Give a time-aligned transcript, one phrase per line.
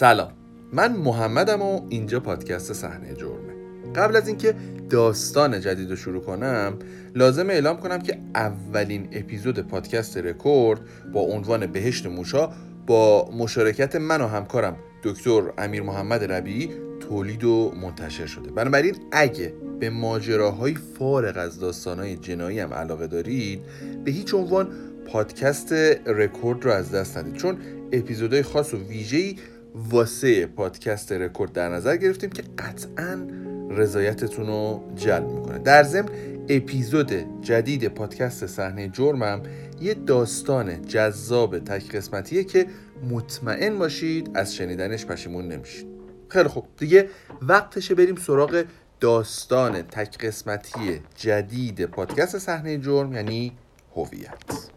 [0.00, 0.32] سلام.
[0.72, 3.54] من محمدم و اینجا پادکست صحنه جرمه.
[3.94, 4.54] قبل از اینکه
[4.90, 6.78] داستان جدید رو شروع کنم
[7.14, 10.80] لازم اعلام کنم که اولین اپیزود پادکست رکورد
[11.12, 12.50] با عنوان بهشت موشا
[12.86, 18.50] با مشارکت من و همکارم دکتر امیر محمد ربیعی تولید و منتشر شده.
[18.50, 23.60] بنابراین اگه به ماجراهای فارغ از داستانهای جنایی هم علاقه دارید
[24.04, 24.68] به هیچ عنوان
[25.06, 25.72] پادکست
[26.06, 27.34] رکورد رو از دست ندید.
[27.34, 27.58] چون
[27.92, 29.36] اپیزودهای خاص و ویژه‌ای
[29.74, 33.26] واسه پادکست رکورد در نظر گرفتیم که قطعا
[33.70, 35.58] رضایتتون رو جلب می‌کنه.
[35.58, 36.08] در ضمن
[36.48, 37.12] اپیزود
[37.42, 39.42] جدید پادکست صحنه جرمم
[39.80, 42.66] یه داستان جذاب تک قسمتیه که
[43.10, 45.86] مطمئن باشید از شنیدنش پشیمون نمیشید.
[46.28, 46.64] خیلی خوب.
[46.78, 47.08] دیگه
[47.42, 48.64] وقتشه بریم سراغ
[49.00, 53.52] داستان تک قسمتی جدید پادکست صحنه جرم یعنی
[53.96, 54.70] هویت.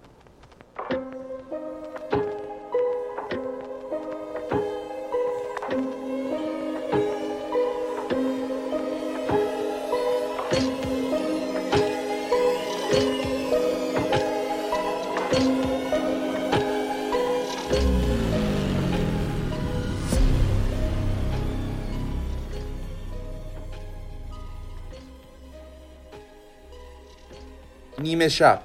[28.23, 28.61] نیمه شب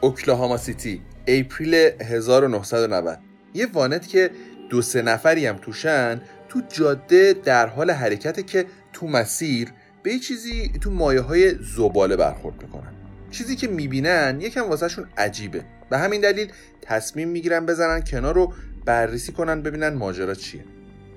[0.00, 3.18] اوکلاهاما سیتی اپریل 1990
[3.54, 4.30] یه وانت که
[4.70, 9.68] دو سه نفری هم توشن تو جاده در حال حرکته که تو مسیر
[10.02, 12.92] به چیزی تو مایه های زباله برخورد می‌کنن.
[13.30, 15.64] چیزی که می‌بینن یکم واسهشون عجیبه.
[15.90, 18.52] به همین دلیل تصمیم می‌گیرن بزنن کنار رو
[18.84, 20.64] بررسی کنن ببینن ماجرا چیه.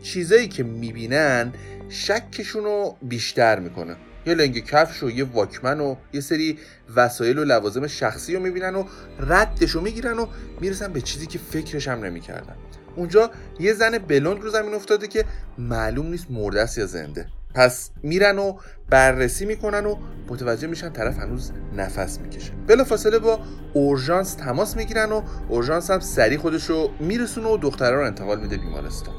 [0.01, 1.53] چیزایی که می‌بینن
[1.89, 3.95] شکشون رو بیشتر می‌کنه.
[4.29, 6.57] یه لنگ کفش و یه واکمن و یه سری
[6.95, 8.83] وسایل و لوازم شخصی رو می‌بینن و
[9.19, 10.27] ردش رو می‌گیرن و
[10.61, 12.55] می‌رسن به چیزی که فکرش هم نمی‌کردن.
[12.95, 15.25] اونجا یه زن بلوند رو زمین افتاده که
[15.57, 17.25] معلوم نیست مرده است یا زنده.
[17.55, 18.57] پس میرن و
[18.89, 19.95] بررسی می‌کنن و
[20.27, 22.51] متوجه میشن طرف هنوز نفس می‌کشه.
[22.67, 23.39] بلا فاصله با
[23.73, 28.57] اورژانس تماس می‌گیرن و اورژانس هم سریع خودش رو میرسونه و دختره رو انتقال میده
[28.57, 29.15] بیمارستان.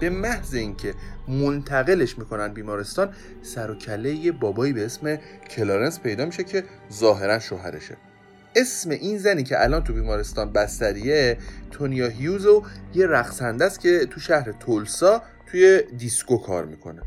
[0.00, 0.94] به محض اینکه
[1.28, 3.08] منتقلش می‌کنن بیمارستان
[3.42, 5.16] سر و کله یه بابایی به اسم
[5.50, 7.96] کلارنس پیدا میشه که ظاهرا شوهرشه.
[8.56, 11.38] اسم این زنی که الان تو بیمارستان بستریه
[11.70, 12.62] تونیا هیوز و
[12.94, 17.02] یه رقصنده است که تو شهر تولسا توی دیسکو کار می‌کنه.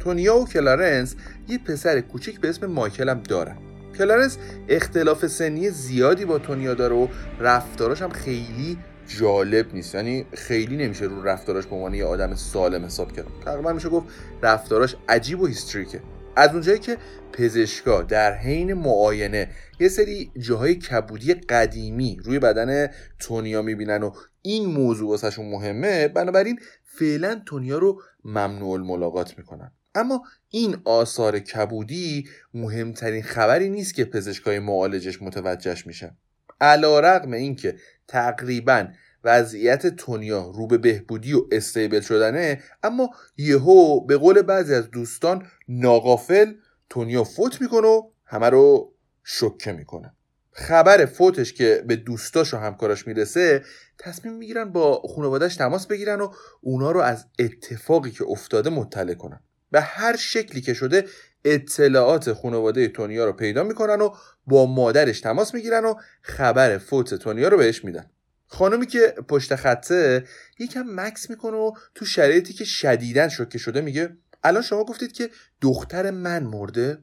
[0.00, 1.14] تونیا و کلارنس
[1.48, 3.56] یه پسر کوچیک به اسم مایکل هم دارن.
[3.98, 4.38] کلارنس
[4.68, 7.08] اختلاف سنی زیادی با تونیا داره و
[7.40, 9.94] رفتاراش هم خیلی جالب نیست.
[9.94, 13.26] یعنی خیلی نمیشه رو رفتاراش به عنوان یه آدم سالم حساب کرد.
[13.44, 14.06] تقریبا میشه گفت
[14.42, 16.00] رفتاراش عجیب و هیستریکه.
[16.36, 16.96] از اونجایی که
[17.32, 24.66] پزشکا در حین معاینه یه سری جاهای کبودی قدیمی روی بدن تونیا می‌بینن و این
[24.66, 29.72] موضوع واسهشون مهمه بنابراین فعلا تونیا رو ممنوع الملاقات می‌کنن.
[29.94, 36.16] اما این آثار کبودی مهمترین خبری نیست که پزشکای معالجش متوجهش میشن
[36.60, 37.76] علا رقم اینکه
[38.08, 38.88] تقریبا
[39.24, 45.46] وضعیت تونیا رو به بهبودی و استیبل شدنه اما یهو به قول بعضی از دوستان
[45.68, 46.54] ناقافل
[46.90, 50.14] تونیا فوت می‌کنه و همه رو شکه می‌کنه.
[50.52, 53.64] خبر فوتش که به دوستاش و همکاراش می‌رسه
[53.98, 59.40] تصمیم می‌گیرن با خانوادهش تماس بگیرن و اونا رو از اتفاقی که افتاده مطلع کنن.
[59.70, 61.04] به هر شکلی که شده
[61.44, 64.14] اطلاعات خانواده تونیا رو پیدا می‌کنن و
[64.46, 68.10] با مادرش تماس می‌گیرن و خبر فوت تونیا رو بهش میدن.
[68.46, 70.24] خانمی که پشت خطه
[70.58, 75.30] یکم مکس می‌کنه و تو شرایطی که شدیدن شوکه شده میگه الان شما گفتید که
[75.60, 76.98] دختر من مرده؟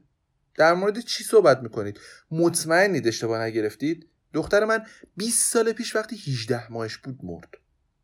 [0.54, 6.72] در مورد چی صحبت می‌کنید؟ مطمئنید اشتباه نگرفتید؟ دختر من 20 سال پیش وقتی 18
[6.72, 7.48] ماهش بود مرد.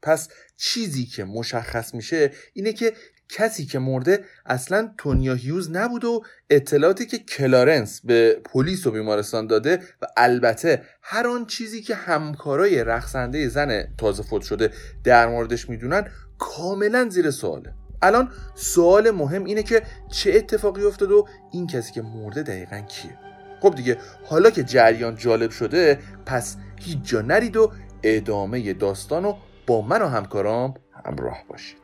[0.03, 2.93] پس چیزی که مشخص میشه اینه که
[3.32, 9.46] کسی که مرده اصلا تونیا هیوز نبود و اطلاعاتی که کلارنس به پلیس و بیمارستان
[9.46, 14.70] داده و البته هر آن چیزی که همکارای رقصنده زن تازه فوت شده
[15.05, 16.06] در موردش می‌دونن
[16.38, 17.75] کاملا زیر سواله.
[18.02, 23.19] الان سوال مهم اینه که چه اتفاقی افتاد و این کسی که مرده دقیقا کیه؟
[23.61, 29.37] خب دیگه حالا که جریان جالب شده پس هیچ جا نرید و ادامه داستان رو
[29.67, 30.75] با من و همکارام
[31.05, 31.82] همراه باشید.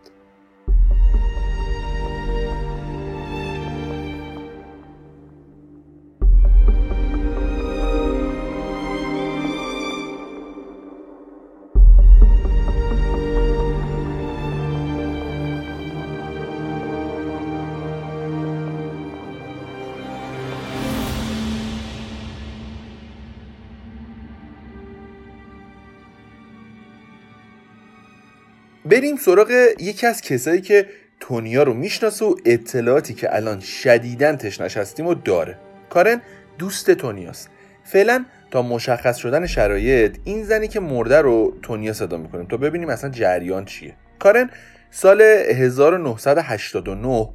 [28.98, 30.86] بریم سراغ یکی از کسایی که
[31.20, 35.58] تونیا رو می‌شناسه و اطلاعاتی که الان شدیدن تشنش هستیم و داره.
[35.90, 36.22] کارن
[36.58, 37.50] دوست تونیاست.
[37.84, 42.88] فعلا تا مشخص شدن شرایط این زنی که مرده رو تونیا صدا می‌کنیم تا ببینیم
[42.88, 43.94] اصلا جریان چیه.
[44.18, 44.50] کارن
[44.90, 47.28] سال 1989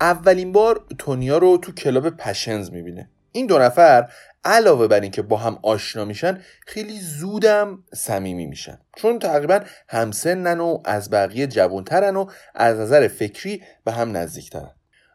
[0.00, 3.08] اولین بار تونیا رو تو کلاب پشنز می‌بینه.
[3.32, 4.08] این دو نفر
[4.44, 8.78] علاوه بر اینکه با هم آشنا میشن خیلی زودم صمیمی میشن.
[8.96, 14.70] چون تقریبا همسنن و از بقیه جوانترن و از نظر فکری به هم نزدیکترن.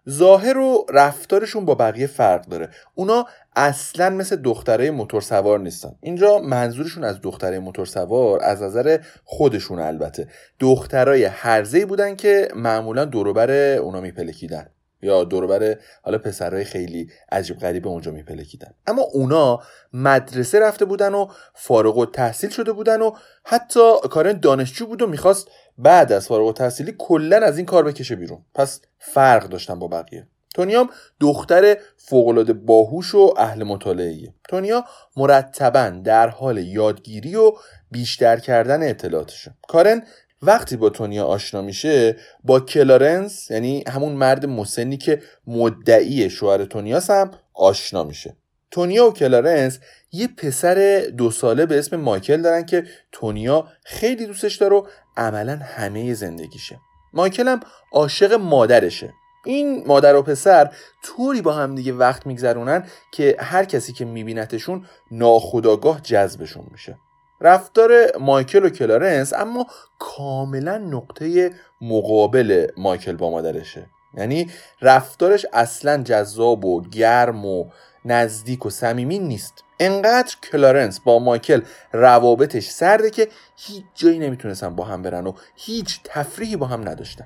[0.10, 2.70] ظاهر و رفتارشون با بقیه فرق داره.
[2.96, 3.26] اونا
[3.56, 5.96] اصلا مثل دختره موتور سوار نیستن.
[6.02, 10.28] اینجا منظورشون از دختره موتور سوار از نظر خودشون البته.
[10.60, 14.68] دخترای هرزه بودن که معمولا دوروبر اونا میپلکیدن.
[15.04, 18.74] یا دوربر حالا پسرهای خیلی عجیب غریب اونجا میپلکیدن.
[18.88, 19.60] اما اونا
[19.94, 23.12] مدرسه رفته بودن و فارغ و تحصیل شده بودن و
[23.44, 23.80] حتی
[24.12, 25.48] کارن دانشجو بود و می‌خواست
[25.78, 28.46] بعد از فارغ و تحصیلی کلا از این کار بکشه بیرون.
[28.56, 30.28] پس فرق داشتن با بقیه.
[30.54, 30.90] تونیام
[31.20, 34.86] دختر فوقالعاده باهوش و اهل مطالعه تونیا
[35.18, 37.52] مرتبا در حال یادگیری و
[37.92, 40.04] بیشتر کردن اطلاعاتشه کارن
[40.46, 47.10] وقتی با تونیا آشنا میشه با کلارنس یعنی همون مرد مسنی که مدعی شوهر تونیاس
[47.10, 48.38] هم آشنا میشه.
[48.72, 49.80] تونیا و کلارنس
[50.12, 54.86] یه پسر دو ساله به اسم مایکل دارن که تونیا خیلی دوستش داره و
[55.18, 56.80] عملا همه زندگیشه.
[57.14, 57.60] مایکل هم
[57.92, 59.14] عاشق مادرشه.
[59.46, 60.74] این مادر و پسر
[61.04, 66.98] طوری با هم دیگه وقت میگذرونن که هر کسی که میبینتشون ناخداگاه جذبشون میشه.
[67.44, 69.68] رفتار مایکل و کلارنس اما
[70.00, 71.52] کاملا نقطه
[71.82, 73.86] مقابل مایکل با مادرشه.
[74.18, 74.52] یعنی
[74.82, 77.66] رفتارش اصلا جذاب و گرم و
[78.06, 79.64] نزدیک و صمیمی نیست.
[79.80, 81.62] انقدر کلارنس با مایکل
[81.94, 87.26] روابطش سرده که هیچ جایی نمی‌تونستن با هم برن و هیچ تفریحی با هم نداشتن.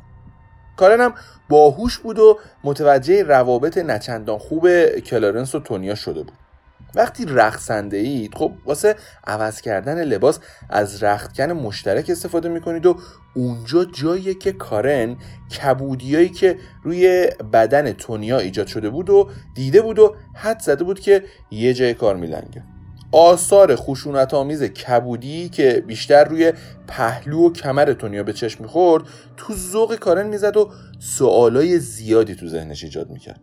[0.78, 1.14] کارن هم
[1.50, 6.47] باهوش بود و متوجه روابط نچندان خوب کلارنس و تونیا شده بود.
[6.96, 8.96] وقتی رقصنده اید خب واسه
[9.28, 10.40] عوض کردن لباس
[10.70, 12.98] از رختکن مشترک استفاده می‌کنید و
[13.36, 15.18] اونجا جاییه که کارن
[15.62, 21.00] کبودیایی که روی بدن تونیا ایجاد شده بود و دیده بود و حد زده بود
[21.00, 22.64] که یه جای کار میلنگه.
[23.12, 26.54] آثار خشونت آمیز کبودی که بیشتر روی
[26.88, 29.04] پهلو و کمر تونیا به چشم می‌خورد
[29.38, 33.42] تو ذوق کارن می‌زد و سوالای زیادی تو ذهنش ایجاد می‌کرد.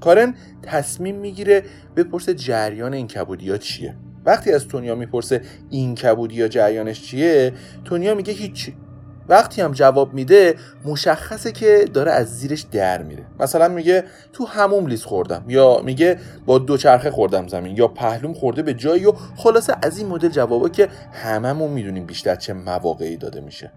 [0.00, 1.62] کارن تصمیم می‌گیره
[1.96, 3.94] بپرسه جریان این کبودیا چیه.
[4.26, 7.52] وقتی از تونیا می‌پرسه این کبودیا جریانش چیه
[7.84, 8.76] تونیا میگه هیچی
[9.28, 10.54] وقتی هم جواب میده
[10.84, 13.24] مشخصه که داره از زیرش در میره.
[13.40, 18.62] مثلا میگه تو هموم لیز خوردم یا میگه با دوچرخه خوردم زمین یا پهلوم خورده
[18.62, 23.40] به جایی و خلاصه از این مدل جوابا که هممون می‌دونیم بیشتر چه مواقعی داده
[23.40, 23.72] میشه.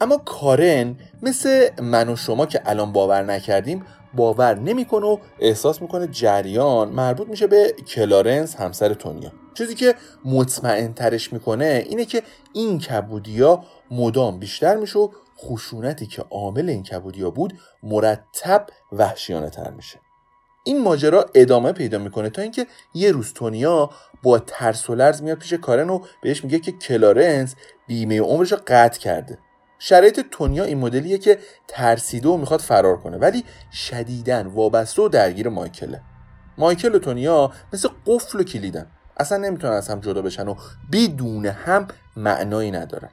[0.00, 3.82] اما کارن مثل من و شما که الان باور نکردیم
[4.14, 9.32] باور نمی‌کنه و احساس می‌کنه جریان مربوط میشه به کلارنس همسر تونیا.
[9.54, 15.08] چیزی که مطمئن ترش می‌کنه اینه که این کبودیا مدام بیشتر میشه و
[15.38, 20.00] خشونتی که عامل این کبودیا بود مرتب وحشیانه تر میشه.
[20.64, 23.90] این ماجرا ادامه پیدا می‌کنه تا اینکه یه روز تونیا
[24.22, 27.54] با ترس و لرز میاد پیش کارن و بهش میگه که کلارنس
[27.86, 29.38] بیمه عمرش رو قطع کرده.
[29.82, 33.16] شرایط تونیا این مدلیه که ترسیده و می‌خواد فرار کنه.
[33.16, 36.00] ولی شدیدن وابسته و درگیر مایکله.
[36.58, 38.86] مایکل و تونیا مثل قفل و کلیدن.
[39.16, 40.54] اصلا نمی‌تونن از هم جدا بشن و
[40.92, 43.10] بدون هم معنایی ندارن.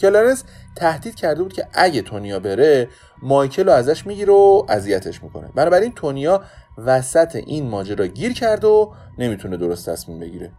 [0.00, 0.44] کلارنس
[0.76, 2.88] تهدید کرده بود که اگه تونیا بره
[3.22, 5.48] مایکل رو ازش می‌گیره و اذیتش می‌کنه.
[5.54, 6.42] بنابراین تونیا
[6.78, 10.52] وسط این ماجرا گیر کرده و نمی‌تونه درست تصمیم بگیره.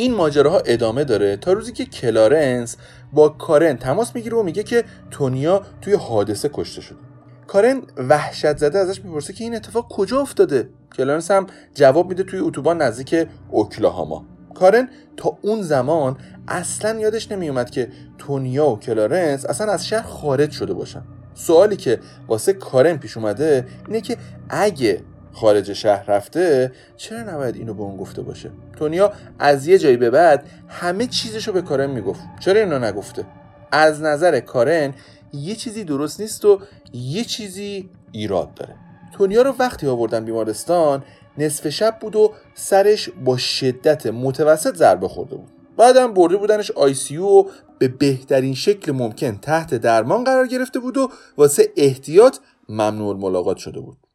[0.00, 2.76] این ماجراها ادامه داره تا روزی که کلارنس
[3.12, 6.98] با کارن تماس می‌گیره و میگه که تونیا توی حادثه کشته شده.
[7.46, 12.38] کارن وحشت زده ازش می‌پرسه که این اتفاق کجا افتاده؟ کلارنس هم جواب میده توی
[12.38, 14.26] اتوبان نزدیک اوکلاهاما.
[14.54, 16.16] کارن تا اون زمان
[16.48, 17.88] اصلا یادش نمیومد که
[18.18, 21.02] تونیا و کلارنس اصلا از شهر خارج شده باشن.
[21.34, 24.16] سوالی که واسه کارن پیش اومده اینه که
[24.50, 25.00] اگه
[25.40, 30.10] خارج شهر رفته چرا نباید اینو به اون گفته باشه؟ تونیا از یه جایی به
[30.10, 32.20] بعد همه چیزشو به کارن می‌گفت.
[32.40, 33.24] چرا اینو نگفته؟
[33.72, 34.94] از نظر کارن
[35.32, 36.60] یه چیزی درست نیست و
[36.92, 38.74] یه چیزی ایراد داره.
[39.12, 41.04] تونیا رو وقتی آوردن بیمارستان
[41.38, 45.48] نصف شب بود و سرش با شدت متوسط ضربه خورده بود.
[45.76, 47.44] بعدم برده بودنش آی سی و
[47.78, 53.80] به بهترین شکل ممکن تحت درمان قرار گرفته بود و واسه احتیاط ممنوع ملاقات شده
[53.80, 54.07] بود.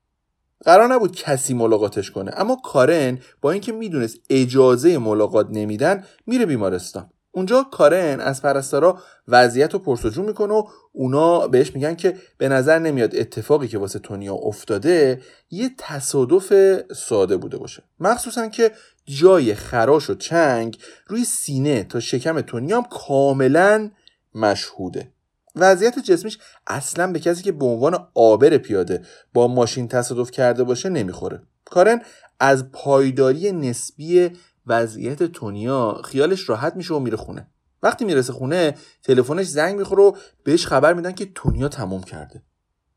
[0.64, 2.32] قرار نبود کسی ملاقاتش کنه.
[2.36, 7.10] اما کارن با اینکه می‌دونست اجازه ملاقات نمیدن میره بیمارستان.
[7.32, 12.80] اونجا کارن از پرستارا وضعیت رو پرسجو می‌کنه و اونا بهش میگن که به نظر
[12.80, 16.54] نمیاد اتفاقی که واسه تونیا افتاده یه تصادف
[16.94, 17.84] ساده بوده باشه.
[18.00, 18.72] مخصوصا که
[19.06, 20.78] جای خراش و چنگ
[21.08, 23.92] روی سینه تا شکم تونیا هم کاملا
[24.36, 25.13] مشهوده.
[25.56, 29.02] وضعیت جسمیش اصلا به کسی که به عنوان آبر پیاده
[29.34, 31.42] با ماشین تصادف کرده باشه نمی‌خوره.
[31.66, 32.02] کارن
[32.40, 34.32] از پایداری نسبی
[34.68, 37.48] وضعیت تونیا خیالش راحت میشه و میره خونه.
[37.84, 42.44] وقتی می‌رسه خونه تلفنش زنگ می‌خوره و بهش خبر میدن که تونیا تموم کرده.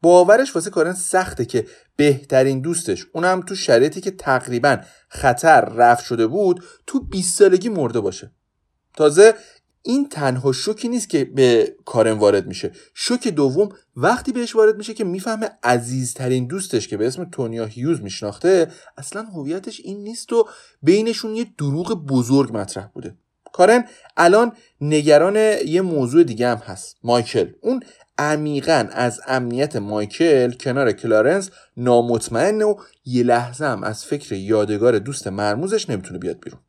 [0.02, 6.26] باورش واسه کارن سخته که بهترین دوستش اونم تو شرایطی که تقریبا خطر رفت شده
[6.26, 8.30] بود تو 20 سالگی مرده باشه.
[8.96, 9.34] تازه
[9.86, 12.72] این تنها شوکی نیست که به کارن وارد میشه.
[12.94, 18.00] شوک دوم وقتی بهش وارد میشه که می‌فهمه عزیزترین دوستش که به اسم تونیا هیوز
[18.00, 20.48] میشناخته اصلا هویتش این نیست و
[20.82, 23.14] بینشون یه دروغ بزرگ مطرح بوده.
[23.52, 23.84] کارن
[24.16, 26.96] الان نگران یه موضوع دیگه هم هست.
[27.02, 27.48] مایکل.
[27.60, 27.82] اون
[28.18, 32.74] عمیقا از امنیت مایکل کنار کلارنس نامطمئن و
[33.04, 36.60] یه لحظه هم از فکر یادگار دوست مرموزش نمی‌تونه بیاد بیرون.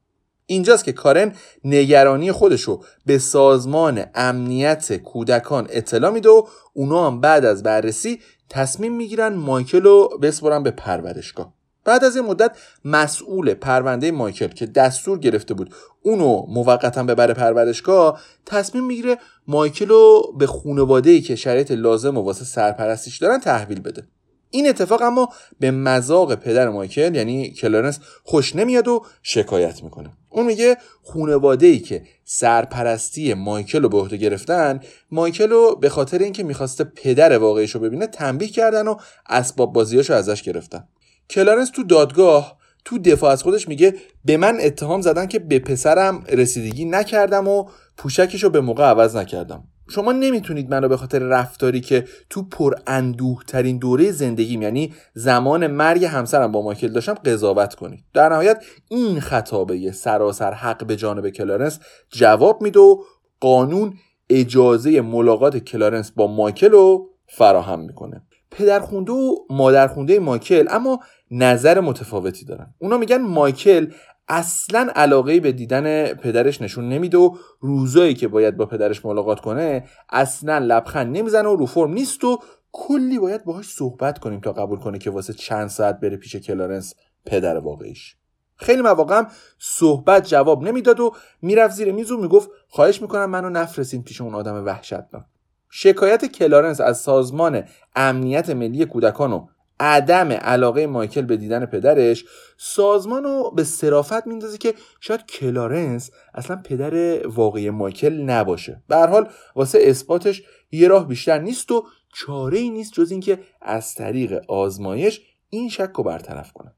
[0.50, 7.46] اینجاست که کارن نگرانی خودشو به سازمان امنیت کودکان اطلاع میده و اونا هم بعد
[7.46, 11.54] از بررسی تصمیم می‌گیرن مایکل رو بسپرن به پرورشگاه.
[11.86, 18.22] بعد از این مدت مسئول پرونده مایکل که دستور گرفته بود اونو موقتا ببره پرورشگاه
[18.46, 23.80] تصمیم می‌گیره مایکل رو به خانواده ای که شرایط لازم و واسه سرپرستیش دارن تحویل
[23.80, 24.08] بده.
[24.50, 30.10] این اتفاق اما به مذاق پدر مایکل یعنی کلارنس خوش نمیاد و شکایت می‌کنه.
[30.30, 34.80] اون میگه خونواده ای که سرپرستی مایکل رو به عهده گرفتن
[35.12, 38.96] مایکل رو به خاطر اینکه می‌خواسته پدر واقعیش رو ببینه تنبیه کردن و
[39.30, 40.88] اسباب بازیاشو ازش گرفتن.
[41.30, 46.24] کلارنس تو دادگاه تو دفاع از خودش میگه به من اتهام زدن که به پسرم
[46.30, 49.64] رسیدگی نکردم و پوشکش رو به موقع عوض نکردم.
[49.90, 54.94] شما نمی‌تونید من رو به خاطر رفتاری که تو پر اندوه ترین دوره زندگیم یعنی
[55.14, 58.04] زمان مرگ همسرم با مایکل داشتم قضاوت کنید.
[58.14, 61.80] در نهایت این خطابه سراسر حق به جانب کلارنس
[62.10, 63.04] جواب میده و
[63.40, 63.94] قانون
[64.30, 68.22] اجازه ملاقات کلارنس با مایکل رو فراهم می‌کنه.
[68.52, 71.00] پدرخونده و مادرخونده مایکل اما
[71.32, 72.74] نظر متفاوتی دارن.
[72.80, 73.88] اونا میگن مایکل
[74.28, 79.84] اصلا علاقه به دیدن پدرش نشون نمیده و روزایی که باید با پدرش ملاقات کنه
[80.10, 82.40] اصلا لبخند نمی‌زنه و رو فرم نیست و
[82.72, 86.94] کلی باید باهاش صحبت کنیم تا قبول کنه که واسه چند ساعت بره پیش کلارنس
[87.26, 88.16] پدر واقعیش.
[88.56, 89.24] خیلی مواقع
[89.60, 94.36] صحبت جواب نمی‌داد و می‌رفت زیر میز و می‌گفت خواهش می‌کنم منو نفرستین پیش اون
[94.36, 95.24] آدم وحشتناک.
[95.70, 97.64] شکایت کلارنس از سازمان
[97.96, 99.48] امنیت ملی کودکان و
[99.80, 102.26] عدم علاقه مایکل به دیدن پدرش
[102.58, 108.84] سازمان رو به صرافت میندازه که شاید کلارنس اصلا پدر واقعی مایکل نباشه.
[108.88, 113.96] به حال واسه اثباتش یه راه بیشتر نیست و چاره ای نیست جز اینکه از
[113.96, 116.74] طریق آزمایش این شک رو برطرف کنه.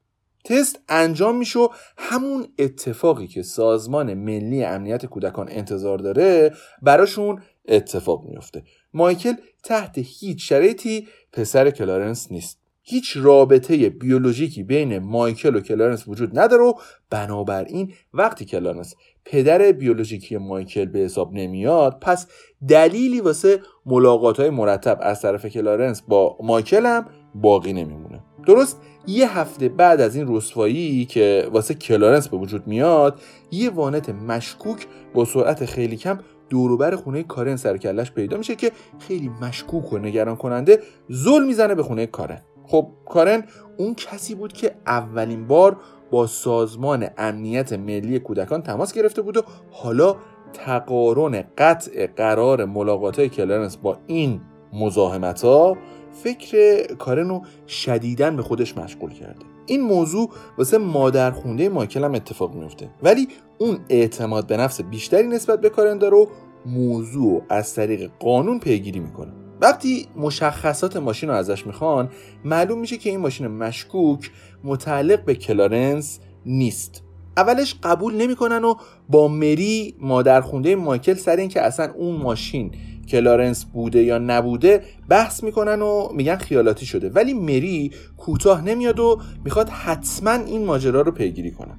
[0.46, 8.26] تست انجام میشه و همون اتفاقی که سازمان ملی امنیت کودکان انتظار داره براشون اتفاق
[8.26, 8.64] میفته
[8.94, 12.59] مایکل تحت هیچ شرایطی پسر کلارنس نیست.
[12.90, 16.74] هیچ رابطه بیولوژیکی بین مایکل و کلارنس وجود نداره و
[17.10, 22.28] بنابراین وقتی کلارنس پدر بیولوژیکی مایکل به حساب نمیاد پس
[22.68, 27.06] دلیلی واسه ملاقات های مرتب از طرف کلارنس با مایکل هم
[27.36, 28.24] باقی نمیمونه.
[28.46, 33.20] درست یه هفته بعد از این رسوایی که واسه کلارنس به وجود میاد
[33.52, 36.20] یه وانت مشکوک با سرعت خیلی کم
[36.50, 40.80] دوروبر خونه کارن سر و کله‌ش پیدا میشه که خیلی مشکوک و نگران کننده
[41.10, 42.42] زل می‌زنه به خونه کارن.
[42.70, 43.44] خب کارن
[43.78, 45.78] اون کسی بود که اولین بار
[46.12, 50.16] با سازمان امنیت ملی کودکان تماس گرفته بود و حالا
[50.54, 54.42] تقارن قطع قرار ملاقات کلارنس با این
[54.74, 55.78] مزاحمت ها
[56.24, 59.46] فکر کارن رو شدیدن به خودش مشغول کرده.
[59.66, 65.28] این موضوع واسه مادر خونده مایکل هم اتفاق میفته ولی اون اعتماد به نفس بیشتری
[65.28, 66.26] نسبت به کارن داره و
[66.66, 69.39] موضوع از طریق قانون پیگیری می‌کنه.
[69.62, 72.10] وقتی مشخصات ماشین رو ازش می‌خوان
[72.46, 74.32] معلوم میشه که این ماشین مشکوک
[74.64, 77.04] متعلق به کلارنس نیست.
[77.38, 78.74] اولش قبول نمی‌کنن و
[79.10, 82.72] با مری مادرخونده مایکل سر اینکه اصلا اون ماشین
[83.10, 87.10] کلارنس بوده یا نبوده بحث می‌کنن و میگن خیالاتی شده.
[87.10, 91.74] ولی مری کوتاه نمیاد و می‌خواد حتما این ماجرا رو پیگیری کنه.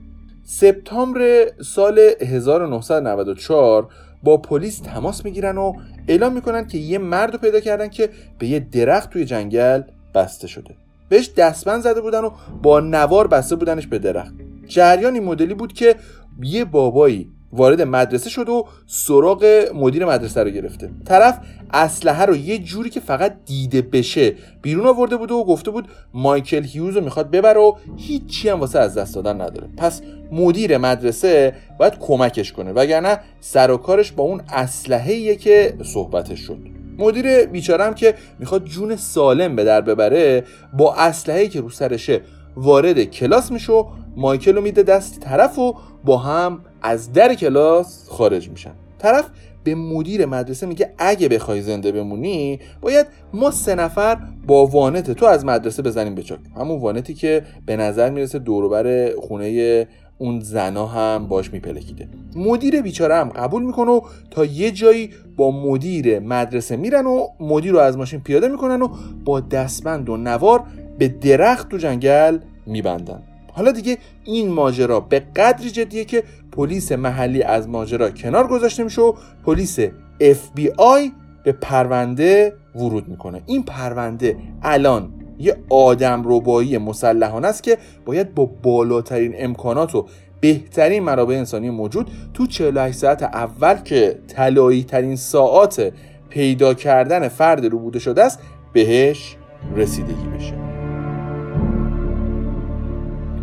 [0.45, 3.89] سپتامبر سال 1994
[4.23, 5.73] با پلیس تماس می‌گیرن و
[6.09, 9.83] اعلام می‌کنن که یه مرد رو پیدا کردن که به یه درخت توی جنگل
[10.15, 10.75] بسته شده.
[11.09, 12.31] بهش دستبند زده بودن و
[12.63, 14.35] با نوار بسته بودنش به درخت.
[14.67, 15.97] جریان مدلی بود که
[16.43, 20.91] یه بابایی وارد مدرسه شد و سراغ مدیر مدرسه رو گرفته.
[21.05, 21.39] طرف
[21.73, 26.65] اسلحه رو یه جوری که فقط دیده بشه بیرون آورده بود و گفته بود مایکل
[26.65, 29.69] هیوز رو می‌خواد ببره و هیچی هم واسه از دست دادن نداره.
[29.77, 30.03] پس
[30.33, 36.59] مدیر مدرسه باید کمکش کنه وگرنه سر و کارش با اون اسلحه که صحبتش شد.
[36.99, 42.21] مدیر بیچارم که می‌خواد جون سالم به در ببره با اسلحه‌ای که رو سرشه
[42.57, 43.85] وارد کلاس میشه و
[44.17, 48.73] مایکل رو میده دست طرف و با هم از در کلاس خارج میشن.
[48.99, 49.25] طرف
[49.65, 55.27] به مدیر مدرسه میگه اگه بخوای زنده بمونی باید ما سه نفر با وانت تو
[55.27, 56.39] از مدرسه بزنیم به چاک.
[56.57, 59.87] همون وانتی که به نظر می‌رسه دوروبر خونه
[60.19, 62.09] اون زنا هم باش میپلکیده.
[62.37, 67.73] مدیر بیچاره هم قبول می‌کنه و تا یه جایی با مدیر مدرسه میرن و مدیر
[67.73, 68.89] رو از ماشین پیاده می‌کنن و
[69.25, 70.63] با دستبند و نوار
[70.99, 73.23] به درخت تو جنگل میبندن.
[73.61, 79.03] حالا دیگه این ماجرا به قدری جدیه که پلیس محلی از ماجرا کنار گذاشته میشه
[79.03, 79.13] و
[79.47, 79.81] پلیس
[80.21, 81.11] FBI
[81.45, 83.43] به پرونده ورود می‌کنه.
[83.47, 90.07] این پرونده الان یه آدم ربایی مسلحانه است که باید با بالاترین امکانات و
[90.41, 95.93] بهترین منابع انسانی موجود تو 48 ساعت اول که طلایی ترین ساعات
[96.29, 98.41] پیدا کردن فرد رو بوده شده است
[98.73, 99.37] بهش
[99.77, 100.70] رسیدگی بشه.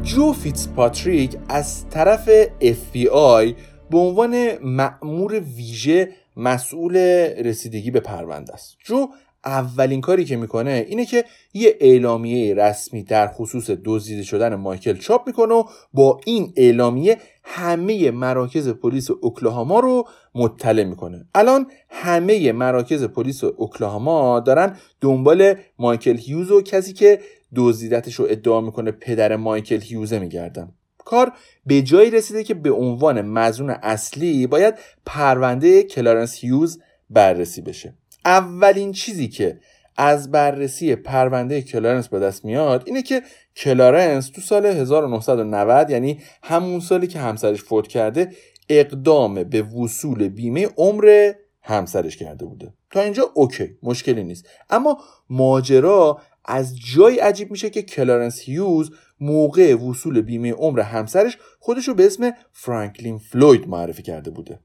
[0.08, 2.30] جو فیتس پاتریک از طرف
[2.62, 3.54] FBI
[3.92, 6.98] به عنوان مأمور ویژه مسئول
[7.46, 8.78] رسیدگی به پرونده است.
[8.86, 9.08] جو
[9.46, 15.28] اولین کاری که می‌کنه اینه که یه اعلامیه رسمی در خصوص دزدیده شدن مایکل چاپ
[15.28, 21.26] می‌کنه و با این اعلامیه همه مراکز پلیس اوکلاهاما رو مطلع می‌کنه.
[21.36, 27.20] الان همه مراکز پلیس اوکلاهاما دارن دنبال مایکل هیوز و کسی که
[27.56, 30.72] دزدیدتش رو ادعا می‌کنه پدر مایکل هیوزه میگردن
[31.06, 31.32] کار
[31.66, 34.74] به جایی رسیده که به عنوان مظنون اصلی باید
[35.06, 37.94] پرونده کلارنس هیوز بررسی بشه.
[38.26, 39.60] اولین چیزی که
[39.98, 43.22] از بررسی پرونده کلارنس به دست میاد اینه که
[43.56, 48.32] کلارنس تو سال 1990 یعنی همون سالی که همسرش فوت کرده
[48.70, 52.74] اقدام به وصول بیمه عمر همسرش کرده بوده.
[52.92, 54.50] تا اینجا okay مشکلی نیست.
[54.70, 54.98] اما
[55.30, 62.06] ماجرا از جای عجیب میشه که کلارنس هیوز موقع وصول بیمه عمر همسرش خودشو به
[62.06, 64.60] اسم فرانکلین فلوید معرفی کرده بوده.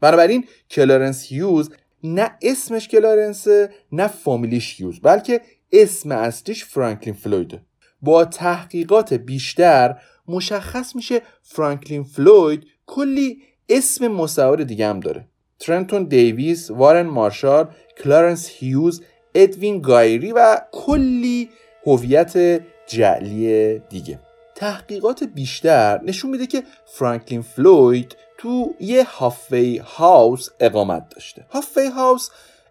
[0.00, 1.70] بنابراین کلارنس هیوز
[2.04, 5.40] نه اسمش کلارنسه نه فامیلیش هیوز بلکه
[5.72, 7.62] اسم اصلیش فرانکلین فلویده.
[8.02, 9.96] با تحقیقات بیشتر
[10.28, 15.28] مشخص میشه فرانکلین فلوید کلی اسم مستعار دیگه هم داره.
[15.58, 17.68] ترنتون دیویس، وارن مارشال،
[18.04, 19.02] کلارنس هیوز،
[19.38, 21.50] ادوین گایری و کلی
[21.86, 24.18] هویت جعلی دیگه.
[24.54, 31.46] تحقیقات بیشتر نشون میده که فرانکلین فلوید تو یه halfway house اقامت داشته.
[31.50, 32.28] halfway house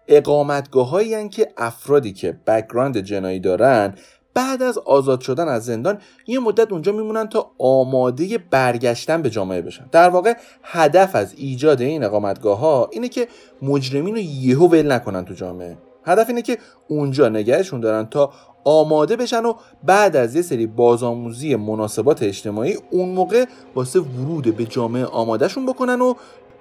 [0.08, 3.94] اقامتگاهیه که افرادی که background جنایی دارن
[4.34, 9.62] بعد از آزاد شدن از زندان یه مدت اونجا میمونن تا آماده برگشتن به جامعه
[9.62, 9.86] بشن.
[9.92, 13.28] در واقع هدف از ایجاد این اقامتگاه ها اینه که
[13.62, 15.78] مجرمین رو یهو ول نکنن تو جامعه.
[16.08, 18.32] هدف اینه که اونجا نگهشون دارن تا
[18.64, 24.66] آماده بشن و بعد از یه سری بازآموزی مناسبات اجتماعی اون موقع واسه ورود به
[24.66, 26.14] جامعه آمادهشون بکنن و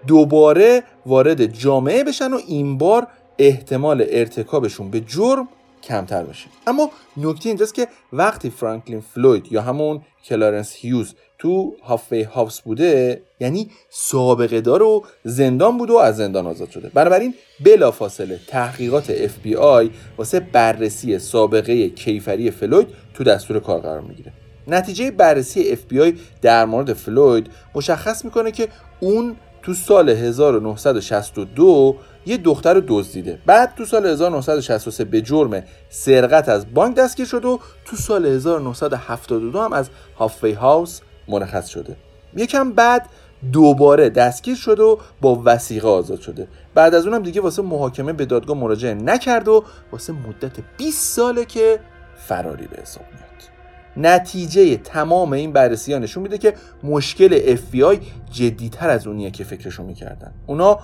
[0.07, 3.07] دوباره وارد جامعه بشن و این بار
[3.39, 5.49] احتمال ارتکابشون به جرم
[5.83, 12.23] کمتر باشه اما نکته اینجاست که وقتی فرانکلین فلوید یا همون کلارنس هیوز تو halfway
[12.23, 16.89] house بوده یعنی سابقه دار و زندان بوده و از زندان آزاد شده.
[16.89, 24.01] بنابراین بلافاصله تحقیقات اف بی آی واسه بررسی سابقه کیفری فلوید تو دستور کار قرار
[24.01, 24.33] می‌گیره.
[24.69, 28.69] نتیجه بررسی اف بی آی در مورد فلوید مشخص می‌کنه که
[29.01, 31.97] اون تو سال 1962
[32.27, 33.39] یه دختر رو دزدیده.
[33.47, 39.61] بعد تو سال 1963 به جرم سرقت از بانک دستگیر شد و تو سال 1972
[39.61, 41.97] هم از هافوی هاوس مرخص شده.
[42.37, 43.07] یکم بعد
[43.53, 46.49] دوباره دستگیر شد و با وسیقه آزاد شده.
[46.75, 51.45] بعد از اونم دیگه واسه محاکمه به دادگاه مراجعه نکرد و واسه مدت 20 ساله
[51.45, 51.81] که
[52.17, 53.27] فراری به حساب میاد.
[53.97, 57.99] نتیجه تمام این بررسی ها نشون میده که مشکل FBI
[58.31, 60.35] جدیتر از اونیه که فکرشو می‌کردن.
[60.47, 60.79] اونا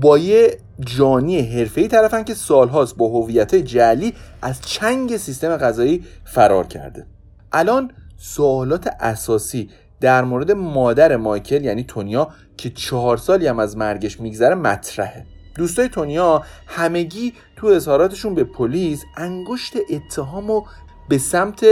[0.00, 6.66] با یه جانی حرفه‌ای طرفن که سالهاست با هویت جعلی از چنگ سیستم غذایی فرار
[6.66, 7.06] کرده.
[7.52, 14.20] الان سوالات اساسی در مورد مادر مایکل یعنی تونیا که چهار سالی هم از مرگش
[14.20, 15.26] میگذره مطرحه.
[15.54, 20.62] دوستای تونیا همگی تو اظهاراتشون به پلیس انگشت اتهام و
[21.08, 21.64] به سمت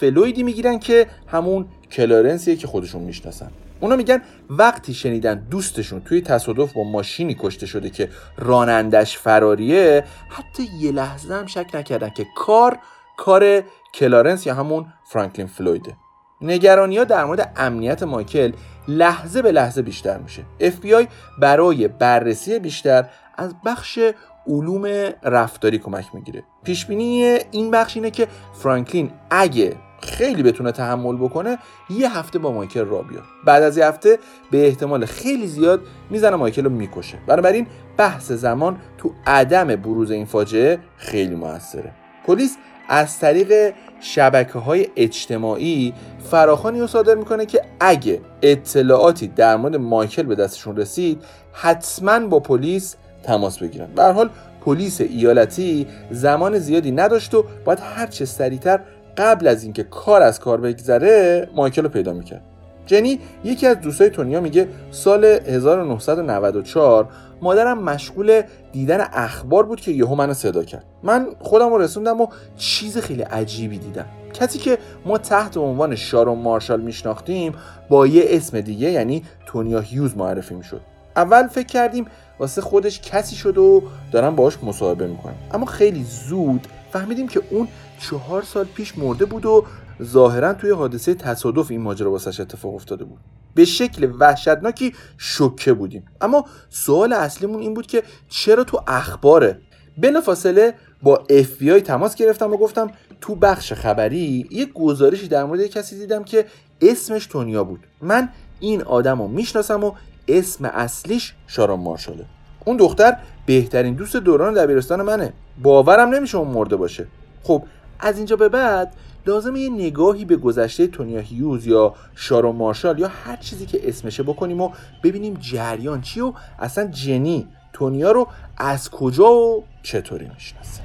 [0.00, 3.50] فلویدی می‌گیرن که همون کلارنسیه که خودشون می‌شناسن.
[3.80, 10.62] اونا میگن وقتی شنیدن دوستشون توی تصادف با ماشینی کشته شده که رانندش فراریه حتی
[10.80, 12.78] یه لحظه هم شک نکردن که کار
[13.16, 13.62] کار
[13.94, 15.96] کلارنس یا همون فرانکلین فلویده.
[16.42, 18.52] نگرانی ها در مورد امنیت مایکل
[18.88, 20.42] لحظه به لحظه بیشتر میشه.
[20.60, 21.06] FBI
[21.38, 23.04] برای بررسی بیشتر
[23.38, 23.98] از بخش
[24.46, 24.86] علوم
[25.22, 26.44] رفتاری کمک می‌گیره.
[26.64, 31.58] پیش بینی این بخش اینه که فرانکلین اگه خیلی بتونه تحمل بکنه
[31.90, 33.24] یه هفته با مایکل را بیاد.
[33.44, 34.18] بعد از یه هفته
[34.50, 37.18] به احتمال خیلی زیاد می‌زنه مایکل رو می‌کشه.
[37.26, 41.92] بنابراین بحث زمان تو عدم بروز این فاجعه خیلی موثره.
[42.26, 42.56] پلیس
[42.88, 45.94] از طریق شبکه های اجتماعی
[46.30, 52.40] فراخانی رو صادر می‌کنه که اگه اطلاعاتی در مورد مایکل به دستشون رسید حتما با
[52.40, 53.88] پلیس تماس بگیرن.
[53.96, 54.30] به حال
[54.64, 58.80] پلیس ایالتی زمان زیادی نداشت و باید هر چه سریعتر
[59.16, 62.42] قبل از اینکه کار از کار بگذره مایکل رو پیدا می‌کرد.
[62.86, 67.08] جنی یکی از دوستای تونیا میگه سال 1994
[67.42, 70.84] مادرم مشغول دیدن اخبار بود که یهو منو صدا کرد.
[71.02, 72.26] من خودم رو رسوندم و
[72.56, 74.06] چیز خیلی عجیبی دیدم.
[74.34, 77.54] کسی که ما تحت عنوان شارون مارشال میشناختیم
[77.88, 80.80] با یه اسم دیگه یعنی تونیا هیوز معرفی می‌شد.
[81.16, 82.06] اول فکر کردیم
[82.38, 85.34] واسه خودش کسی شد و دارن باهاش مصاحبه می‌کنن.
[85.54, 87.68] اما خیلی زود فهمیدیم که اون
[88.00, 89.64] چهار سال پیش مرده بود و
[90.02, 93.18] ظاهرا توی حادثه تصادف این ماجرا واسش اتفاق افتاده بود.
[93.54, 96.04] به شکل وحشتناکی شوکه بودیم.
[96.20, 99.58] اما سوال اصلیمون این بود که چرا تو اخباره؟
[99.98, 101.24] بلافاصله با
[101.58, 106.46] بی تماس گرفتم و گفتم تو بخش خبری یه گزارشی در مورد کسی دیدم که
[106.80, 107.80] اسمش تونیا بود.
[108.00, 108.28] من
[108.60, 109.92] این آدم رو می‌شناسم و
[110.28, 112.24] اسم اصلیش شارون مارشاله.
[112.64, 115.32] اون دختر بهترین دوست دوران دبیرستان منه.
[115.62, 117.06] باورم نمیشه اون مرده باشه.
[117.42, 117.62] خب
[118.00, 118.94] از اینجا به بعد
[119.26, 124.22] لازمه یه نگاهی به گذشته تونیا هیوز یا شارون مارشال یا هر چیزی که اسمشه
[124.22, 124.70] بکنیم و
[125.02, 130.82] ببینیم جریان چی و اصلا جنی تونیا رو از کجا و چطوری می‌شناسه.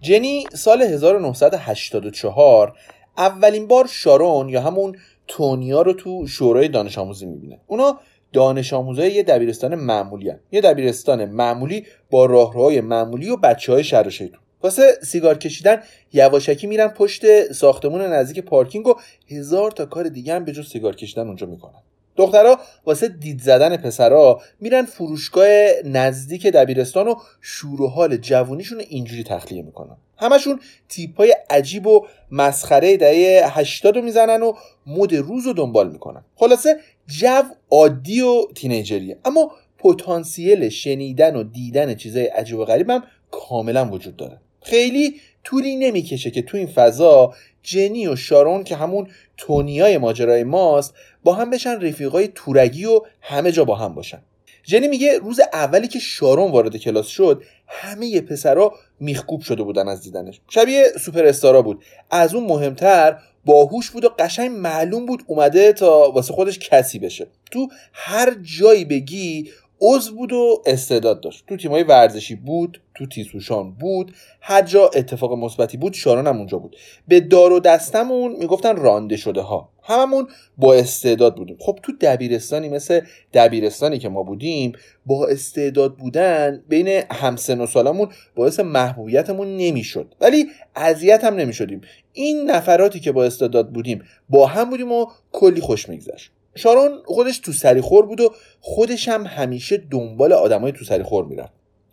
[0.00, 2.76] جنی سال 1984
[3.18, 4.96] اولین بار شارون یا همون
[5.28, 7.60] تونیا رو تو شورای دانش آموزی می‌بینه.
[7.66, 8.00] اونا
[8.32, 10.40] دانش آموزای یه دبیرستان معمولی هن.
[10.52, 14.40] یه دبیرستان معمولی با راهروهای معمولی و بچه های شهر شیطون.
[14.62, 18.94] واسه سیگار کشیدن یواشکی میرن پشت ساختمون نزدیک پارکینگ و
[19.28, 21.82] هزار تا کار دیگه هم به جز سیگار کشیدن اونجا می‌کنن.
[22.18, 25.48] دخترها واسه دید زدن پسرا میرن فروشگاه
[25.84, 29.96] نزدیک دبیرستان و شور و حال جوونیشون اینجوری تخلیه می‌کنن.
[30.16, 34.52] همشون تیپ های عجیب و مسخره دهه 80 رو می‌زنن و
[34.86, 36.24] مد روز رو دنبال می‌کنن.
[36.36, 36.76] خلاصه
[37.06, 39.18] جو عادی و تینیجریه.
[39.24, 44.40] اما پتانسیل شنیدن و دیدن چیزای عجیب و غریب هم کاملا وجود داره.
[44.62, 50.94] خیلی طولی نمی‌کشه که تو این فضا جنی و شارون که همون تونیای ماجرای ماست
[51.24, 54.22] با هم بشن رفیقای تورگی و همه جا با هم باشن.
[54.62, 60.02] جنی میگه روز اولی که شارون وارد کلاس شد همه پسرا میخکوب شده بودن از
[60.02, 60.40] دیدنش.
[60.48, 61.84] شبیه سوپر استارا بود.
[62.10, 67.26] از اون مهمتر باهوش بود و قشنگ معلوم بود اومده تا واسه خودش کسی بشه.
[67.50, 71.44] تو هر جایی بگی عضو بود و استعداد داشت.
[71.46, 76.58] تو تیمای ورزشی بود تو تیسوشان بود هر جا اتفاق مثبتی بود شاران هم اونجا
[76.58, 76.76] بود.
[77.08, 81.56] به دار و دستمون می‌گفتن رانده شده ها هممون با استعداد بودیم.
[81.60, 83.00] خب تو دبیرستانی مثل
[83.34, 84.72] دبیرستانی که ما بودیم
[85.06, 90.14] با استعداد بودن بین همسن و سالمون باعث محبوبیتمون نمی‌شد.
[90.20, 91.80] ولی اذیت هم نمی‌شدیم.
[92.12, 96.32] این نفراتی که با استعداد بودیم با هم بودیم و کلی خوش میگذشت.
[96.58, 101.24] شارون خودش تو سری خور بود و خودش هم همیشه دنبال آدمای تو سری خور
[101.24, 101.52] می‌رفت.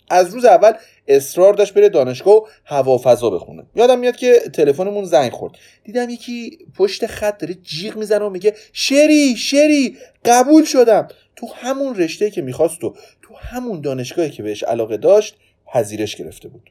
[0.10, 0.74] از روز اول
[1.08, 3.64] اصرار داشت بره دانشگاه و هوا فضا بخونه.
[3.76, 5.54] یادم میاد که تلفنمون زنگ خورد.
[5.84, 11.08] دیدم یکی پشت خط داره جیغ می‌زنه و میگه شری شری قبول شدم.
[11.36, 15.36] تو همون رشته که می‌خواست و تو همون دانشگاهی که بهش علاقه داشت
[15.74, 16.70] پذیرش گرفته بود.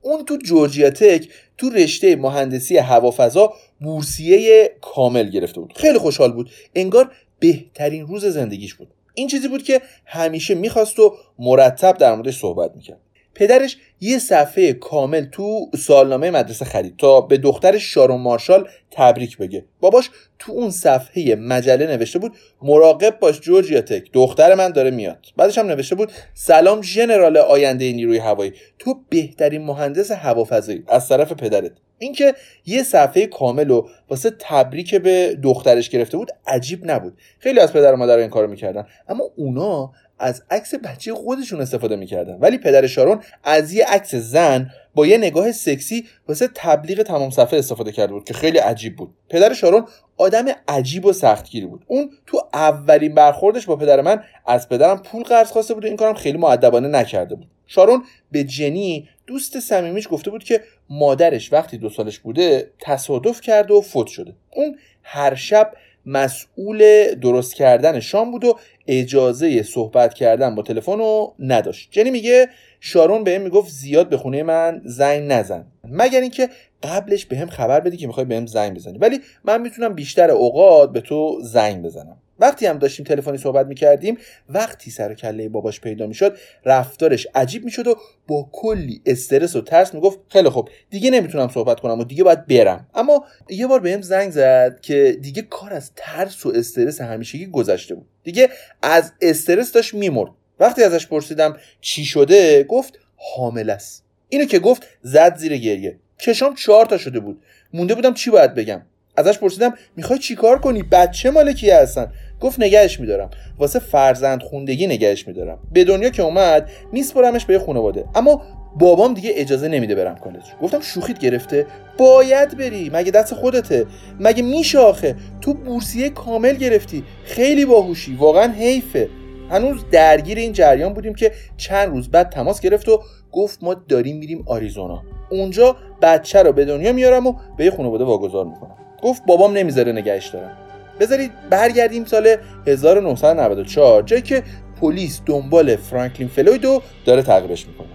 [0.00, 1.28] اون تو جورجیا تک
[1.58, 5.72] تو رشته مهندسی هوافضا بورسیه کامل گرفته بود.
[5.76, 6.50] خیلی خوشحال بود.
[6.74, 8.88] انگار بهترین روز زندگیش بود.
[9.14, 13.00] این چیزی بود که همیشه می‌خواست و مرتب در موردش صحبت می‌کرد.
[13.36, 19.64] پدرش یه صفحه کامل تو سالنامه مدرسه خرید تا به دخترش شارون مارشال تبریک بگه.
[19.80, 25.26] باباش تو اون صفحه مجله نوشته بود مراقب باش جورجیا تک دختر من داره میاد.
[25.36, 28.52] بعدش هم نوشته بود سلام ژنرال آینده نیروی هوایی.
[28.78, 31.72] تو بهترین مهندس هوافضایی از طرف پدرت.
[31.98, 32.34] اینکه
[32.66, 37.18] یه صفحه کامل و واسه تبریک به دخترش گرفته بود عجیب نبود.
[37.38, 38.86] خیلی از پدر و مادر این کارو می‌کردن.
[39.08, 42.34] اما اونا از عکس بچه خودشون استفاده می‌کردن.
[42.34, 47.58] ولی پدر شارون از یه عکس زن با یه نگاه سکسی واسه تبلیغ تمام صفحه
[47.58, 49.14] استفاده کرده بود که خیلی عجیب بود.
[49.28, 49.84] پدر شارون
[50.16, 51.84] آدم عجیب و سختگیری بود.
[51.86, 55.96] اون تو اولین برخوردش با پدر من از پدرم پول قرض خواسته بود و این
[55.96, 57.46] کارم خیلی معدبانه نکرده بود.
[57.66, 58.02] شارون
[58.32, 63.80] به جنی دوست صمیمیش گفته بود که مادرش وقتی دو سالش بوده تصادف کرده و
[63.80, 64.34] فوت شده.
[64.52, 65.72] اون هر شب
[66.06, 71.88] مسئول درست کردن شام بود و اجازه صحبت کردن با تلفن رو نداشت.
[71.90, 72.48] جنی میگه
[72.80, 75.66] شارون بهم می‌گفت زیاد به خونه من زنگ نزن.
[75.84, 76.48] مگر اینکه
[76.82, 78.98] قبلش بهم خبر بدی که می‌خوای بهم زنگ بزنی.
[78.98, 82.16] ولی من می‌تونم بیشتر اوقات به تو زنگ بزنم.
[82.38, 84.18] وقتی هم داشتیم تلفنی صحبت می‌کردیم
[84.48, 87.96] وقتی سر کله باباش پیدا می‌شد رفتارش عجیب می‌شد و
[88.28, 92.46] با کلی استرس و ترس می‌گفت خیلی خوب دیگه نمی‌تونم صحبت کنم و دیگه باید
[92.46, 92.86] برم.
[92.94, 97.94] اما یه بار بهم زنگ زد که دیگه کار از ترس و استرس همیشگی گذشته
[97.94, 98.06] بود.
[98.22, 98.48] دیگه
[98.82, 100.30] از استرس داشت میمرد.
[100.60, 104.04] وقتی ازش پرسیدم چی شده گفت حامل است.
[104.28, 105.98] اینو که گفت زد زیر گریه.
[106.18, 107.42] کشام چهار تا شده بود.
[107.72, 108.82] مونده بودم چی باید بگم.
[109.16, 113.30] ازش پرسیدم می‌خوای چیکار کنی؟ بچه مال کی هستن؟ گفت نگهش میدارم.
[113.58, 115.58] واسه فرزند خوندگی نگهش میدارم.
[115.72, 118.04] به دنیا که اومد میسپرمش به خانواده.
[118.14, 118.42] اما
[118.78, 120.42] بابام دیگه اجازه نمیده برم کالج.
[120.62, 121.66] گفتم شوخیت گرفته.
[121.98, 122.90] باید بری.
[122.92, 123.86] مگه دست خودته؟
[124.20, 127.04] مگه میشه آخه؟ تو بورسیه کامل گرفتی.
[127.24, 128.16] خیلی باهوشی.
[128.16, 129.08] واقعا حیفه.
[129.50, 134.16] هنوز درگیر این جریان بودیم که چند روز بعد تماس گرفت و گفت ما داریم
[134.16, 135.02] میریم آریزونا.
[135.30, 138.76] اونجا بچه رو به دنیا میارم و به یه خانواده واگذار می‌کنم.
[139.02, 140.56] گفت بابام نمی‌ذاره نگهش دارم.
[141.00, 144.42] بذارید برگردیم سال 1994 جایی که
[144.80, 147.88] پلیس دنبال فرانکلین فلویدو داره تعقیبش می‌کنه.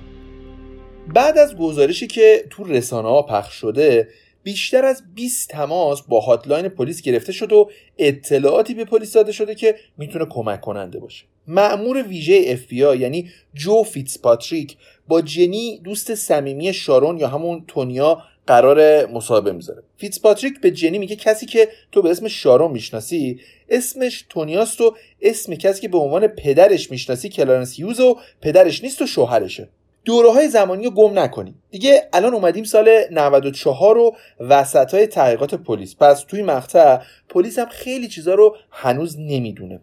[1.13, 4.07] بعد از گزارشی که تو رسانه ها پخش شده
[4.43, 9.55] بیشتر از 20 تماس با hotline پلیس گرفته شد و اطلاعاتی به پلیس داده شده
[9.55, 11.25] که می‌تونه کمک کننده باشه.
[11.47, 19.05] مأمور ویژه اف یعنی جو فیتسپاتریک با جنی دوست صمیمی شارون یا همون تونیا قرار
[19.05, 19.83] مصاحبه می‌ذاره.
[20.23, 25.55] پاتریک به جنی میگه کسی که تو به اسم شارون می‌شناسی اسمش تونیاست و اسم
[25.55, 29.69] کسی که به عنوان پدرش می‌شناسی کلارنس هیوز و پدرش نیست و شوهرشه.
[30.05, 35.55] دوره های زمانی رو گم نکنیم دیگه الان اومدیم سال 94 و وسط های تحقیقات
[35.55, 35.95] پلیس.
[35.95, 36.97] پس توی مقطع
[37.29, 39.79] پلیس هم خیلی چیزا رو هنوز نمی‌دونه.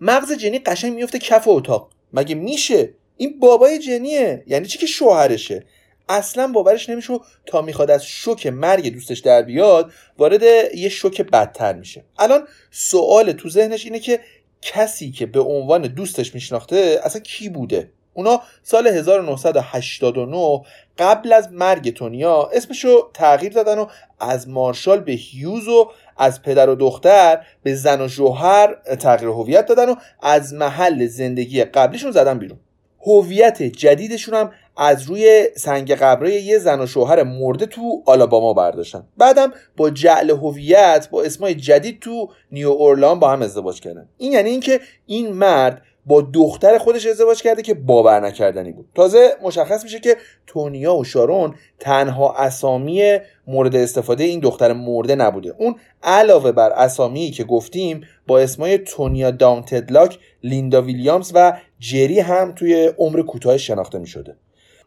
[0.00, 1.90] مغز جنی قشنگ میفته کف اتاق.
[2.12, 4.44] مگه میشه؟ این بابای جنیه.
[4.46, 5.64] یعنی چی که شوهرشه؟
[6.08, 10.42] اصلا باورش نمیشه تا می‌خواد از شوک مرگ دوستش در بیاد وارد
[10.74, 12.04] یه شوک بدتر میشه.
[12.18, 14.20] الان سوال تو ذهنش اینه که
[14.62, 20.62] کسی که به عنوان دوستش میشناخته اصلا کی بوده؟ اونا سال 1989
[20.98, 23.86] قبل از مرگ تونیا اسمشو تغییر دادن و
[24.20, 29.66] از مارشال به هیوز و از پدر و دختر به زن و شوهر تغییر هویت
[29.66, 32.58] دادن و از محل زندگی قبلیشون زدن بیرون.
[33.06, 39.06] هویت جدیدشون هم از روی سنگ قبره یه زن و شوهر مرده تو آلاباما برداشتن.
[39.16, 44.08] بعدم با جعل هویت با اسمای جدید تو نیو اورلان با هم ازدواج کردن.
[44.18, 48.86] این یعنی اینکه این مرد با دختر خودش ازدواج کرده که باور نکردنی بود.
[48.94, 55.54] تازه مشخص میشه که تونیا و شارون تنها اسامی مورد استفاده این دختر مرده نبوده.
[55.58, 62.52] اون علاوه بر اسامی که گفتیم با اسمای تونیا داونتدلاک لیندا ویلیامز و جری هم
[62.52, 64.36] توی عمر کوتاه شناخته می‌شده.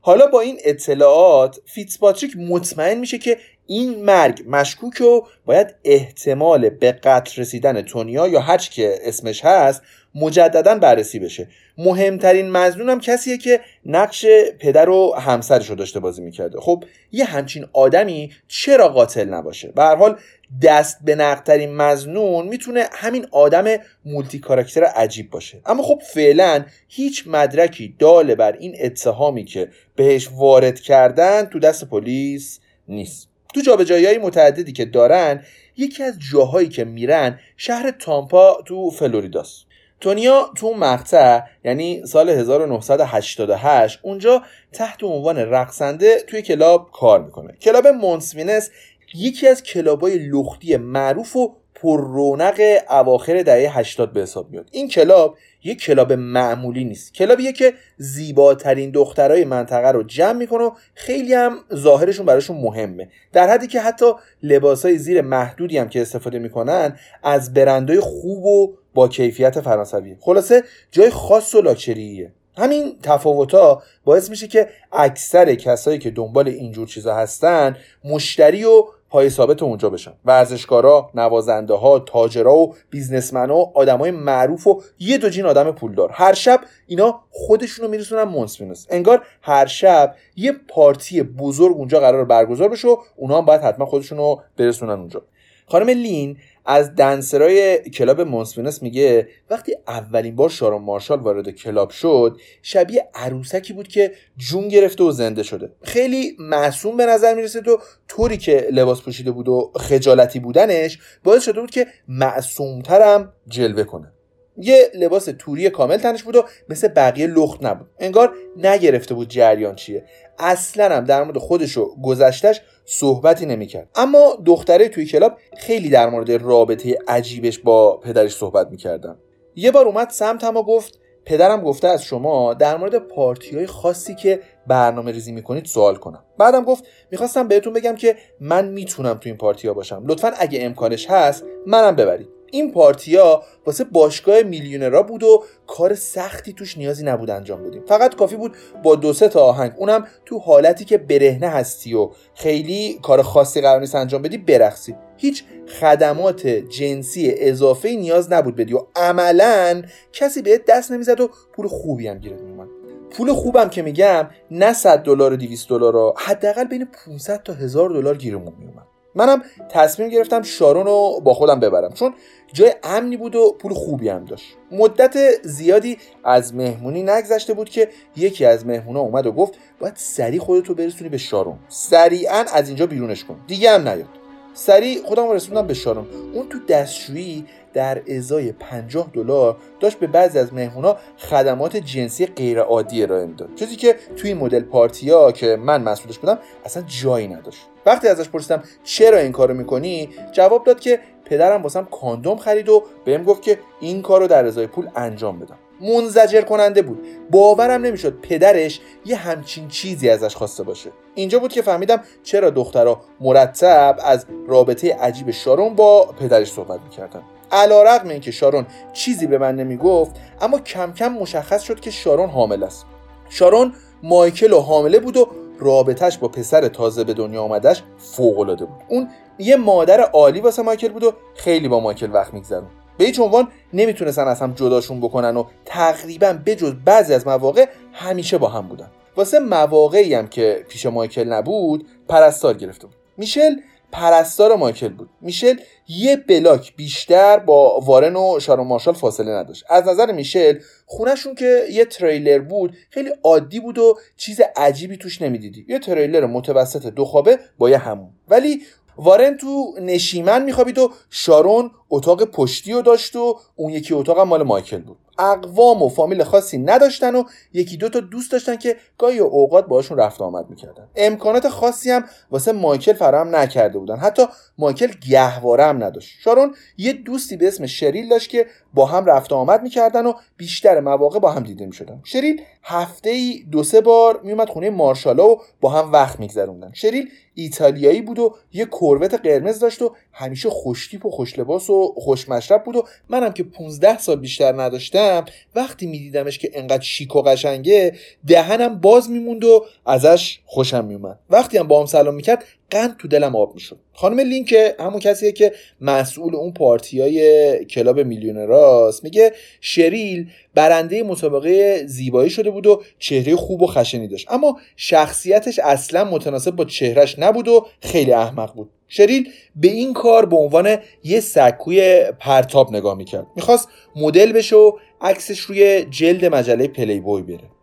[0.05, 6.91] حالا با این اطلاعات فیتسپاتریک مطمئن میشه که این مرگ مشکوک و باید احتمال به
[6.91, 9.81] قتل رسیدن تونیا یا هر که اسمش هست
[10.15, 11.47] مجددا بررسی بشه.
[11.77, 14.25] مهمترین مظنون هم کسیه که نقش
[14.59, 16.59] پدر و همسرش رو داشته بازی می‌کرده.
[16.59, 20.17] خب یه همچین آدمی چرا قاتل نباشه؟ به هر حال
[20.61, 23.65] دست به نقدترین مزنون می‌تونه همین آدم
[24.05, 25.61] multi character عجیب باشه.
[25.65, 31.85] اما خب فعلا هیچ مدرکی دال بر این اتهامی که بهش وارد کردن تو دست
[31.85, 33.29] پلیس نیست.
[33.53, 35.43] تو جابجایی متعددی که دارن
[35.77, 39.65] یکی از جاهایی که میرن شهر تامپا تو فلوریداست.
[40.01, 44.41] تونیا تو مقطع یعنی سال 1988 اونجا
[44.73, 47.53] تحت عنوان رقصنده توی کلاب کار می‌کنه.
[47.61, 48.69] کلاب Mons Venus
[49.13, 54.69] یکی از کلابای لختی معروف و پر رونق اواخر دهه 80 به حساب میاد.
[54.71, 57.13] این کلاب یک کلاب معمولی نیست.
[57.13, 63.09] کلابیه که زیباترین دخترای منطقه رو جمع می‌کنه و خیلی هم ظاهرشون براشون مهمه.
[63.33, 64.05] در حدی که حتی
[64.43, 70.15] لباسای زیر محدودی هم که استفاده می‌کنن از برندهای خوب و با کیفیت فرانسوی.
[70.19, 72.31] خلاصه جای خاص و لاکچریه.
[72.57, 79.29] همین تفاوت باعث میشه که اکثر کسایی که دنبال اینجور چیزا هستن مشتری و پای
[79.29, 80.13] ثابت اونجا بشن.
[80.25, 86.09] ورزشکارا نوازنده ها تاجرا و businessman و آدمای معروف و یه دو جین آدم پولدار.
[86.13, 92.25] هر شب اینا خودشونو میرسونن Mons Venus انگار هر شب یه پارتی بزرگ اونجا قراره
[92.25, 95.21] برگزار بشه و اونا هم باید حتما خودشونو برسونن اونجا.
[95.67, 101.49] خانم لین از dancer ای کلاب Mons Venus میگه وقتی اولین بار شارون مارشال وارد
[101.49, 105.71] کلاب شد شبیه عروسکی بود که جون گرفته و زنده شده.
[105.83, 111.43] خیلی معصوم به نظر می‌رسید و طوری که لباس پوشیده بود و خجالتی بودنش باعث
[111.43, 114.14] شده بود که معصومترم جلوه کنه.
[114.57, 117.87] یه لباس توری کامل تنش بود و مثل بقیه لخت نبود.
[117.99, 120.03] انگار نگرفته بود جریان چیه.
[120.39, 123.89] اصلا هم در مورد خودش و گذشتش صحبتی نمی‌کرد.
[123.95, 129.17] اما دختره توی کلاب خیلی در مورد رابطه عجیبش با پدرش صحبت می‌کردن.
[129.55, 134.15] یه بار اومد سمت و گفت پدرم گفته از شما در مورد پارتی های خاصی
[134.15, 136.23] که برنامه ریزی می‌کنید سوال کنم.
[136.37, 140.03] بعدم گفت می‌خواستم بهتون بگم که من می‌تونم تو این پارتی ها باشم.
[140.05, 142.27] لطفا اگه امکانش هست منم ببرید.
[142.55, 147.83] این پارتیا واسه باشگاه میلیونرا بود و کار سختی توش نیازی نبود انجام بدیم.
[147.87, 149.71] فقط کافی بود با دو سه تا آهنگ.
[149.77, 154.95] اونم تو حالتی که برهنه هستی و خیلی کار خاصی قرار نیست انجام بدی برقصی.
[155.17, 155.43] هیچ
[155.79, 159.81] خدمات جنسی اضافه نیاز نبود بدی و عملا
[160.13, 162.67] کسی بهت دست نمی‌زد و پول خوبی هم گیرت میومد
[163.11, 167.89] پول خوبم که میگم نه 100 دلار و 200 دلار حداقل بین 500 تا 1000
[167.89, 171.93] دلار گیرمون میومد منم تصمیم گرفتم شارون رو با خودم ببرم.
[171.93, 172.13] چون
[172.53, 174.55] جای امنی بود و پول خوبی هم داشت.
[174.71, 180.39] مدت زیادی از مهمونی نگذشته بود که یکی از مهمونا اومد و گفت باید سریع
[180.39, 181.59] خودتو برسونی به شارون.
[181.69, 183.39] سریعا از اینجا بیرونش کن.
[183.47, 184.09] دیگه هم نیاد.
[184.53, 186.07] سریع خودم رسوندم به شارون.
[186.33, 192.59] اون تو دستشویی در ازای 50 دلار داشت به بعضی از مهمونا خدمات جنسی غیر
[192.59, 193.49] عادی ارائه می‌داد.
[193.55, 197.61] چیزی که توی مدل پارتیا که من مسئولش بودم اصلا جایی نداشت.
[197.85, 202.83] وقتی ازش پرسیدم چرا این کارو می‌کنی جواب داد که پدرم واسم کاندوم خرید و
[203.05, 205.57] بهم گفت که این کارو در ازای پول انجام بدم.
[205.81, 207.05] منزجر کننده بود.
[207.31, 210.91] باورم نمی‌شد پدرش یه همچین چیزی ازش خواسته باشه.
[211.15, 217.21] اینجا بود که فهمیدم چرا دخترها مرتب از رابطه عجیب شارون با پدرش صحبت می‌کردن.
[217.51, 221.91] علا رقم این که شارون چیزی به من نمی‌گفت اما کم کم مشخص شد که
[221.91, 222.85] شارون حامل است.
[223.29, 225.27] شارون مایکل و حامله بود و
[225.59, 228.77] رابطهش با پسر تازه به دنیا آمدش فوق العاده بود.
[228.87, 232.69] اون یه مادر عالی واسه مایکل بود و خیلی با مایکل وقت میگذرون.
[232.97, 238.37] به هیچ عنوان نمی‌تونستن از هم جداشون بکنن و تقریبا بجز بعضی از مواقع همیشه
[238.37, 238.91] با هم بودن.
[239.15, 243.55] واسه مواقعی هم که پیش مایکل نبود پرستار گرفته بود میشل
[243.95, 245.09] پرستار مایکل بود.
[245.21, 245.55] میشل
[245.87, 249.63] یه بلاک بیشتر با وارن و شارون مارشال فاصله نداشت.
[249.69, 255.21] از نظر میشل خونشون که یه تریلر بود خیلی عادی بود و چیز عجیبی توش
[255.21, 255.65] نمی‌دیدی.
[255.69, 258.09] یه تریلر متوسط دو خوابه با یه همون.
[258.27, 258.61] ولی
[258.97, 264.43] وارن تو نشیمن میخوابید و شارون اتاق پشتی رو داشت و اون یکی اتاق مال
[264.43, 264.97] مایکل بود.
[265.19, 269.97] اقوام و فامیل خاصی نداشتن و یکی دو تا دوست داشتن که گاهی اوقات باشون
[269.97, 270.87] رفت آمد می‌کردن.
[270.95, 273.97] امکانات خاصی هم واسه مایکل فراهم نکرده بودن.
[273.97, 274.23] حتی
[274.57, 276.09] مایکل گهواره هم نداشت.
[276.21, 280.79] شارون یه دوستی به اسم شریل داشت که با هم رفت آمد می‌کردن و بیشتر
[280.79, 282.01] مواقع با هم دیده می‌شدن.
[282.03, 286.71] شریل هفته ای دو سه بار میومد خونه مارشالا و با هم وقت میگذروندن.
[286.73, 292.63] شریل ایتالیایی بود و یه کروت قرمز داشت و همیشه خوشتیپ و خوشلباس و خوشمشرب
[292.63, 297.95] بود و منم که 15 سال بیشتر نداشتم وقتی میدیدمش که انقدر شیک و قشنگه
[298.27, 303.07] دهنم باز میموند و ازش خوشم میومد وقتی هم با هم سلام می‌کرد قند تو
[303.07, 303.79] دلم آب می‌شد.
[303.93, 305.51] خانم لینک همون کسیه که
[305.81, 313.35] مسئول اون پارتی های کلاب میلیونراست میگه شریل برنده مسابقه زیبایی شده بود و چهره
[313.35, 314.31] خوب و خشنی داشت.
[314.31, 318.69] اما شخصیتش اصلا متناسب با چهرش نبود و خیلی احمق بود.
[318.87, 323.27] شریل به این کار به عنوان یه سکوی پرتاب نگاه می‌کرد.
[323.35, 324.71] می‌خواست مدل بشه و
[325.01, 327.54] عکسش روی جلد مجله پلی بوی بره.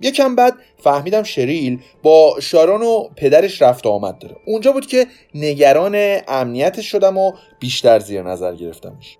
[0.00, 4.36] یکم بعد فهمیدم شریل با شارون و پدرش رفت و آمد داره.
[4.46, 9.18] اونجا بود که نگران امنیتش شدم و بیشتر زیر نظر گرفتمش.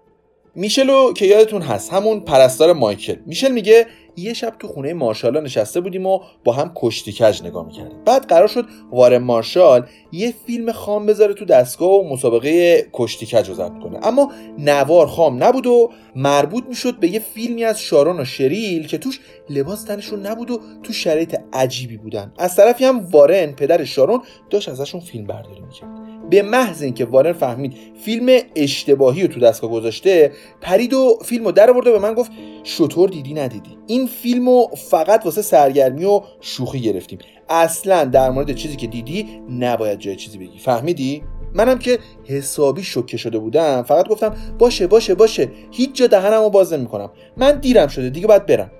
[0.55, 3.17] میشلو که یادتون هست همون پرستار مایکل.
[3.27, 3.87] میشل میگه
[4.19, 8.05] یه شب تو خونه مارشالا نشسته بودیم و با هم کشتی کج نگاه می‌کردیم.
[8.05, 13.49] بعد قرار شد وارن مارشال یه فیلم خام بذاره تو دستگاه و مسابقه کشتی کج
[13.49, 14.07] رو ضبط کنه.
[14.07, 18.99] اما نوار خام نبود و مربوط می‌شد به یه فیلمی از شارون و شریل که
[18.99, 22.33] توش لباس تنشون نبود و تو شرایط عجیبی بودن.
[22.39, 25.98] از طرفی هم وارن پدر شارون داشت ازشون فیلم برداری می‌کرد.
[26.31, 27.75] به محض اینکه وارن فهمید
[28.05, 32.31] فیلم اشتباهی رو تو دستگاه گذاشته پرید و فیلم رو در به من گفت
[32.65, 33.79] شطور دیدی ندیدی.
[33.87, 37.19] این فیلم رو فقط واسه سرگرمی و شوخی گرفتیم.
[37.49, 40.59] اصلا در مورد چیزی که دیدی نباید جای چیزی بگی.
[40.59, 41.23] فهمیدی؟
[41.55, 46.73] منم که حسابی شوکه شده بودم فقط گفتم باشه باشه باشه هیچ جا دهنمو باز
[46.73, 47.11] نمی‌کنم.
[47.37, 48.71] من دیرم شده دیگه باید برم.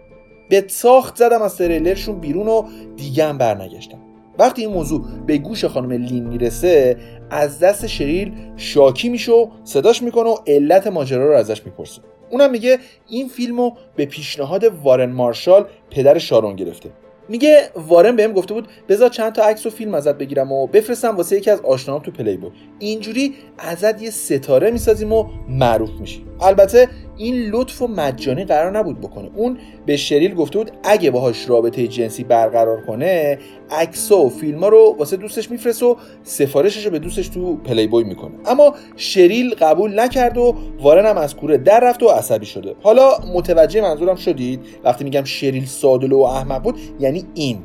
[0.49, 2.63] به ساخت زدم از تریلرشون بیرون و
[2.97, 4.08] دیگه هم برنگشتم.
[4.39, 6.97] وقتی این موضوع به گوش خانم لین می‌رسه
[7.31, 12.01] از دست شریل شاکی میشه و صداش می‌کنه و علت ماجرا رو ازش می‌پرسه.
[12.31, 12.79] اونم میگه
[13.09, 16.91] این فیلمو به پیشنهاد وارن مارشال پدر شارون گرفته.
[17.29, 21.17] میگه وارن بهم گفته بود بذار چند تا عکس و فیلم ازت بگیرم و بفرستم
[21.17, 26.25] واسه یکی از آشناهام تو پلی بود اینجوری ازت یه ستاره می‌سازیم و معروف میشی
[26.41, 26.89] البته
[27.19, 29.31] این لطف و مجانی قرار نبود بکنه.
[29.35, 33.39] اون به شریل گفته بود اگه باهاش رابطه جنسی برقرار کنه
[33.71, 38.05] عکس و فیلم رو واسه دوستش میفرست و سفارشش رو به دوستش تو پلی بوی
[38.05, 38.35] می‌کنه.
[38.47, 42.75] اما شریل قبول نکرد و وارن هم از کوره در رفت و عصبی شده.
[42.83, 47.59] حالا متوجه منظورم شدید؟ وقتی میگم شریل سادلو و احمق بود یعنی این.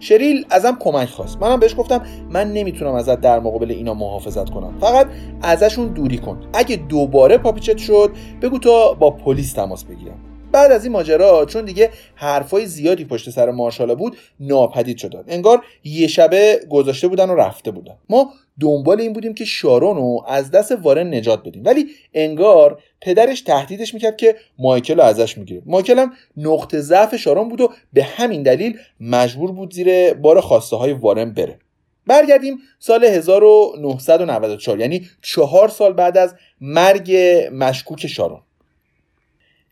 [0.00, 1.42] شریل ازم کمک خواست.
[1.42, 4.74] منم بهش گفتم من نمی‌تونم ازت در مقابل اینا محافظت کنم.
[4.80, 5.06] فقط
[5.42, 6.40] ازشون دوری کن.
[6.52, 8.10] اگه دوباره پاپیچت شد
[8.42, 10.18] بگو تا با پلیس تماس بگیرم.
[10.56, 15.24] بعد از این ماجرا چون دیگه حرفای زیادی پشت سر مارشالا بود ناپدید شدن.
[15.28, 17.94] انگار یه شبه گذاشته بودن و رفته بودن.
[18.08, 21.62] ما دنبال این بودیم که شارون رو از دست وارن نجات بدیم.
[21.64, 25.62] ولی انگار پدرش تهدیدش می‌کرد که مایکل رو ازش می‌گیره.
[25.66, 30.76] مایکل هم نقطه ضعف شارون بود و به همین دلیل مجبور بود زیر بار خواسته
[30.76, 31.58] های وارن بره.
[32.06, 37.12] برگردیم سال 1994 یعنی چهار سال بعد از مرگ
[37.52, 38.40] مشکوک شارون.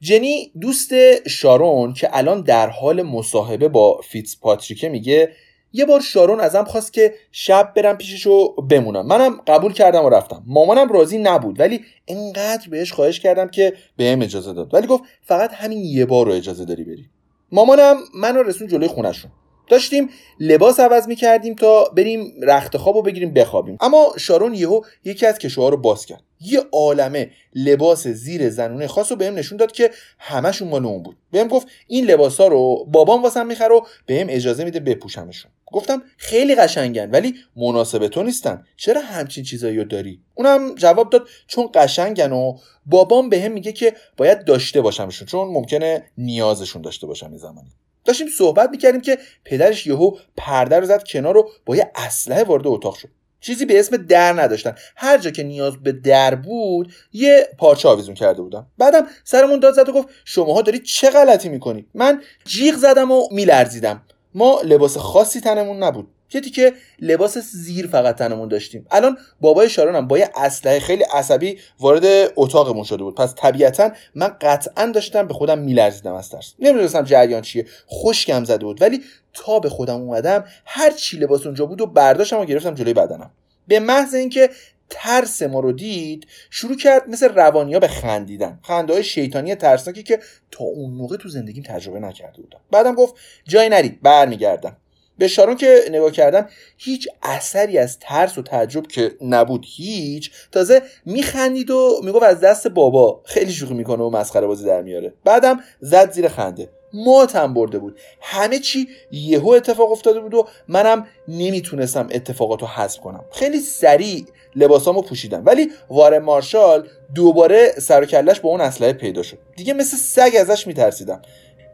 [0.05, 0.93] جنی دوست
[1.29, 5.33] شارون که الان در حال مصاحبه با فیتز پاتریکه میگه
[5.73, 9.07] یه بار شارون ازم خواست که شب برم پیشش رو بمونم.
[9.07, 10.43] منم قبول کردم و رفتم.
[10.47, 14.75] مامانم راضی نبود ولی اینقدر بهش خواهش کردم که بهم اجازه داد.
[14.75, 17.05] ولی گفت فقط همین یه بار رو اجازه داری بری.
[17.53, 19.31] مامانم منو رسون جلوی خونشون
[19.69, 20.09] داشتیم
[20.41, 23.77] لباس عوض می کردیم تا بریم رخت خواب و بگیریم بخوابیم.
[23.81, 26.23] اما شارون یهو یکی از کشوها رو باز کرد.
[26.41, 31.17] یه عالمه لباس زیر زنونه خاص رو بهم نشون داد که همشون مال اون بود.
[31.31, 35.51] بهم گفت این لباس ها رو بابام واسم می‌خره و بهم اجازه میده بپوشمشون.
[35.67, 38.65] گفتم خیلی قشنگن ولی مناسب تو نیستن.
[38.77, 42.57] چرا همچین چیزایی رو داری؟ اونم جواب داد چون قشنگن و
[42.87, 47.71] بابام بهم میگه که باید داشته باشمشون چون ممکنه نیازشون داشته باشم این زمانی.
[48.05, 52.67] داشتیم صحبت می‌کردیم که پدرش یهو پرده رو زد کنار رو با یه اسلحه وارد
[52.67, 53.09] اتاق شد.
[53.41, 54.75] چیزی به اسم در نداشتن.
[54.97, 58.67] هر جا که نیاز به در بود یه پارچه آویزون کرده بودم.
[58.79, 63.29] بعدم سرمون داد زد و گفت شماها دارید چه غلطی می‌کنید؟ من جیغ زدم و
[63.31, 64.03] میلرزیدم.
[64.35, 66.07] ما لباس خاصی تنمون نبود.
[66.33, 68.87] یه که لباس زیر فقط تنمون داشتیم.
[68.91, 73.15] الان بابای شارون هم با یه اسلحه خیلی عصبی وارد اتاقمون شده بود.
[73.15, 76.55] پس طبیعتا من قطعا داشتم به خودم میلرزیدم از ترس.
[76.59, 77.67] نمی‌دونستم جریان چیه.
[77.91, 78.83] خشکم زده بود.
[78.83, 79.03] ولی
[79.35, 83.31] تا به خودم اومدم هر چی لباس اونجا بود و برداشتم و گرفتم جلوی بدنم.
[83.69, 84.51] به محض اینکه
[84.91, 88.59] ترس ما رو دید شروع کرد مثل روانیا به خندیدن.
[88.63, 90.19] خنده های شیطانی ترسناکی که
[90.51, 92.61] تا اون موقع تو زندگیم تجربه نکرده بودم.
[92.71, 93.15] بعدم گفت
[93.45, 94.77] جای نرید برمیگردم.
[95.19, 96.49] به شارون که نگاه کردم
[96.79, 102.69] هیچ اثری از ترس و تعجب که نبود هیچ تازه میخندید و می‌گفت از دست
[102.69, 103.21] بابا.
[103.25, 105.13] خیلی شوخی می‌کنه و مسخره بازی در میاره.
[105.25, 106.69] بعدم زد زیر خنده.
[106.93, 107.99] ماتم برده بود.
[108.21, 113.25] همه چی یهو اتفاق افتاده بود و منم نمی‌تونستم اتفاقات رو حذف کنم.
[113.33, 114.25] خیلی سریع
[114.57, 115.43] لباسامو پوشیدم.
[115.47, 119.39] ولی وارن مارشال دوباره سر و کلش با اون اسلحه پیدا شد.
[119.57, 121.23] دیگه مثل سگ ازش میترسیدم.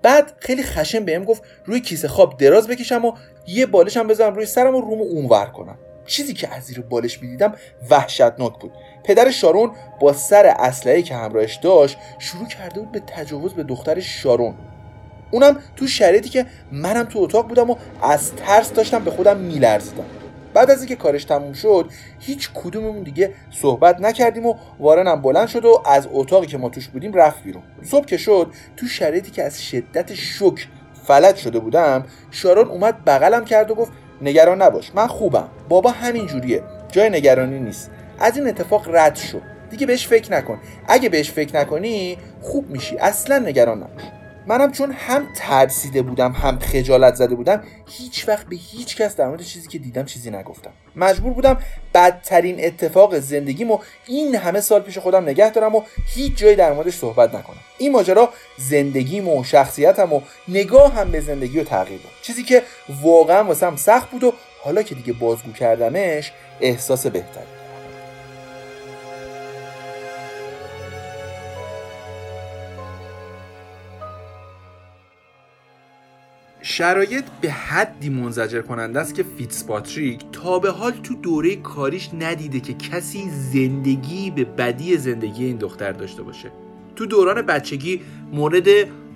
[0.02, 3.12] بعد خیلی خشن بهم گفت روی کیسه خواب دراز بکشم و
[3.46, 5.78] یه بالشم بذارم روی سرم و رومو اونور کنم.
[6.06, 7.54] چیزی که از زیر بالش می‌دیدم
[7.90, 8.72] وحشتناک بود.
[9.04, 9.70] پدر شارون
[10.00, 14.54] با سر اسلحه‌ای که همراهش داشت شروع کرده بود به تجاوز به دختر شارون.
[15.30, 20.04] اونم تو شرایطی که منم تو اتاق بودم و از ترس داشتم به خودم میلرزیدم.
[20.54, 25.64] بعد از اینکه کارش تموم شد هیچ کدوممون دیگه صحبت نکردیم و وارنم بلند شد
[25.64, 27.62] و از اتاقی که ما توش بودیم رفت بیرون.
[27.82, 30.68] صبح که شد تو شرایطی که از شدت شک
[31.06, 33.92] فلج شده بودم شارون اومد بغلم کرد و گفت
[34.22, 35.48] نگران نباش من خوبم.
[35.68, 36.62] بابا همین جوریه.
[36.92, 37.90] جای نگرانی نیست.
[38.18, 40.58] از این اتفاق رد شد دیگه بهش فکر نکن.
[40.88, 42.98] اگه بهش فکر نکنی خوب میشی.
[42.98, 44.19] اصلا نگران نباش.
[44.50, 49.28] منم چون هم ترسیده بودم هم خجالت زده بودم هیچ وقت به هیچ کس در
[49.28, 50.70] مورد چیزی که دیدم چیزی نگفتم.
[50.96, 51.58] مجبور بودم
[51.94, 55.82] بدترین اتفاق زندگیمو این همه سال پیش خودم نگه دارم و
[56.14, 57.56] هیچ جایی در موردش صحبت نکنم.
[57.78, 58.28] این ماجرا
[58.58, 62.12] زندگیم و شخصیتم و نگاه هم به زندگی رو تغییر داد.
[62.22, 62.62] چیزی که
[63.02, 64.32] واقعا واسم سخت بود و
[64.62, 67.59] حالا که دیگه بازگو کردمش احساس بهتری
[76.62, 82.60] شرایط به حدی منزجر کننده است که فیتسپاتریک تا به حال تو دوره کاریش ندیده
[82.60, 86.50] که کسی زندگی به بدی زندگی این دختر داشته باشه.
[86.96, 88.00] تو دوران بچگی
[88.32, 88.68] مورد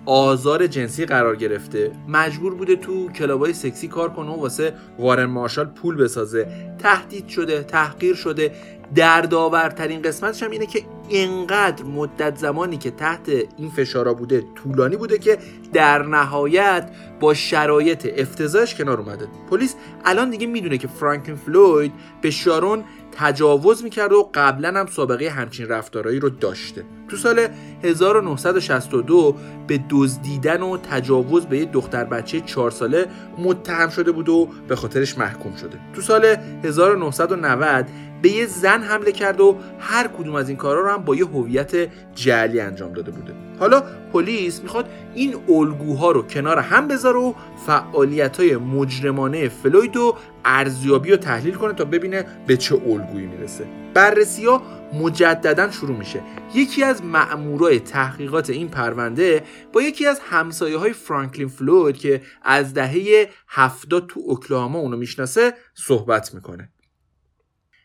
[0.06, 1.92] آزار جنسی قرار گرفته.
[2.08, 6.46] مجبور بوده تو کلابای سکسی کار کنه و واسه وارن مارشال پول بسازه.
[6.78, 8.52] تهدید شده تحقیر شده.
[8.94, 15.18] دردآورترین قسمتش هم اینه که اینقدر مدت زمانی که تحت این فشارا بوده طولانی بوده
[15.18, 15.38] که
[15.72, 16.90] در نهایت
[17.20, 19.28] با شرایط افتضاحش کنار اومده.
[19.50, 19.74] پلیس
[20.04, 21.92] الان دیگه می‌دونه که فرانکلین فلوید
[22.22, 26.84] به شارون تجاوز می‌کرد و قبلا هم سابقه همچین رفتارهایی رو داشته.
[27.08, 27.48] تو سال
[27.82, 29.36] 1962
[29.66, 33.06] به دزدیدن و تجاوز به یه دختر بچه 4 ساله
[33.38, 35.78] متهم شده بود و به خاطرش محکوم شده.
[35.94, 36.24] تو سال
[36.64, 37.86] 1990
[38.24, 41.26] به یه زن حمله کرد و هر کدوم از این کارا رو هم با یه
[41.26, 41.72] هویت
[42.14, 43.34] جعلی انجام داده بوده.
[43.58, 47.34] حالا پلیس می‌خواد این الگوها رو کنار هم بذاره و
[47.66, 53.66] فعالیت های مجرمانه فلوید و ارزیابی رو تحلیل کنه تا ببینه به چه الگویی می‌رسه.
[53.94, 54.62] بررسی ها
[54.94, 56.20] مجددا شروع میشه.
[56.54, 62.74] یکی از مأمورای تحقیقات این پرونده با یکی از همسایه های فرانکلین فلوید که از
[62.74, 66.70] دهه هفتاد تو اوکلاهاما اونو می‌شناسه صحبت می‌کنه.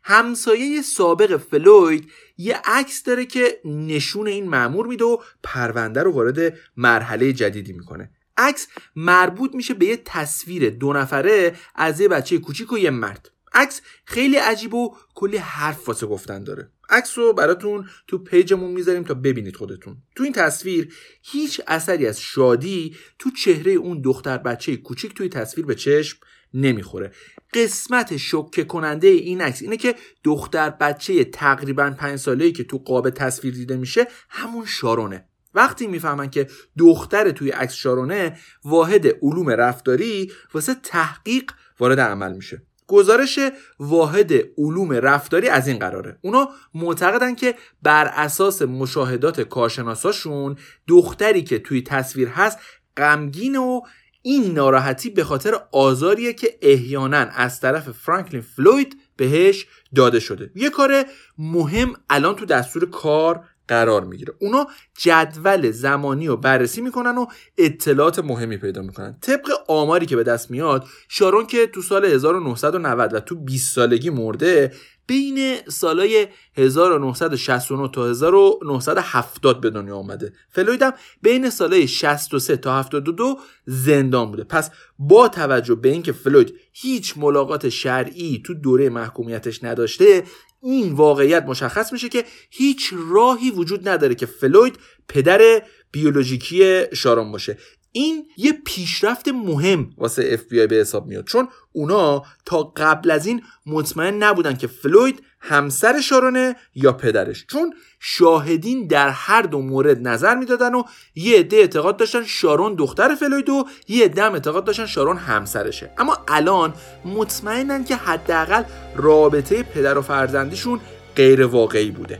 [0.09, 6.53] همسایه سابق فلوید یه عکس داره که نشون این مأمور میده و پرونده رو وارد
[6.77, 8.11] مرحله جدیدی می‌کنه.
[8.37, 13.31] عکس مربوط میشه به یه تصویر دو نفره از یه بچه کوچیک و یه مرد.
[13.53, 16.71] عکس خیلی عجیب و کلی حرف واسه گفتن داره.
[16.89, 19.97] عکس رو براتون تو پیجمون می‌ذاریم تا ببینید خودتون.
[20.15, 25.65] تو این تصویر هیچ اثری از شادی تو چهره اون دختر بچه کوچیک توی تصویر
[25.65, 26.17] به چشم
[26.53, 27.11] نمی‌خوره.
[27.53, 33.09] قسمت شوکه کننده این عکس اینه که دختر بچه تقریبا پنج ساله که تو قاب
[33.09, 35.25] تصویر دیده میشه همون شارونه.
[35.53, 36.47] وقتی می‌فهمن که
[36.77, 42.61] دختر توی عکس شارونه واحد علوم رفتاری واسه تحقیق وارد عمل میشه.
[42.87, 43.39] گزارش
[43.79, 46.17] واحد علوم رفتاری از این قراره.
[46.21, 50.55] اونا معتقدن که بر اساس مشاهدات کارشناساشون
[50.87, 52.59] دختری که توی تصویر هست
[52.97, 53.81] غمگین و
[54.21, 59.65] این ناراحتی به خاطر آزاریه که احیانا از طرف فرانکلین فلوید بهش
[59.95, 60.51] داده شده.
[60.55, 61.05] یه کار
[61.37, 64.33] مهم الان تو دستور کار قرار می‌گیره.
[64.39, 64.67] اونا
[64.97, 67.25] جدول زمانی رو بررسی می‌کنن و
[67.57, 69.17] اطلاعات مهمی پیدا می‌کنن.
[69.21, 74.09] طبق آماری که به دست میاد شارون که تو سال 1990 و تو 20 سالگی
[74.09, 74.73] مرده
[75.09, 83.39] بین سالای 1969 تا 1970 به دنیا آمده فلوید هم بین سالای 63 تا 72
[83.65, 84.43] زندان بوده.
[84.43, 90.23] پس با توجه به اینکه فلوید هیچ ملاقات شرعی تو دوره محکومیتش نداشته
[90.61, 97.57] این واقعیت مشخص میشه که هیچ راهی وجود نداره که فلوید پدر بیولوژیکی شارون باشه.
[97.91, 101.25] این یه پیشرفت مهم واسه اف بی آی به حساب میاد.
[101.25, 107.45] چون اونا تا قبل از این مطمئن نبودن که فلوید همسر شارونه یا پدرش.
[107.47, 110.83] چون شاهدین در هر دو مورد نظر می‌دادن و
[111.15, 115.91] یه عده اعتقاد داشتن شارون دختر فلوید و یه عده هم اعتقاد داشتن شارون همسرشه.
[115.97, 116.73] اما الان
[117.05, 118.63] مطمئنن که حداقل
[118.95, 120.79] رابطه پدر و فرزندیشون
[121.15, 122.19] غیر واقعی بوده.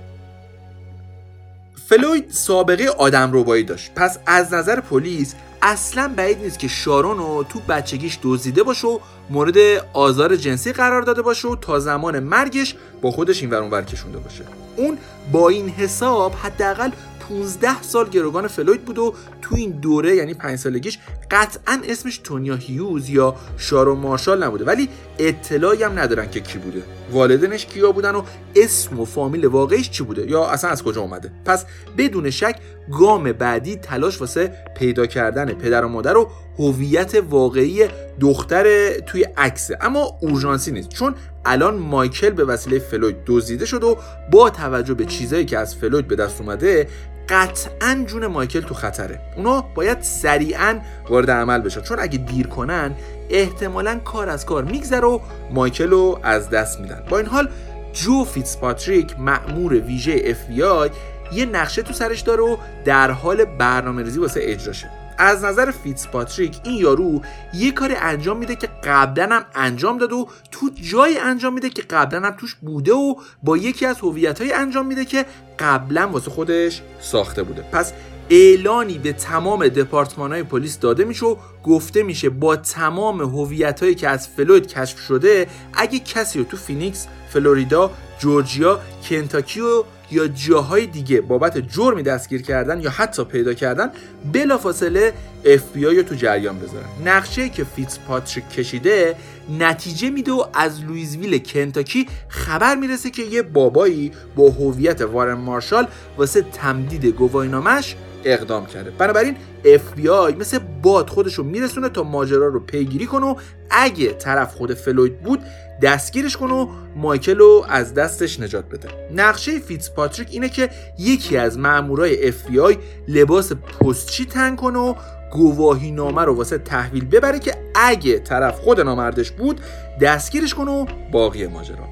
[1.90, 3.92] فلوید سابقه آدم روبایی داشت.
[3.96, 9.00] پس از نظر پلیس اصلا بعید نیست که شارون رو تو بچگیش دزدیده باشه و
[9.30, 9.58] مورد
[9.94, 14.44] آزار جنسی قرار داده باشه و تا زمان مرگش با خودش این ورون کشونده باشه.
[14.76, 14.98] اون
[15.32, 16.92] با این حساب حداقل
[17.30, 21.00] 15 سال گروگان فلوید بود و تو این دوره یعنی 5 سالگیش
[21.32, 24.66] قطعا اسمش تونیا هیوز یا شارو مارشال نبوده.
[24.66, 26.84] ولی اطلاعی هم ندارن که کی بوده.
[27.12, 28.24] والدینش کیا بودن و
[28.56, 31.66] اسم و فامیل واقعیش چی بوده؟ یا اصلا از کجا اومده؟ پس
[31.98, 32.56] بدون شک
[32.92, 36.30] گام بعدی تلاش واسه پیدا کردن پدر و مادر و
[36.60, 37.88] هویت واقعی
[38.20, 41.16] دختر توی عکسه اما اورژانسی نیست چون
[41.46, 43.98] الان مایکل به وسیله فلوید دزدیده شد و
[44.32, 46.88] با توجه به چیزایی که از فلوید به دست اومده
[47.30, 49.20] قطعا جون مایکل تو خطره.
[49.38, 50.80] اونا باید سریعا
[51.10, 51.82] وارد عمل بشن.
[51.82, 52.96] چون اگه دیر کنن
[53.30, 55.20] احتمالا کار از کار میگذره و
[55.52, 57.04] مایکل رو از دست میدن.
[57.10, 57.50] با این حال
[57.94, 60.90] جو فیتسپاتریک مأمور ویژه آی
[61.32, 64.90] یه نقشه تو سرش داره و در حال برنامه ریزی واسه اجراشه.
[65.18, 67.22] از نظر فیتسپاتریک این یارو
[67.54, 71.82] یه کاری انجام میده که قبلا هم انجام داده و تو جایی انجام میده که
[71.82, 75.26] قبلا هم توش بوده و با یکی از هویت هایی انجام میده که
[75.60, 77.62] قبلا واسه خودش ساخته بوده.
[77.62, 77.94] پس
[78.30, 83.96] اعلانی به تمام دپارتمان های پلیس داده میشه و گفته میشه با تمام هویت هایی
[83.96, 90.28] که از فلوید کشف شده اگه کسی رو تو فینیکس، فلوریدا، جورجیا، کنتاکی و یا
[90.28, 93.92] جاهای دیگه بابت جرمی دستگیر کردن یا حتی پیدا کردن
[94.34, 95.14] بلافاصله
[95.46, 96.86] اف بی آی رو تو جریان بذارن.
[97.06, 99.16] نقشه ای که فیتز پاتریک کشیده
[99.60, 105.88] نتیجه میده و از لویزویل کنتاکی خبر می‌رسه که یه بابایی با هویت وارن مارشال
[106.18, 108.92] واسه تمدید گواهینامش اقدام کرده.
[108.92, 109.36] بنابراین
[109.66, 113.36] اف بی آی مثل باد خودش رو میرسونه تا ماجرا رو پیگیری کنه و
[113.70, 115.40] اگه طرف خود فلوید بود
[115.82, 118.88] دستگیرش کنه و مایکل رو از دستش نجات بده.
[119.16, 122.78] نقشه فیتز پاتریک اینه که یکی از مامورای آی
[123.08, 124.94] لباس پستچی تن کنه و
[125.32, 129.62] گواهی نامه رو واسه تحویل ببره که اگه طرف خود نامردش بود
[130.02, 131.88] دستگیرش کنه و باقی ماجرا.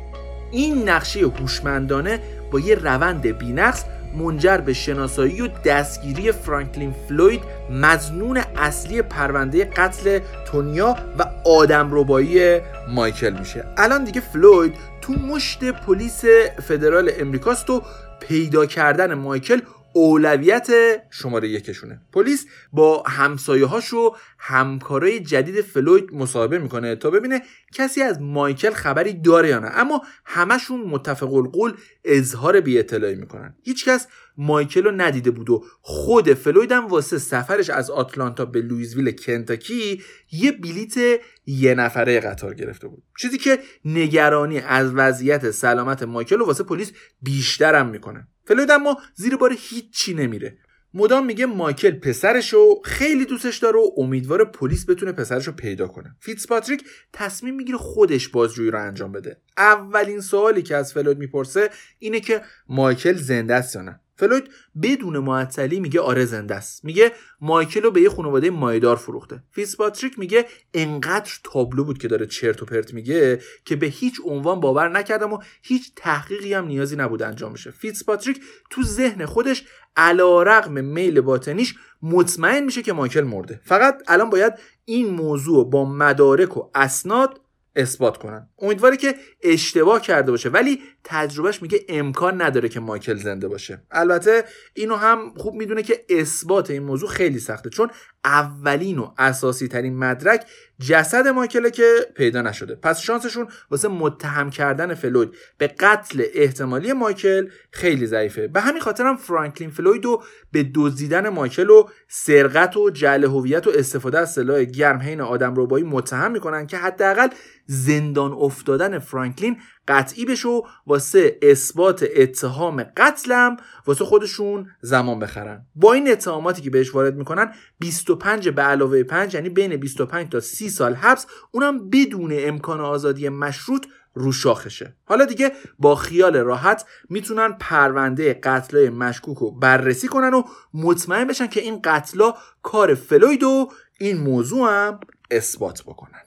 [0.52, 2.20] این نقشه هوشمندانه
[2.52, 3.84] با یه روند بینقص
[4.16, 12.60] منجر به شناسایی و دستگیری فرانکلین فلوید مزنون اصلی پرونده قتل تونیا و آدم ربایی
[12.90, 13.64] مایکل میشه.
[13.78, 16.26] الان دیگه فلوید تو مشت پلیس
[16.68, 17.82] فدرال امریکاست و
[18.20, 19.60] پیدا کردن مایکل
[19.94, 20.68] اولویت
[21.10, 22.02] شماره یکشونه.
[22.14, 27.42] پلیس با همسایه هاش و همکارای جدید فلوید مصاحبه می‌کنه تا ببینه
[27.74, 29.72] کسی از مایکل خبری داره یا نه.
[29.74, 31.74] اما همشون متفق القول
[32.06, 33.56] اظهار بی اطلاعی می‌کنن.
[33.64, 34.08] هیچکس
[34.38, 40.02] مایکل رو ندیده بود و خود فلوید هم واسه سفرش از آتلانتا به لویزویل کنتاکی
[40.32, 43.04] یه بلیت یه نفره قطار گرفته بود.
[43.18, 48.28] چیزی که نگرانی از وضعیت سلامت مایکل رو واسه پلیس بیشترم می‌کنه.
[48.48, 50.58] فلوید اما زیر بار هیچی نمیره.
[50.94, 55.88] مدام میگه مایکل پسرش رو خیلی دوستش داره و امیدواره پلیس بتونه پسرش رو پیدا
[55.88, 56.16] کنه.
[56.20, 56.84] فیتز پاتریک
[57.14, 59.42] تصمیم می‌گیره خودش بازجویی رو انجام بده.
[59.58, 61.70] اولین سوالی که از فلوید می‌پرسه
[62.00, 64.00] اینه که مایکل زنده است یا نه.
[64.18, 64.50] فلوید
[64.82, 66.86] بدون معطلی میگه آره زنده است.
[66.86, 67.12] میگه
[67.42, 69.44] مایکل رو به یه خانواده مایدار فروخته.
[69.78, 74.60] پاتریک میگه انقدر تابلو بود که داره چرت و پرت میگه که به هیچ عنوان
[74.60, 77.74] باور نکردم و هیچ تحقیقی هم نیازی نبود انجام بشه.
[78.08, 79.64] پاتریک تو ذهن خودش
[79.98, 83.62] علا رقم میل باطنیش مطمئن میشه که مایکل مرده.
[83.64, 84.54] فقط الان باید
[84.86, 87.42] این موضوع با مدارک و اسناد
[87.78, 88.50] اثبات کنن.
[88.60, 93.82] امیدواره که اشتباه کرده باشه ولی تجربهش میگه امکان نداره که مایکل زنده باشه.
[93.92, 97.90] البته اینو هم خوب می‌دونه که اثبات این موضوع خیلی سخته چون
[98.28, 100.46] اولین و اساسی ترین مدرک
[100.80, 101.84] جسد مایکله که
[102.16, 102.76] پیدا نشده.
[102.76, 108.48] پس شانسشون واسه متهم کردن فلوید به قتل احتمالی مایکل خیلی ضعیفه.
[108.48, 113.68] به همین خاطر هم فرانکلین فلوید رو به دزدیدن مایکل و سرقت و جعل هویت
[113.68, 117.28] و استفاده از سلاح گرم حین آدم ربایی متهم می‌کنن که حداقل
[117.66, 119.58] زندان افتادن فرانکلین
[119.88, 125.66] قطعی بشه واسه اثبات اتهام قتلم واسه خودشون زمان بخرن.
[125.76, 130.40] با این اتهاماتی که بهش وارد می‌کنن 25 به علاوه 5 یعنی بین 25 تا
[130.40, 134.96] 30 سال حبس اونم بدون امکان آزادی مشروط رو شاخشه.
[135.06, 141.48] حالا دیگه با خیال راحت می‌تونن پرونده قتلای مشکوک رو بررسی کنن و مطمئن بشن
[141.48, 142.34] که این قتلا
[142.64, 143.70] کار فلوید و
[144.00, 145.00] این موضوع هم
[145.32, 146.22] اثبات بکنن.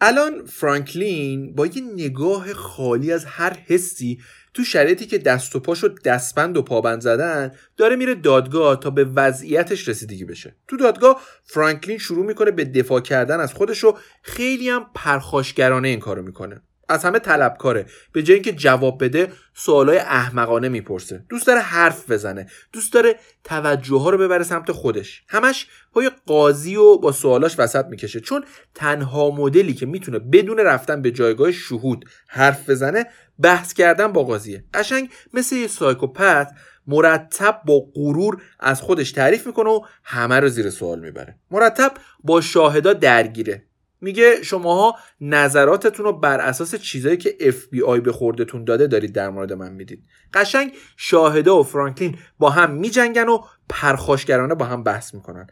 [0.00, 4.18] الان فرانکلین با یه نگاه خالی از هر حسی
[4.54, 9.04] تو شرایطی که دست و پاشو دستبند و پابند زدن داره میره دادگاه تا به
[9.04, 10.56] وضعیتش رسیدگی بشه.
[10.68, 16.00] تو دادگاه فرانکلین شروع می‌کنه به دفاع کردن از خودش و خیلی هم پرخاشگرانه این
[16.00, 16.62] کارو می‌کنه.
[16.88, 17.86] از همه طلبکاره.
[18.12, 21.24] به جای اینکه جواب بده سوالای احمقانه می‌پرسه.
[21.28, 22.46] دوست داره حرف بزنه.
[22.72, 25.22] دوست داره توجه ها رو ببره سمت خودش.
[25.28, 28.20] همش پای قاضی و با سوالاش وسط می‌کشه.
[28.20, 33.06] چون تنها مدلی که می‌تونه بدون رفتن به جایگاه شهود حرف بزنه
[33.38, 34.64] بحث کردن با قاضیه.
[34.74, 36.52] قشنگ مثل یه سایکوپت
[36.86, 41.38] مرتب با غرور از خودش تعریف می‌کنه و همه رو زیر سوال می‌بره.
[41.50, 41.92] مرتب
[42.24, 43.64] با شاهدا درگیره.
[44.04, 49.12] میگه شماها نظراتتون رو بر اساس چیزایی که اف بی آی به خوردتون داده دارید
[49.12, 50.04] در مورد من می‌دید.
[50.34, 53.38] قشنگ شاهدا و فرانکلین با هم میجنگن و
[53.68, 55.46] پرخاشگرانه با هم بحث می‌کنن.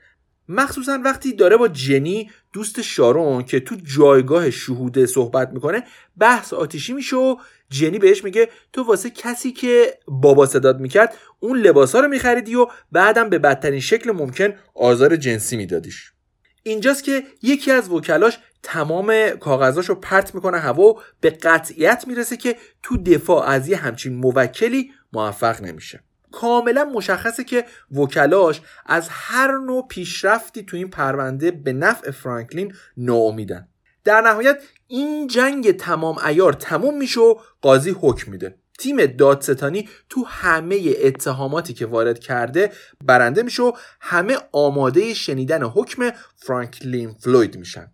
[0.49, 5.85] مخصوصا وقتی داره با جنی دوست شارون که تو جایگاه شهوده صحبت می‌کنه
[6.19, 7.37] بحث آتیشی میشه و
[7.71, 12.67] جنی بهش میگه تو واسه کسی که بابا صداد می‌کرد اون لباسا رو میخریدی و
[12.93, 16.13] بعدم به بدترین شکل ممکن آزار جنسی میدادیش.
[16.63, 22.37] اینجاست که یکی از وکلاش تمام کاغذاش رو پرت می‌کنه هوا و به قطعیت می‌رسه
[22.37, 26.03] که تو دفاع از یه همچین موکلی موفق نمیشه.
[26.33, 33.69] کاملا مشخصه که وکلاش از هر نوع پیشرفتی تو این پرونده به نفع فرانکلین ناامیدن.
[34.05, 38.55] در نهایت این جنگ تمام ایار تموم میشه و قاضی حکم میده.
[38.83, 42.73] تیم دادستانی تو همه اتهاماتی که وارد کرده
[43.05, 47.93] برنده میشه و همه آماده شنیدن حکم فرانکلین فلوید میشن.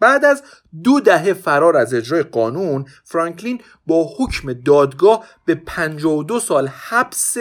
[0.00, 0.42] بعد از
[0.82, 7.36] دو دهه فرار از اجرای قانون فرانکلین با حکم دادگاه به 52 سال حبس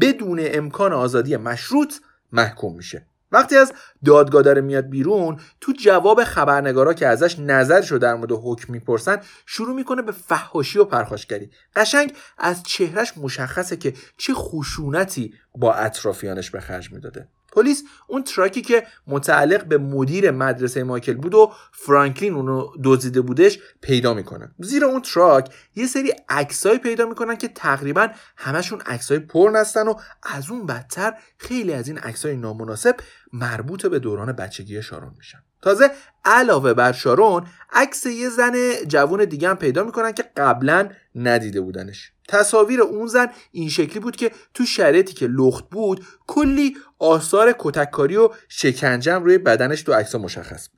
[0.00, 1.94] بدون امکان آزادی مشروط
[2.32, 3.06] محکوم میشه.
[3.32, 3.72] وقتی از
[4.04, 9.74] دادگاه داره میاد بیرون تو جواب خبرنگارا که ازش نظرشو در مورد حکم می‌پرسن شروع
[9.74, 11.50] می‌کنه به فحاشی و پرخاشگری.
[11.76, 17.28] قشنگ از چهرش مشخصه که چه خشونتی با اطرافیانش به خرج می‌داده.
[17.56, 23.20] پلیس اون truck ی که متعلق به مدیر مدرسه مایکل بود و فرانکلین اونو دزدیده
[23.20, 29.18] بودش پیدا می‌کنن زیر اون truck یه سری عکسایی پیدا می‌کنن که تقریبا همشون عکسای
[29.18, 32.96] پرن هستن و از اون بدتر خیلی از این عکسای نامناسب
[33.32, 35.38] مربوط به دوران بچگی شارون میشن.
[35.62, 35.90] تازه
[36.24, 38.52] علاوه بر شارون عکس یه زن
[38.88, 42.12] جوون دیگه هم پیدا می‌کنن که قبلا ندیده بودنش.
[42.28, 48.16] تصاویر اون زن این شکلی بود که تو شرایطی که لخت بود کلی آثار کتککاری
[48.16, 50.76] و شکنجم روی بدنش تو عکس مشخص بود.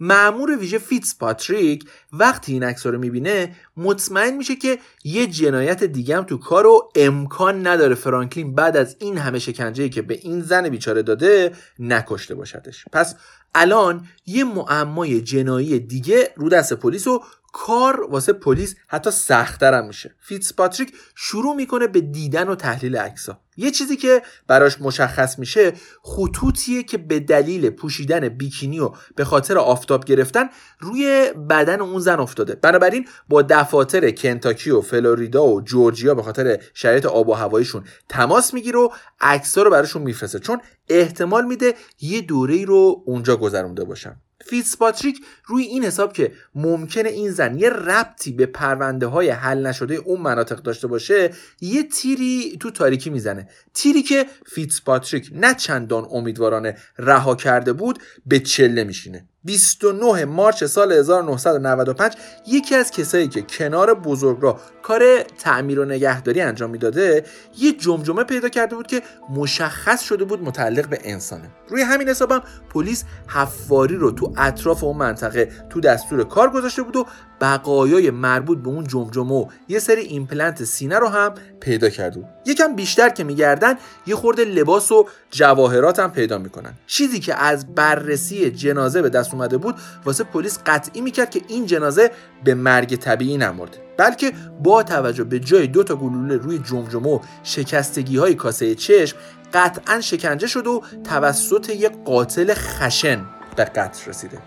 [0.00, 6.16] معمور ویژه فیتز پاتریک وقتی این عکس رو می‌بینه مطمئن میشه که یه جنایت دیگه
[6.16, 10.40] هم تو کار و امکان نداره فرانکلین بعد از این همه شکنجه‌ای که به این
[10.40, 12.84] زن بیچاره داده نکشته باشدش.
[12.92, 13.14] پس
[13.54, 17.22] الان یه معمای جنایی دیگه رو دست پلیس و
[17.52, 20.14] کار واسه پلیس حتی سختتر هم میشه.
[20.20, 25.72] فیتز پاتریک شروع می‌کنه به دیدن و تحلیل عکسا یه چیزی که براش مشخص میشه
[26.02, 30.48] خطوطیه که به دلیل پوشیدن بیکینی و به خاطر آفتاب گرفتن
[30.80, 32.54] روی بدن اون زن افتاده.
[32.54, 38.54] بنابراین با دفاتر کنتاکی و فلوریدا و جورجیا به خاطر شرایط آب و هواییشون تماس
[38.54, 38.88] می‌گیره و
[39.20, 40.38] عکسا رو براشون میفرسته.
[40.38, 44.16] چون احتمال میده یه دوره رو اونجا گذرونده باشن.
[44.46, 49.94] فیتسپاتریک روی این حساب که ممکنه این زن یه ربطی به پرونده های حل نشده
[49.94, 51.30] اون مناطق داشته باشه
[51.60, 53.48] یه تیری تو تاریکی می‌زنه.
[53.74, 59.28] تیری که فیتسپاتریک نه چندان امیدوارانه رها کرده بود به چله میشینه.
[59.44, 62.12] 29 March سال 1995
[62.46, 67.24] یکی از کسایی که کنار بزرگراه کار تعمیر و نگهداری انجام می‌داده
[67.58, 71.50] یه جمجمه پیدا کرده بود که مشخص شده بود متعلق به انسانه.
[71.68, 76.96] روی همین حسابم پلیس حفاری رو تو اطراف اون منطقه تو دستور کار گذاشته بود
[76.96, 77.06] و
[77.42, 82.28] بقایای مربوط به اون جمجمه و یه سری ایمپلنت سینه رو هم پیدا کرده بود
[82.46, 83.74] یکم بیشتر که میگردن
[84.06, 86.74] یه خورده لباس و جواهرات هم پیدا می‌کنن.
[86.86, 89.74] چیزی که از بررسی جنازه به دست اومده بود
[90.04, 92.10] واسه پلیس قطعی می‌کرد که این جنازه
[92.44, 93.78] به مرگ طبیعی نمرده.
[93.96, 94.32] بلکه
[94.62, 99.16] با توجه به جای دو تا گلوله روی جمجمه و شکستگی های کاسه چشم
[99.54, 103.24] قطعا شکنجه شده و توسط یک قاتل خشن
[103.56, 104.38] به قتل رسیده.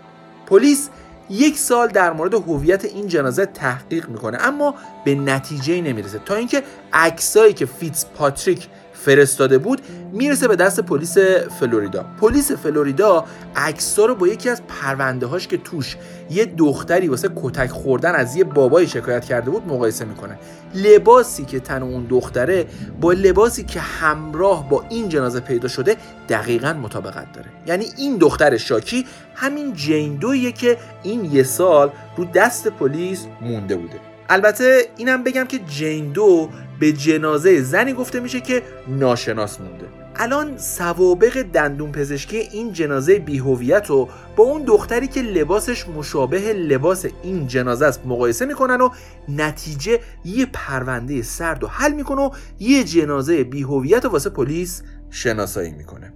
[0.46, 0.88] پلیس
[1.30, 4.74] یک سال در مورد هویت این جنازه تحقیق می‌کنه اما
[5.04, 6.18] به نتیجه نمی‌رسه.
[6.18, 6.62] تا اینکه
[6.92, 8.68] عکسایی که فیتز پاتریک
[9.06, 9.80] فرستاده بود
[10.12, 11.18] می‌رسه به دست پلیس
[11.60, 12.06] فلوریدا.
[12.20, 13.24] پلیس فلوریدا
[13.56, 15.96] عکسا رو با یکی از پرونده هاش که توش
[16.30, 20.38] یه دختری واسه کتک خوردن از یه بابای شکایت کرده بود مقایسه می‌کنه.
[20.74, 22.66] لباسی که تن اون دختره
[23.00, 25.96] با لباسی که همراه با این جنازه پیدا شده
[26.28, 27.48] دقیقا مطابقت داره.
[27.66, 33.76] یعنی این دختر شاکی همین جین دویه که این یه سال رو دست پلیس مونده
[33.76, 34.00] بوده.
[34.28, 36.48] البته اینم بگم که جین دو
[36.80, 39.86] به جنازه زنی گفته میشه که ناشناس مونده.
[40.16, 47.06] الان سوابق دندون پزشکی این جنازه بیهویت رو با اون دختری که لباسش مشابه لباس
[47.22, 48.90] این جنازه است مقایسه می‌کنن و
[49.28, 56.12] نتیجه یه پرونده سرد و حل می‌کنه و یه جنازه بیهویت واسه پلیس شناسایی می‌کنه.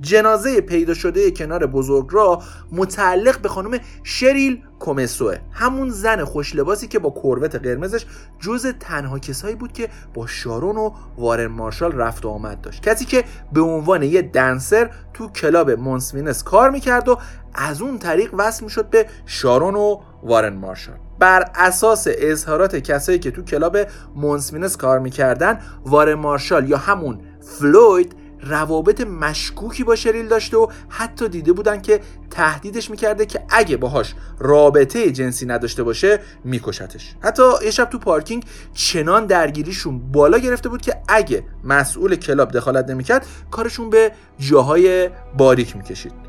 [0.00, 6.98] جنازه پیدا شده کنار بزرگراه متعلق به خانم شریل کومسوه همون زن خوش لباسی که
[6.98, 8.06] با Corvette قرمزش
[8.40, 12.82] جز تنها کسایی بود که با شارون و وارن مارشال رفت و آمد داشت.
[12.82, 17.18] کسی که به عنوان یه dancer تو club Mons Venus کار می‌کرد و
[17.54, 20.96] از اون طریق وصل می‌شد به شارون و وارن مارشال.
[21.18, 23.78] بر اساس اظهارات کسایی که تو club
[24.14, 30.66] Mons Venus کار می‌کردن وارن مارشال یا همون فلوید روابط مشکوکی با شریل داشته و
[30.88, 37.14] حتی دیده بودن که تهدیدش می‌کرده که اگه باهاش رابطه جنسی نداشته باشه میکشتش.
[37.20, 42.90] حتی یه شب تو پارکینگ چنان درگیریشون بالا گرفته بود که اگه مسئول club دخالت
[42.90, 46.23] نمی‌کرد کارشون به جاهای باریک می‌کشید.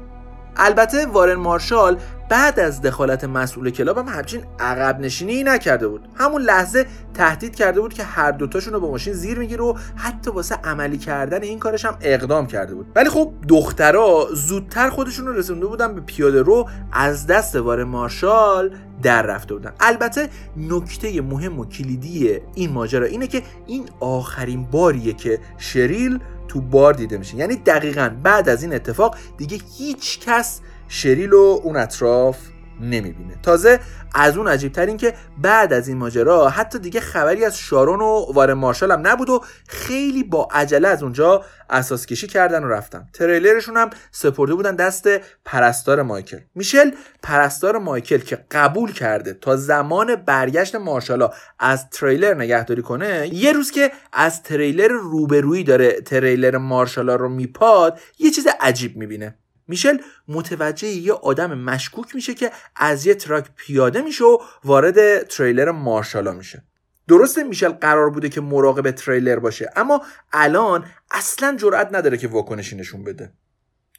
[0.57, 1.97] البته وارن مارشال
[2.29, 6.07] بعد از دخالت مسئول club هم همچین عقب نشینی نکرده بود.
[6.15, 10.31] همون لحظه تهدید کرده بود که هر دوتاشون رو با ماشین زیر می‌گیره و حتی
[10.31, 12.85] واسه عملی کردن این کارش هم اقدام کرده بود.
[12.95, 18.75] ولی خب دخترها زودتر خودشون رو رسونده بودن به پیاده رو از دست وارن مارشال
[19.03, 19.73] در رفته بودن.
[19.79, 26.19] البته نکته مهم و کلیدی این ماجرا اینه که این آخرین باریه که شریل
[26.55, 27.37] تو بار دیده میشه.
[27.37, 32.37] یعنی دقیقا بعد از این اتفاق دیگه هیچ کس شریل و اون اطراف
[32.81, 33.35] نمی‌بینه.
[33.43, 33.79] تازه
[34.13, 38.33] از اون عجیبتر این که بعد از این ماجرا حتی دیگه خبری از شارون و
[38.33, 43.07] وارن مارشال هم نبود و خیلی با عجله از اونجا اساس کشی کردن و رفتن.
[43.13, 45.09] تریلرشون هم سپرده بودن دست
[45.45, 46.39] پرستار مایکل.
[46.55, 46.91] میشل
[47.23, 53.71] پرستار مایکل که قبول کرده تا زمان برگشت مارشالا از تریلر نگهداری کنه یه روز
[53.71, 59.37] که از تریلر روبرویی داره تریلر مارشالا رو میپاد یه چیز عجیب می‌بینه.
[59.67, 59.97] میشل
[60.27, 66.31] متوجه یه آدم مشکوک میشه که از یه truck پیاده میشه و وارد تریلر مارشالا
[66.31, 66.63] میشه.
[67.07, 70.01] درسته میشل قرار بوده که مراقب تریلر باشه اما
[70.33, 73.33] الان اصلا جرأت نداره که واکنشی نشون بده.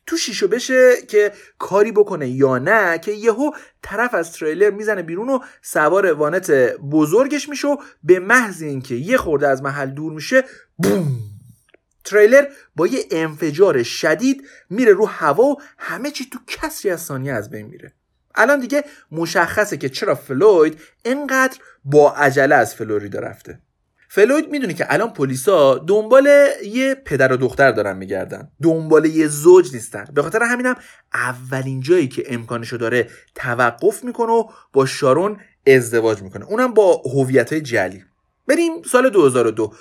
[0.07, 3.51] تو شیش و بشه که کاری بکنه یا نه که یهو
[3.83, 6.51] طرف از تریلر می‌زنه بیرون و سوار وانت
[6.91, 10.45] بزرگش میشه و به محض اینکه یه خورده از محل دور میشه
[10.77, 11.36] بوم!
[12.07, 12.45] تریلر
[12.77, 17.51] با یه انفجار شدید میره رو هوا و همه چی تو کسری از ثانیه از
[17.51, 17.93] بین میره.
[18.35, 23.61] الان دیگه مشخصه که چرا فلوید اینقدر با عجله از فلوریدا رفته.
[24.09, 26.29] فلوید می‌دونه که الان پلیسا دنبال
[26.65, 28.51] یه پدر و دختر دارن میگردن.
[28.63, 30.05] دنبال یه زوج نیستن.
[30.15, 30.75] به خاطر همینم
[31.15, 36.45] اولین جایی که امکانشو داره توقف می‌کنه و با شارون ازدواج می‌کنه.
[36.45, 38.05] اونم با هویت جلی
[38.49, 39.73] بریم سال 2002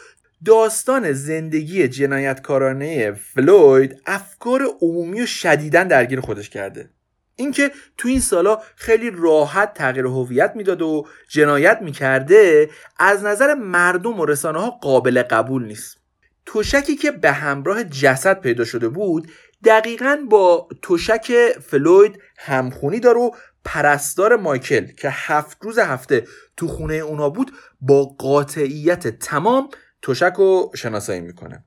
[0.45, 6.89] داستان زندگی جنایتکارانه فلوید افکار عمومی و شدیدن درگیر خودش کرده.
[7.35, 12.69] اینکه تو این سالا خیلی راحت تغییر هویت می‌داد و جنایت می‌کرده
[12.99, 15.97] از نظر مردم و رسانه ها قابل قبول نیست.
[16.45, 19.31] تشکی که به همراه جسد پیدا شده بود
[19.63, 21.33] دقیقا با تشک
[21.69, 23.31] فلوید همخونی داره و
[23.65, 26.27] پرستار مایکل که هفت روز هفته
[26.57, 29.69] تو خونه اونا بود با قاطعیت تمام
[30.06, 31.64] تشک رو شناسایی می‌کنه.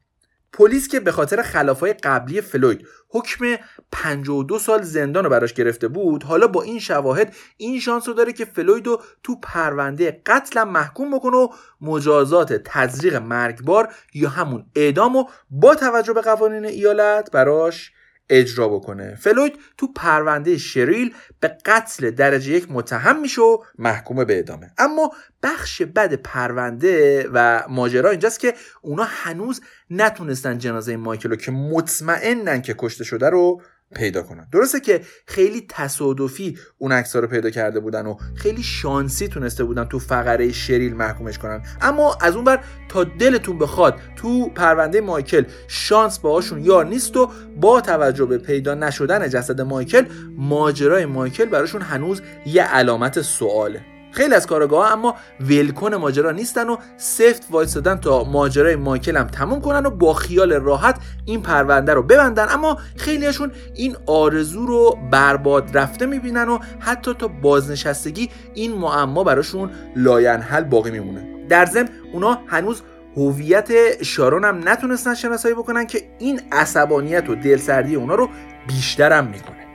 [0.52, 3.56] پلیس که به خاطر خلافای قبلی فلوید حکم
[3.92, 8.32] 52 سال زندان رو براش گرفته بود حالا با این شواهد این شانس رو داره
[8.32, 11.48] که فلوید رو تو پرونده قتل محکوم بکنه و
[11.80, 17.92] مجازات تزریق مرگبار یا همون اعدام و با توجه به قوانین ایالت براش
[18.30, 19.14] اجرا بکنه.
[19.14, 24.70] فلوید تو پرونده شریل به قتل درجه یک متهم میشه و محکوم به ادامه.
[24.78, 25.12] اما
[25.42, 29.60] بخش بد پرونده و ماجرا اینجاست که اونا هنوز
[29.90, 33.62] نتونستن جنازه مایکل رو که مطمئنن که کشته شده رو
[33.96, 34.48] پیدا کنن.
[34.52, 39.84] درسته که خیلی تصادفی اون عکس‌ها رو پیدا کرده بودن و خیلی شانسی تونسته بودن
[39.84, 41.62] تو فقره شریل محکومش کنن.
[41.80, 47.30] اما از اون بر تا دلتون بخواد تو پرونده مایکل شانس باهاشون یار نیست و
[47.60, 50.04] با توجه به پیدا نشدن جسد مایکل
[50.36, 53.97] ماجرای مایکل براشون هنوز یه علامت سواله.
[54.10, 59.60] خیلی از کاراگاها اما ولکن ماجرا نیستن و سفت وایستادن تا ماجرای مایکل هم تموم
[59.60, 62.46] کنن و با خیال راحت این پرونده رو ببندن.
[62.50, 69.70] اما خیلیشون این آرزو رو برباد رفته می‌بینن و حتی تا بازنشستگی این معما براشون
[69.96, 71.46] لاینحل باقی میمونه.
[71.48, 72.82] در ضمن اونا هنوز
[73.16, 78.28] هویت شارون هم نتونستن شناسایی بکنن که این عصبانیت و دلسردی اونا رو
[78.66, 79.67] بیشتر هم می‌کنه.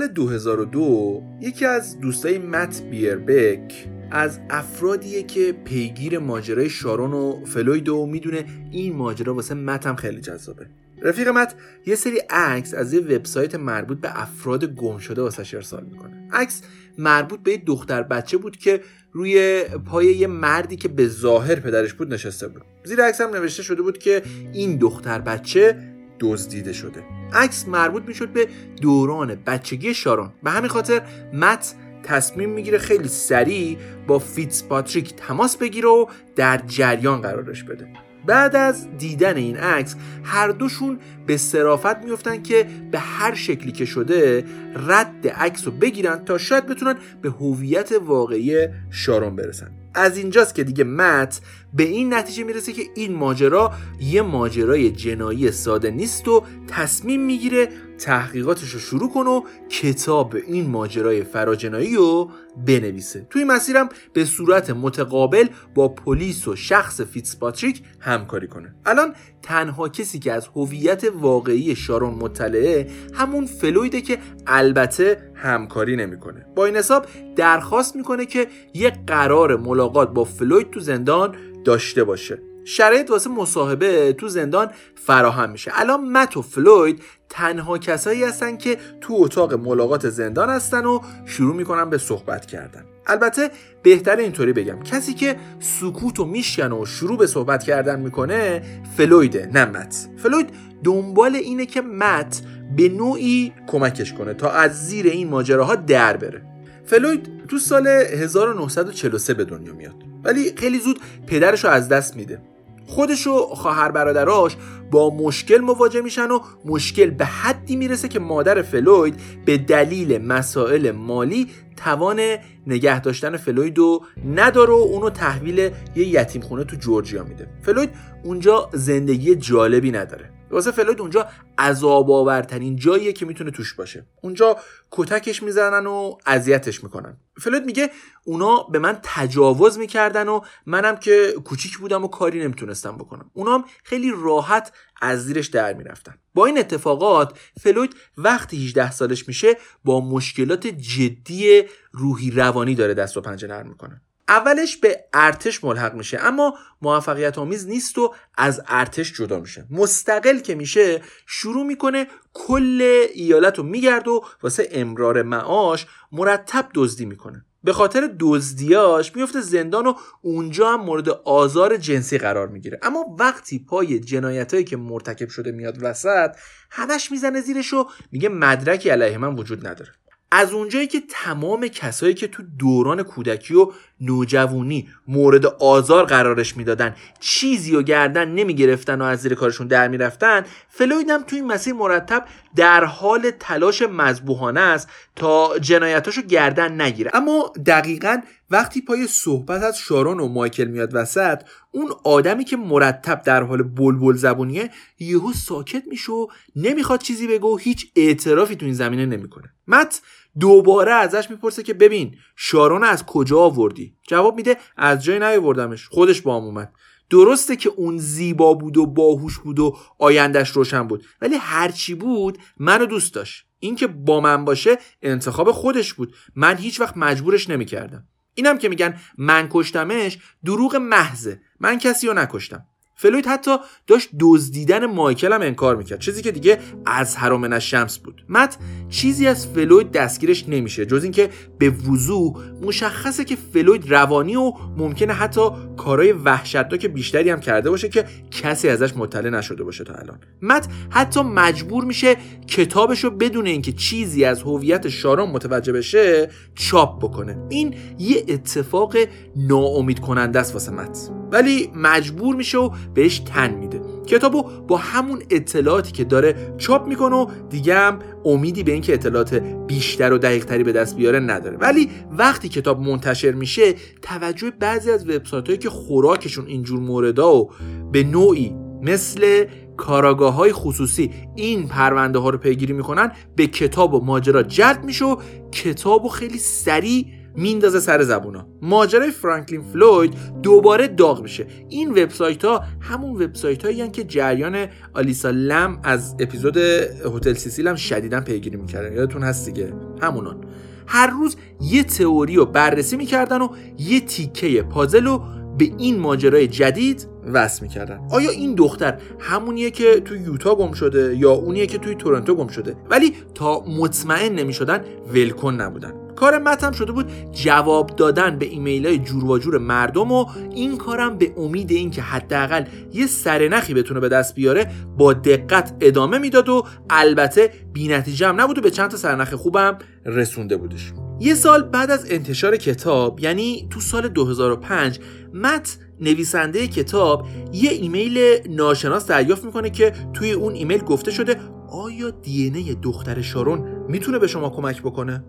[0.00, 7.88] سال 2002 یکی از دوستای مت بیربک از افرادیه که پیگیر ماجرای شارون و فلوید
[7.88, 10.66] و می‌دونه این ماجرا واسه مت هم خیلی جذابه.
[11.02, 11.54] رفیق مت
[11.86, 16.28] یه سری عکس از یه وبسایت مربوط به افراد گم شده واسه ارسال می‌کنه.
[16.32, 16.62] عکس
[16.98, 18.80] مربوط به یه دختر بچه بود که
[19.12, 22.62] روی پای یه مردی که به ظاهر پدرش بود نشسته بود.
[22.84, 24.22] زیر عکس هم نوشته شده بود که
[24.52, 25.89] این دختر بچه
[26.20, 27.02] دزدیده شده.
[27.32, 28.48] عکس مربوط می‌شد به
[28.82, 30.32] دوران بچگی شارون.
[30.42, 31.02] به همین خاطر
[31.32, 36.06] مت تصمیم می‌گیره خیلی سریع با فیتس پاتریک تماس بگیره و
[36.36, 37.88] در جریان قرارش بده.
[38.26, 43.84] بعد از دیدن این عکس هر دوشون به صرافت میفتن که به هر شکلی که
[43.84, 44.44] شده
[44.86, 49.70] رد عکس رو بگیرن تا شاید بتونن به هویت واقعی شارون برسن.
[49.94, 51.40] از اینجاست که دیگه مت
[51.74, 57.68] به این نتیجه می‌رسه که این ماجرا یه ماجرای جنایی ساده نیست و تصمیم می‌گیره
[58.00, 62.30] تحقیقاتش رو شروع کنه و کتاب این ماجرای فراجنایی رو
[62.66, 63.26] بنویسه.
[63.30, 68.74] توی مسیرم به صورت متقابل با پلیس و شخص فیتسپاتریک همکاری کنه.
[68.86, 76.46] الان تنها کسی که از هویت واقعی شارون مطلعه همون فلویده که البته همکاری نمی‌کنه.
[76.56, 82.42] با این حساب درخواست می‌کنه که یه قرار ملاقات با فلوید تو زندان داشته باشه.
[82.64, 85.70] شرایط واسه مصاحبه تو زندان فراهم میشه.
[85.74, 91.54] الان مت و فلوید تنها کسایی هستن که تو اتاق ملاقات زندان هستن و شروع
[91.54, 92.84] می‌کنن به صحبت کردن.
[93.06, 93.50] البته
[93.82, 98.62] بهتر اینطوری بگم کسی که سکوت و میشکنه و شروع به صحبت کردن می‌کنه
[98.96, 100.08] فلویده نه مت.
[100.16, 100.48] فلوید
[100.84, 102.40] دنبال اینه که مت
[102.76, 106.42] به نوعی کمکش کنه تا از زیر این ماجراها در بره.
[106.84, 112.42] فلوید تو سال 1943 به دنیا میاد ولی خیلی زود پدرش رو از دست میده.
[112.90, 114.56] خودش و خواهر برادراش
[114.90, 119.14] با مشکل مواجه میشن و مشکل به حدی می‌رسه که مادر فلوید
[119.44, 122.20] به دلیل مسائل مالی توان
[122.66, 127.46] نگه داشتن فلوید رو نداره و اونو تحویل یه یتیم خونه تو جورجیا میده.
[127.62, 127.90] فلوید
[128.24, 130.39] اونجا زندگی جالبی نداره.
[130.50, 131.28] واسه فلوید اونجا
[131.58, 134.06] عذاب آورترین جاییه که می‌تونه توش باشه.
[134.22, 134.56] اونجا
[134.90, 137.16] کتکش می‌زنن و اذیتش می‌کنن.
[137.38, 137.90] فلوید میگه
[138.24, 143.30] اونا به من تجاوز می‌کردن و منم که کوچیک بودم و کاری نمی‌تونستم بکنم.
[143.34, 144.72] اونا هم خیلی راحت
[145.02, 146.14] از زیرش در می‌رفتن.
[146.34, 153.16] با این اتفاقات فلوید وقتی 18 سالش میشه با مشکلات جدی روحی روانی داره دست
[153.16, 154.02] و پنجه نرم می‌کنه.
[154.30, 159.66] اولش به ارتش ملحق میشه اما موفقیت آمیز نیست و از ارتش جدا میشه.
[159.70, 167.04] مستقل که میشه شروع می‌کنه کل ایالت رو میگرد و واسه امرار معاش مرتب دزدی
[167.04, 167.44] می‌کنه.
[167.64, 172.78] به خاطر دزدیاش میفته زندان و اونجا هم مورد آزار جنسی قرار می‌گیره.
[172.82, 176.30] اما وقتی پای جنایتایی که مرتکب شده میاد وسط
[176.70, 179.90] همش می‌زنه زیرش و میگه مدرکی علیه من وجود نداره.
[180.32, 186.96] از اونجایی که تمام کسایی که تو دوران کودکی و نوجوانی مورد آزار قرارش می‌دادن
[187.20, 191.74] چیزی و گردن نمی‌گرفتن و از زیر کارشون در می‌رفتن فلوید هم تو این مسیر
[191.74, 192.24] مرتب
[192.56, 197.10] در حال تلاش مذبوحانه است تا جنایتاشو گردن نگیره.
[197.14, 198.20] اما دقیقا
[198.50, 203.62] وقتی پای صحبت از شارون و مایکل میاد وسط اون آدمی که مرتب در حال
[203.62, 206.26] بلبل زبونیه یهو ساکت میشه و
[206.56, 209.50] نمی‌خواد چیزی بگه و هیچ اعترافی تو این زمینه نمی‌کنه.
[209.68, 210.00] مت
[210.40, 215.88] دوباره ازش می‌پرسه که ببین شارون از کجا آوردی؟ جواب میده از جای نیاوردمش.
[215.88, 216.72] خودش با هم اومد.
[217.10, 222.38] درسته که اون زیبا بود و باهوش بود و آیندهش روشن بود ولی هرچی بود
[222.56, 223.46] منو دوست داشت.
[223.58, 226.14] اینکه با من باشه انتخاب خودش بود.
[226.36, 228.06] من هیچ وقت مجبورش نمی‌کردم.
[228.34, 231.40] اینم که میگن من کشتمش دروغ محضه.
[231.60, 232.66] من کسی رو نکشتم.
[233.00, 233.50] فلوید حتی
[233.86, 235.98] داشت دزدیدن مایکل هم انکار می‌کرد.
[235.98, 238.24] چیزی که دیگه از حرام شمس بود.
[238.28, 238.56] مت
[238.88, 245.12] چیزی از فلوید دستگیرش نمیشه جز اینکه به وضوح مشخصه که فلوید روانی و ممکنه
[245.12, 245.40] حتی
[245.76, 250.18] کارهای وحشتناک بیشتری هم کرده باشه که کسی ازش مطلع نشده باشه تا الان.
[250.42, 257.38] مت حتی مجبور میشه کتابشو بدون اینکه چیزی از هویت شارون متوجه بشه چاپ بکنه.
[257.48, 258.96] این یه اتفاق
[259.36, 261.19] ناامید کننده است واسه مت.
[261.32, 263.80] ولی مجبور میشه و بهش تن میده.
[264.06, 269.34] کتابو با همون اطلاعاتی که داره چاپ می‌کنه و دیگه هم امیدی به اینکه اطلاعات
[269.66, 271.56] بیشتر و دقیقتری به دست بیاره نداره.
[271.56, 277.50] ولی وقتی کتاب منتشر میشه توجه بعضی از وبسایت هایی که خوراکشون اینجور موردا و
[277.92, 279.44] به نوعی مثل
[279.76, 285.04] کاراگاه های خصوصی این پرونده ها رو پیگیری می‌کنن به کتاب و ماجرا جلب میشه
[285.04, 285.16] و
[285.52, 287.06] کتاب و خیلی سریع
[287.36, 288.46] میندازه سر زبونا.
[288.62, 291.46] ماجرای فرانکلین فلوید دوباره داغ میشه.
[291.68, 297.74] این وبسایت ها همون وبسایت هایی که جریان آلیسا لم از اپیزود هتل سیسیل هم
[297.74, 298.92] شدیدا پیگیری می‌کردن.
[298.92, 299.72] یادتون هست دیگه؟
[300.02, 300.44] همونان.
[300.86, 305.22] هر روز یه تئوری رو بررسی می‌کردن و یه تیکه پازل رو
[305.58, 308.00] به این ماجرای جدید وصل می‌کردن.
[308.10, 312.48] آیا این دختر همونیه که تو یوتا گم شده یا اونیه که توی تورنتو گم
[312.48, 315.92] شده؟ ولی تا مطمئن نمی‌شدن ولکن نبودن.
[316.20, 320.76] کار متم شده بود جواب دادن به ایمیل های جور و جور مردم و این
[320.76, 326.48] کارم به امید اینکه حداقل یه سرنخی بتونه به دست بیاره با دقت ادامه می‌داد
[326.48, 331.62] و البته بینتیجه هم نبود و به چند تا سرنخ خوبم رسونده بودش یه سال
[331.62, 334.98] بعد از انتشار کتاب یعنی تو سال 2005
[335.34, 338.18] مت نویسنده کتاب یه ایمیل
[338.48, 341.36] ناشناس دریافت می‌کنه که توی اون ایمیل گفته شده
[341.70, 345.24] آیا دی دختر شارون می‌تونه به شما کمک بکنه؟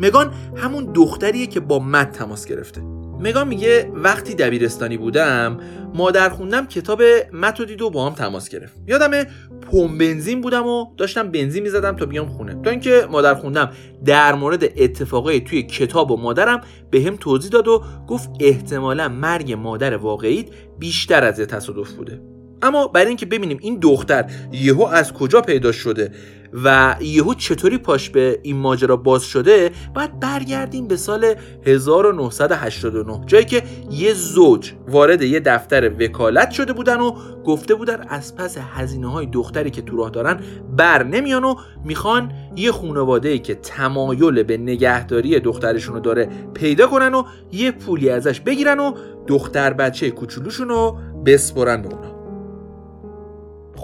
[0.00, 2.80] مگان همون دختریه که با مد تماس گرفته.
[3.20, 5.58] مگان میگه وقتی دبیرستانی بودم
[5.94, 8.74] مادر خوندم کتاب متو دید و با هم تماس گرفت.
[8.86, 9.26] یادمه
[9.72, 12.62] پمپ بنزین بودم و داشتم بنزین می‌زدم تا بیام خونه.
[12.62, 13.70] تا اینکه مادر خوندم
[14.04, 19.52] در مورد اتفاقای توی کتاب و مادرم به هم توضیح داد و گفت احتمالا مرگ
[19.52, 20.46] مادر واقعیت
[20.78, 22.20] بیشتر از تصادف بوده.
[22.62, 26.10] اما برای اینکه ببینیم این دختر یهو از کجا پیدا شده
[26.52, 31.34] و یهو چطوری پاش به این ماجرا باز شده باید برگردیم به سال
[31.66, 37.12] 1989 جایی که یه زوج وارد یه دفتر وکالت شده بودن و
[37.44, 40.40] گفته بودن از پس هزینه های دختری که تو راه دارن
[40.76, 46.86] بر نمیان و می‌خوان یه خانواده ای که تمایل به نگهداری دخترشون رو داره پیدا
[46.86, 47.22] کنن و
[47.52, 48.92] یه پولی ازش بگیرن و
[49.26, 52.15] دختر بچه کوچولوشون رو بسپرن به اونا.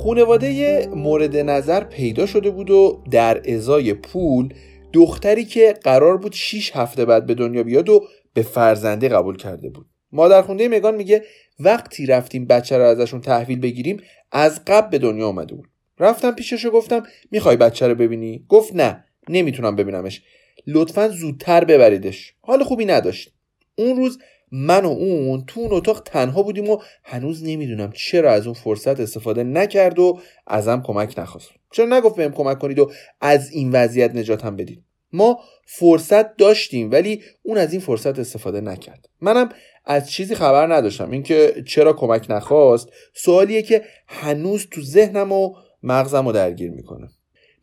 [0.02, 4.54] خونواده مورد نظر پیدا شده بود و در ازای پول
[4.92, 9.68] دختری که قرار بود 6 هفته بعد به دنیا بیاد و به فرزنده قبول کرده
[9.68, 9.86] بود.
[10.12, 11.22] مادرخونده مگان میگه
[11.60, 14.00] وقتی رفتیم بچه رو ازشون تحویل بگیریم
[14.32, 15.68] از قبل به دنیا آمده بود.
[15.98, 20.22] رفتم پیشش و گفتم می‌خوای بچه رو ببینی؟ گفت نه نمی‌تونم ببینمش.
[20.66, 22.34] لطفا زودتر ببریدش.
[22.40, 23.32] حال خوبی نداشت.
[23.78, 24.18] اون روز
[24.52, 29.00] من و اون تو اون اتاق تنها بودیم و هنوز نمی‌دونم چرا از اون فرصت
[29.00, 31.48] استفاده نکرد و ازم کمک نخواست.
[31.72, 32.90] چرا نگفت بهم کمک کنید و
[33.20, 34.82] از این وضعیت نجاتم بدید؟
[35.12, 39.08] ما فرصت داشتیم ولی اون از این فرصت استفاده نکرد.
[39.20, 39.48] منم
[39.84, 41.10] از چیزی خبر نداشتم.
[41.10, 47.08] اینکه چرا کمک نخواست سوالیه که هنوز تو ذهنم و مغزم رو درگیر می‌کنه.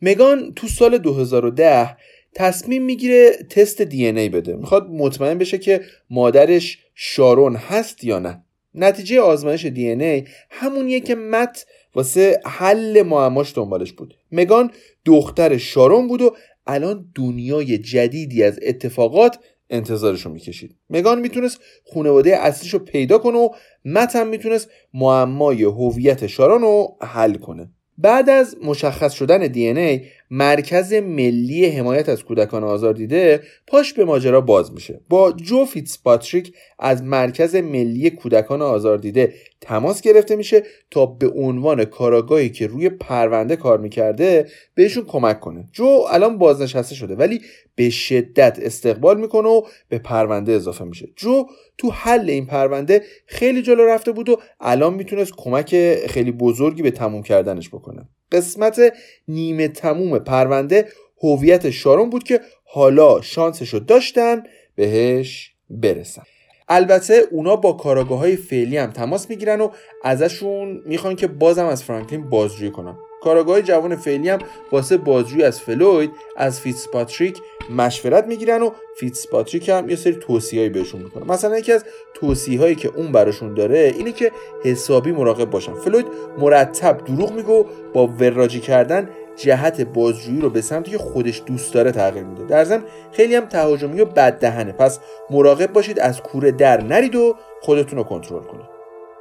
[0.02, 1.96] مگان تو سال 2010
[2.34, 4.56] تصمیم می‌گیره تست دی ای بده.
[4.56, 8.44] می‌خواد مطمئن بشه که مادرش شارون هست یا نه.
[8.74, 14.14] نتیجه آزمایش دی ای همونیه که مت واسه حل معماش دنبالش بود.
[14.32, 14.70] مگان
[15.04, 19.38] دختر شارون بود و الان دنیای جدیدی از اتفاقات
[19.70, 20.76] انتظارشو می‌کشید.
[20.90, 21.60] مگان می‌تونست
[21.94, 23.48] خانواده اصلیش رو پیدا کنه و
[23.84, 27.70] مت هم می‌تونست معمای هویت شارون رو حل کنه.
[27.98, 30.00] بعد از مشخص شدن دی ای
[30.32, 35.00] مرکز ملی حمایت از کودکان آزار دیده پاش به ماجرا باز میشه.
[35.08, 41.28] با جو فیتس پاتریک از مرکز ملی کودکان آزار دیده تماس گرفته میشه تا به
[41.28, 45.68] عنوان کاراگاهی که روی پرونده کار می‌کرده بهشون کمک کنه.
[45.72, 47.40] جو الان بازنشسته شده ولی
[47.74, 51.08] به شدت استقبال می‌کنه و به پرونده اضافه میشه.
[51.16, 51.44] جو
[51.78, 56.90] تو حل این پرونده خیلی جلو رفته بود و الان می‌تونست کمک خیلی بزرگی به
[56.90, 58.08] تموم کردنش بکنه.
[58.32, 58.80] قسمت
[59.28, 60.88] نیمه تموم پرونده
[61.22, 64.42] هویت شارون بود که حالا شانسشو داشتن
[64.74, 66.22] بهش برسن.
[66.68, 69.70] البته اونا با کاراگاه های فعلی هم تماس می‌گیرن و
[70.04, 72.96] ازشون می‌خوان که بازم از فرانکلین بازجویی کنن.
[73.22, 74.38] کاراگاه جوان فعلی هم
[74.72, 77.40] واسه بازجویی از فلوید از فیتسپاتریک
[77.76, 82.74] مشورت می‌گیرن و فیتسپاتریک هم یه سری توصیه‌ای بهشون می‌کنه مثلا یکی از توصیه هایی
[82.74, 84.32] که اون براشون داره اینه که
[84.64, 85.74] حسابی مراقب باشن.
[85.74, 86.06] فلوید
[86.38, 91.92] مرتب دروغ میگه با وراجی کردن جهت بازجویی رو به سمتی که خودش دوست داره
[91.92, 92.44] تغییر میده.
[92.44, 94.72] در ضمن خیلی هم تهاجمی و بددهنه.
[94.72, 94.98] پس
[95.30, 98.66] مراقب باشید از کوره در نرید و خودتون رو کنترل کنید.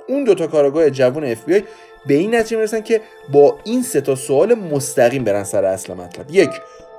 [0.08, 1.64] اون دوتا کاراگاه جوون اف بی
[2.06, 6.26] به این نتیجه می‌رسن که با این سه تا سوال مستقیم برن سر اصل مطلب.
[6.30, 6.50] یک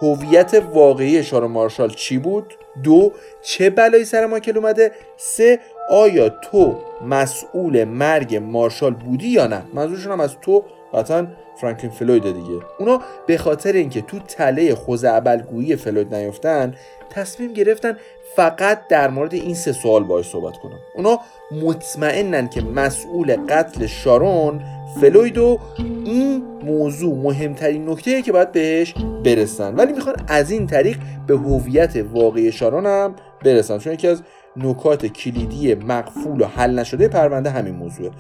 [0.03, 5.59] هویت واقعی شارو مارشال چی بود؟ دو چه بلایی سر ماکل اومده؟ سه
[5.91, 11.27] آیا تو مسئول مرگ مارشال بودی یا نه؟ منظورشون هم از تو قطعا
[11.61, 12.61] فرانکلین فلوید دیگه.
[12.79, 16.75] اونا به خاطر اینکه تو تله خوز عبلگویی فلوید نیفتن
[17.11, 17.97] تصمیم گرفتن
[18.37, 20.79] فقط در مورد این سه سوال باید صحبت کنن.
[20.95, 21.21] اونا
[21.63, 24.61] مطمئنن که مسئول قتل شارون
[25.01, 25.59] فلویده و
[26.05, 29.75] این موضوع مهمترین نکته که باید بهش برسن.
[29.75, 33.15] ولی می‌خوان از این طریق به هویت واقعی شارون هم
[33.45, 33.79] برسن.
[33.79, 34.23] چون یکی از
[34.57, 38.11] نکات کلیدی مغفول و حل نشده پرونده همین موضوعه.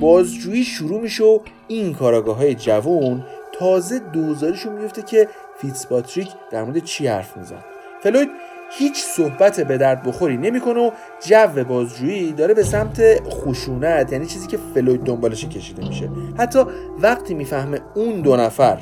[0.00, 1.38] بازجویی شروع میشه و
[1.68, 3.24] این کاراگاه های جوون
[3.58, 7.60] تازه دوزاریشون میفته که فیتسپاتریک در مورد چی حرف میزنه
[8.02, 8.28] فلوید
[8.70, 10.90] هیچ صحبت به درد بخوری نمی‌کنه و
[11.26, 16.10] جو بازجویی داره به سمت خشونت یعنی چیزی که فلوید دنبالش کشیده میشه.
[16.38, 16.58] حتی
[16.98, 18.78] وقتی می‌فهمه اون دو نفر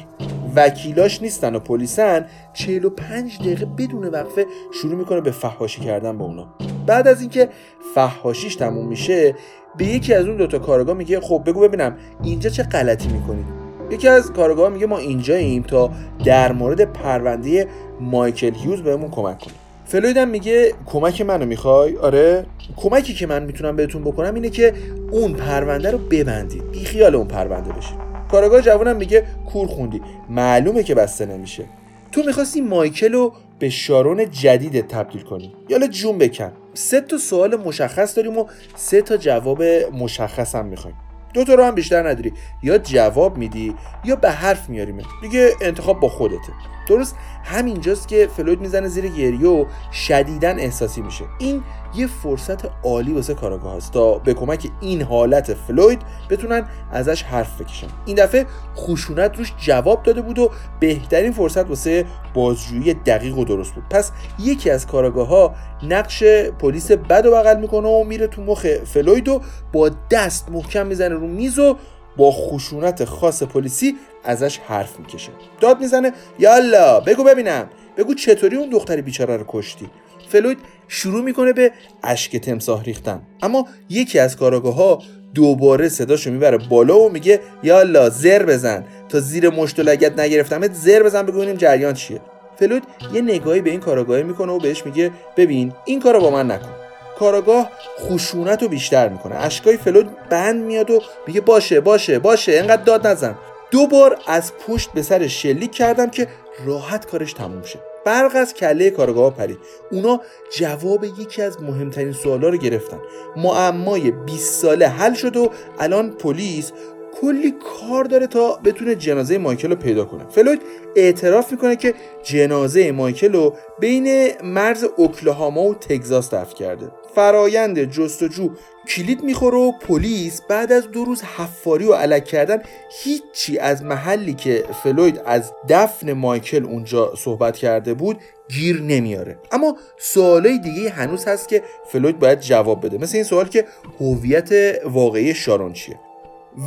[0.56, 6.54] وکیلاش نیستن و پلیسن 45 دقیقه بدون وقفه شروع می‌کنه به فحاشی کردن با اونا.
[6.86, 7.48] بعد از اینکه
[7.94, 9.34] فحاشیش تموم میشه
[9.76, 13.46] به یکی از اون دوتا کارگاه میگه خب بگو ببینم اینجا چه غلطی می‌کنید؟
[13.90, 15.90] یکی از کارگاه میگه ما اینجاییم تا
[16.24, 17.68] در مورد پرونده
[18.00, 22.46] مایکل هیوز بهمون کمک کنیم فلوید هم میگه کمک منو می‌خوای؟ آره.
[22.76, 24.74] کمکی که من می‌تونم بهتون بکنم اینه که
[25.10, 27.96] اون پرونده رو ببندید بی خیال اون پرونده بشید
[28.30, 30.02] کارگاه جوانم میگه کور خوندی.
[30.28, 31.64] معلومه که بسته نمیشه.
[32.12, 35.54] تو می‌خواستی مایکل رو به شارون جدید تبدیل کنی.
[35.68, 36.52] یالا جون بکن.
[36.74, 38.46] سه تا سوال مشخص داریم و
[38.76, 39.62] سه تا جواب
[39.92, 40.96] مشخص هم می‌خوایم.
[41.34, 42.32] دو تا رو هم بیشتر نداری.
[42.62, 43.74] یا جواب میدی
[44.04, 46.52] یا به حرف میاریم دیگه انتخاب با خودته.
[46.88, 51.24] درست همینجاست که فلوید می‌زنه زیر گریه و شدیدن احساسی میشه.
[51.38, 51.62] این
[51.96, 57.60] یه فرصت عالی واسه کاراگاه هست تا به کمک این حالت فلوید بتونن ازش حرف
[57.60, 57.86] بکشن.
[58.06, 58.46] این دفعه
[58.76, 60.50] خشونت روش جواب داده بود و
[60.80, 62.04] بهترین فرصت واسه
[62.34, 63.84] بازجویی دقیق و درست بود.
[63.90, 66.24] پس یکی از کاراگاه ها نقش
[66.58, 69.40] پلیس بد و بغل می‌کنه و میره تو مخ فلوید و
[69.72, 71.76] با دست محکم می‌زنه رو میز و
[72.16, 75.30] با خشونت خاص پلیسی ازش حرف می‌کشه.
[75.60, 77.68] داد می‌زنه یالا بگو ببینم.
[77.96, 79.90] بگو چطوری اون دختر بیچاره رو کشتی.
[80.28, 80.58] فلوید
[80.88, 81.72] شروع می‌کنه به
[82.02, 83.22] اشک تمساه ریختن.
[83.42, 85.02] اما یکی از کاراگاه ها
[85.34, 88.84] دوباره صداشو می‌بره بالا و میگه یالا زر بزن.
[89.08, 92.20] تا زیر مشت و لگت نگرفتمت زر بزن ببینیم جریان چیه.
[92.56, 96.50] فلوید یه نگاهی به این کاراگاهی می‌کنه و بهش میگه ببین این کارو با من
[96.50, 96.83] نکن.
[97.18, 97.70] کاراگاه
[98.00, 99.36] خشونت رو بیشتر می‌کنه.
[99.36, 103.34] اشکای فلود بند میاد و میگه باشه باشه باشه انقدر داد نزن.
[103.70, 106.28] دو بار از پشت به سر شلیک کردم که
[106.66, 107.78] راحت کارش تموم شه.
[108.04, 109.58] برق از کله کارگاه پرید.
[109.92, 110.20] اونا
[110.58, 112.98] جواب یکی از مهمترین سوالا رو گرفتن.
[113.36, 116.72] معمای 20 ساله حل شد و الان پلیس
[117.20, 120.24] کلی کار داره تا بتونه جنازه مایکل رو پیدا کنه.
[120.30, 120.62] فلوید
[120.96, 126.90] اعتراف می‌کنه که جنازه مایکل رو بین مرز اوکلاهاما و تگزاس دفن کرده.
[127.14, 128.50] فرایند جستجو
[128.88, 132.62] کلید می‌خوره و پلیس بعد از دو روز حفاری و علک کردن
[133.02, 138.18] هیچی از محلی که فلوید از دفن مایکل اونجا صحبت کرده بود
[138.48, 139.38] گیر نمیاره.
[139.52, 141.62] اما سوالای دیگه هنوز هست که
[141.92, 142.98] فلوید باید جواب بده.
[142.98, 143.64] مثل این سوال که
[144.00, 144.50] هویت
[144.84, 146.00] واقعی شارون چیه؟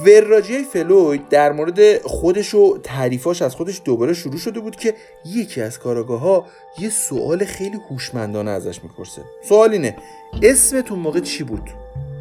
[0.05, 4.93] وراجی فلوید در مورد خودش و تعریفاش از خودش دوباره شروع شده بود که
[5.25, 6.45] یکی از کاراگاه ها
[6.79, 9.21] یه سوال خیلی هوشمندانه ازش می‌پرسه.
[9.43, 9.97] سوال اینه
[10.43, 11.69] اسمتون موقع چی بود؟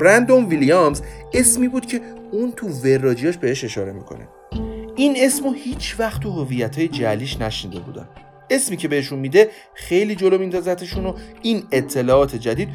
[0.01, 1.02] برندون ویلیامز
[1.32, 2.01] اسمی بود که
[2.32, 4.28] اون تو وراجیاش بهش اشاره می‌کنه.
[4.97, 8.09] این اسمو هیچ وقت تو هویت های جلیش نشنیده بودن.
[8.51, 11.12] اسمی که بهشون میده خیلی جلو میندازتشون و
[11.43, 12.68] این اطلاعات جدید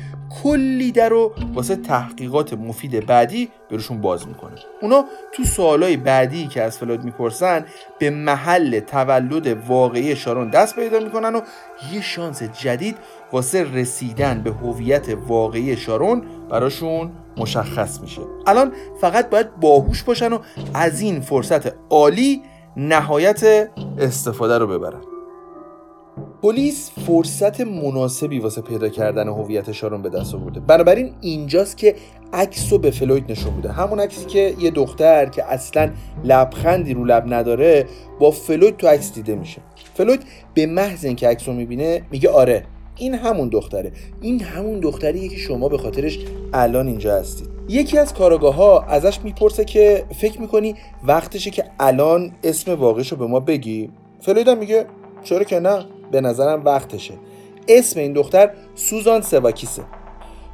[0.44, 4.56] کلی در رو واسه تحقیقات مفید بعدی برشون باز می‌کنه.
[4.82, 7.66] اونا تو سوالای بعدی که از فلاد می‌پرسن
[8.00, 11.42] به محل تولد واقعی شارون دست پیدا می‌کنن و
[11.94, 12.98] یه شانس جدید
[13.32, 18.22] واسه رسیدن به هویت واقعی شارون براشون مشخص میشه.
[18.48, 18.72] الان
[19.02, 20.40] فقط باید باهوش باشن و
[20.74, 22.42] از این فرصت عالی
[22.78, 23.70] نهایت
[24.00, 25.02] استفاده رو ببرن.
[26.42, 30.60] پلیس فرصت مناسبی واسه پیدا کردن هویت شارون به دست آورده.
[30.60, 31.96] بنابراین اینجاست که
[32.34, 33.72] عکس رو به فلوید نشون میده.
[33.72, 35.92] همون عکسی که یه دختر که اصلا
[36.24, 37.86] لبخندی رو لب نداره
[38.20, 39.62] با فلوید تو عکس دیده میشه.
[39.94, 40.22] فلوید
[40.54, 42.64] به محض اینکه عکس رو می‌بینه میگه آره
[42.98, 43.92] این همون دختره.
[44.22, 46.20] این همون دختریه که شما به خاطرش
[46.54, 47.50] الان اینجا هستید.
[47.70, 53.40] یکی از کاراگاه ازش می‌پرسه که فکر می‌کنی وقتشه که الان اسم واقعیشو به ما
[53.40, 53.90] بگی؟
[54.22, 54.86] فلوید هم میگه
[55.24, 55.86] چرا که نه.
[56.12, 57.14] به نظرم وقتشه.
[57.68, 59.84] اسم این دختر سوزان سواکیسه.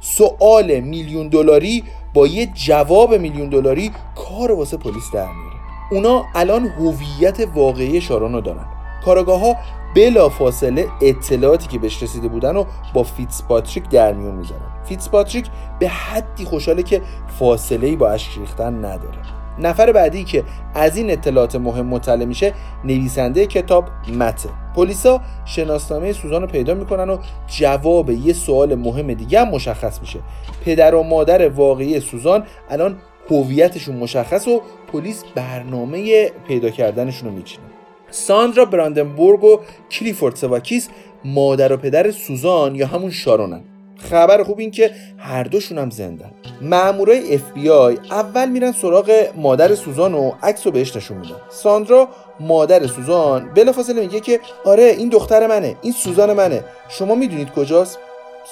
[0.00, 5.56] سوال میلیون دلاری با یه جواب میلیون دلاری کار واسه پلیس در میاره.
[5.90, 8.66] اونا الان هویت واقعی شارون رو دارن.
[9.04, 9.56] کاراگاه ها
[9.96, 12.64] بلا فاصله اطلاعاتی که بهش رسیده بودن و
[12.94, 14.84] با فیتس پاتریک در میون می‌ذارن.
[14.84, 15.46] فیتس پاتریک
[15.78, 17.02] به حدی خوشحاله که
[17.38, 19.18] فاصله ای با اشک ریختن نداره.
[19.60, 20.44] نفر بعدی که
[20.74, 22.52] از این اطلاعات مهم مطلع میشه
[22.84, 23.84] نویسنده کتاب
[24.18, 30.00] مته پلیسا شناسنامه سوزان رو پیدا می‌کنن و جواب یه سوال مهم دیگه هم مشخص
[30.00, 30.18] میشه.
[30.64, 32.96] پدر و مادر واقعی سوزان الان
[33.30, 34.62] هویتشون مشخص و
[34.92, 37.64] پلیس برنامه پیدا کردنشون رو میچینه.
[38.10, 39.60] ساندرا براندنبورگ و
[39.90, 40.88] کلیفورد سواکیس
[41.24, 43.62] مادر و پدر سوزان یا همون شارونن.
[43.98, 46.30] خبر خوب این که هر دوشون هم زندن.
[46.60, 51.36] مامورای اف بی آی اول میرن سراغ مادر سوزان و عکس رو بهش نشون میدن.
[51.50, 52.08] ساندرا
[52.40, 56.64] مادر سوزان بلافاصله میگه که آره این دختر منه این سوزان منه.
[56.88, 57.98] شما می‌دونید کجاست؟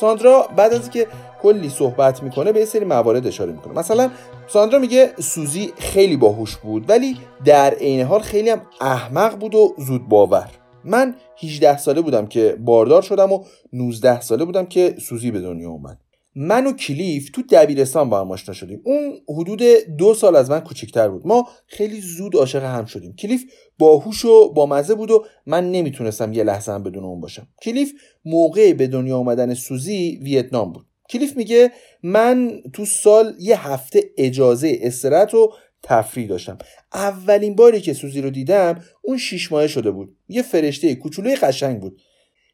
[0.00, 1.06] ساندرا بعد از اینکه
[1.42, 3.74] کلی صحبت می‌کنه به سری موارد اشاره می‌کنه.
[3.78, 4.10] مثلا
[4.48, 9.74] ساندرا میگه سوزی خیلی باهوش بود ولی در عین حال خیلی هم احمق بود و
[9.78, 10.48] زود باور
[10.86, 15.70] من 18 ساله بودم که باردار شدم و 19 ساله بودم که سوزی به دنیا
[15.70, 15.98] اومد.
[16.38, 18.80] من و کلیف تو دبیرستان با هم آشنا شدیم.
[18.84, 19.62] اون حدود
[19.98, 21.26] دو سال از من کوچکتر بود.
[21.26, 23.12] ما خیلی زود عاشق هم شدیم.
[23.12, 23.44] کلیف
[23.78, 27.48] باهوش و با مزه بود و من نمی‌تونستم یه لحظه هم بدون اون باشم.
[27.62, 27.92] کلیف
[28.24, 30.86] موقع به دنیا آمدن سوزی ویتنام بود.
[31.10, 31.72] کلیف میگه
[32.02, 35.52] من تو سال یه هفته اجازه استراحت و
[35.86, 36.58] تفریح داشتم.
[36.94, 40.16] اولین باری که سوزی رو دیدم اون شیش ماهه شده بود.
[40.28, 42.00] یه فرشته کوچولوی قشنگ بود.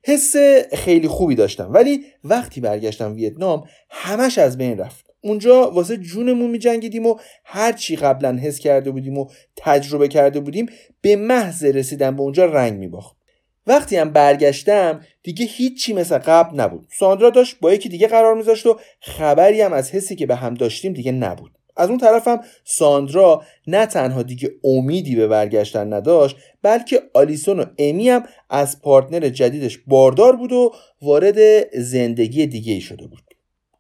[0.05, 0.37] حس
[0.73, 1.73] خیلی خوبی داشتم.
[1.73, 5.07] ولی وقتی برگشتم ویتنام همش از بین رفت.
[5.21, 9.27] اونجا واسه جونمون می جنگیدیم و هر چی قبلا حس کرده بودیم و
[9.57, 10.67] تجربه کرده بودیم
[11.01, 13.17] به محض رسیدن به اونجا رنگ می باخت
[13.67, 16.87] وقتی هم برگشتم دیگه هیچی مثل قبل نبود.
[16.99, 20.55] ساندرا داشت با یکی دیگه قرار میذاشت و خبری هم از حسی که به هم
[20.55, 21.53] داشتیم دیگه نبود.
[21.77, 28.09] از اون طرفم ساندرا نه تنها دیگه امیدی به برگشتن نداشت بلکه آلیسون و امی
[28.09, 30.73] هم از پارتنر جدیدش باردار بود و
[31.03, 33.23] وارد زندگی دیگه ای شده بود.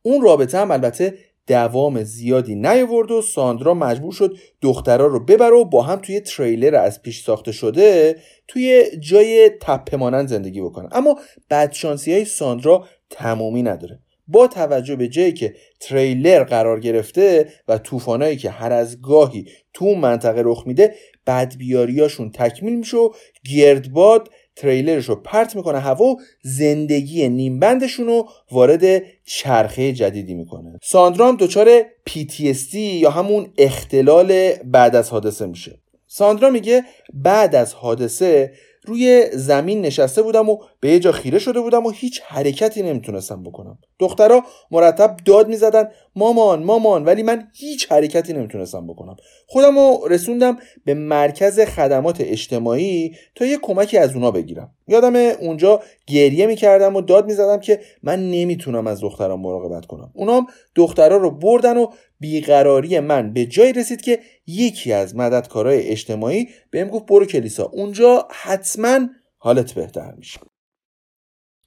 [0.02, 1.14] اون رابطه هم البته
[1.46, 6.74] دوام زیادی نیاورد و ساندرا مجبور شد دخترها رو ببره و با هم توی تریلر
[6.74, 8.16] از پیش ساخته شده
[8.48, 11.18] توی جای تپه مانند زندگی بکنن اما
[11.50, 13.98] بدشانسی های ساندرا تمامی نداره.
[14.28, 19.94] با توجه به جایی که تریلر قرار گرفته و طوفانایی که هر از گاهی تو
[19.94, 20.94] منطقه رخ میده
[21.26, 23.10] بدبیاریاشون تکمیل میشه و
[23.54, 30.78] گردباد تریلرش رو پرت می‌کنه هوا و زندگی نیمبندشون رو وارد چرخه جدیدی می‌کنه.
[30.82, 35.78] ساندرام دچار PTSD یا همون اختلال بعد از حادثه میشه.
[36.06, 36.84] ساندرا میگه
[37.14, 38.52] بعد از حادثه
[38.86, 43.42] روی زمین نشسته بودم و به یه جا خیره شده بودم و هیچ حرکتی نمی‌تونستم
[43.42, 43.78] بکنم.
[43.98, 49.16] دخترها مرتب داد می‌زدن مامان مامان ولی من هیچ حرکتی نمی‌تونستم بکنم.
[49.46, 54.70] خودم رو رسوندم به مرکز خدمات اجتماعی تا یه کمکی از اونا بگیرم.
[54.88, 60.10] یادم اونجا گریه می‌کردم و داد می‌زدم که من نمی‌تونم از دختران مراقبت کنم.
[60.14, 61.86] اونام دخترها رو بردن و
[62.22, 68.28] بیقراری من به جای رسید که یکی از مددکارای اجتماعی بهم گفت برو کلیسا اونجا
[68.30, 69.08] حتما
[69.38, 70.40] حالت بهتر میشه.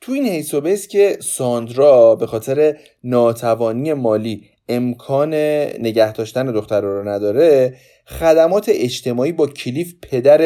[0.01, 5.33] تو این حیث و که ساندرا به خاطر ناتوانی مالی امکان
[5.79, 7.77] نگه داشتن دختر رو نداره
[8.07, 10.41] خدمات اجتماعی با کلیف پدر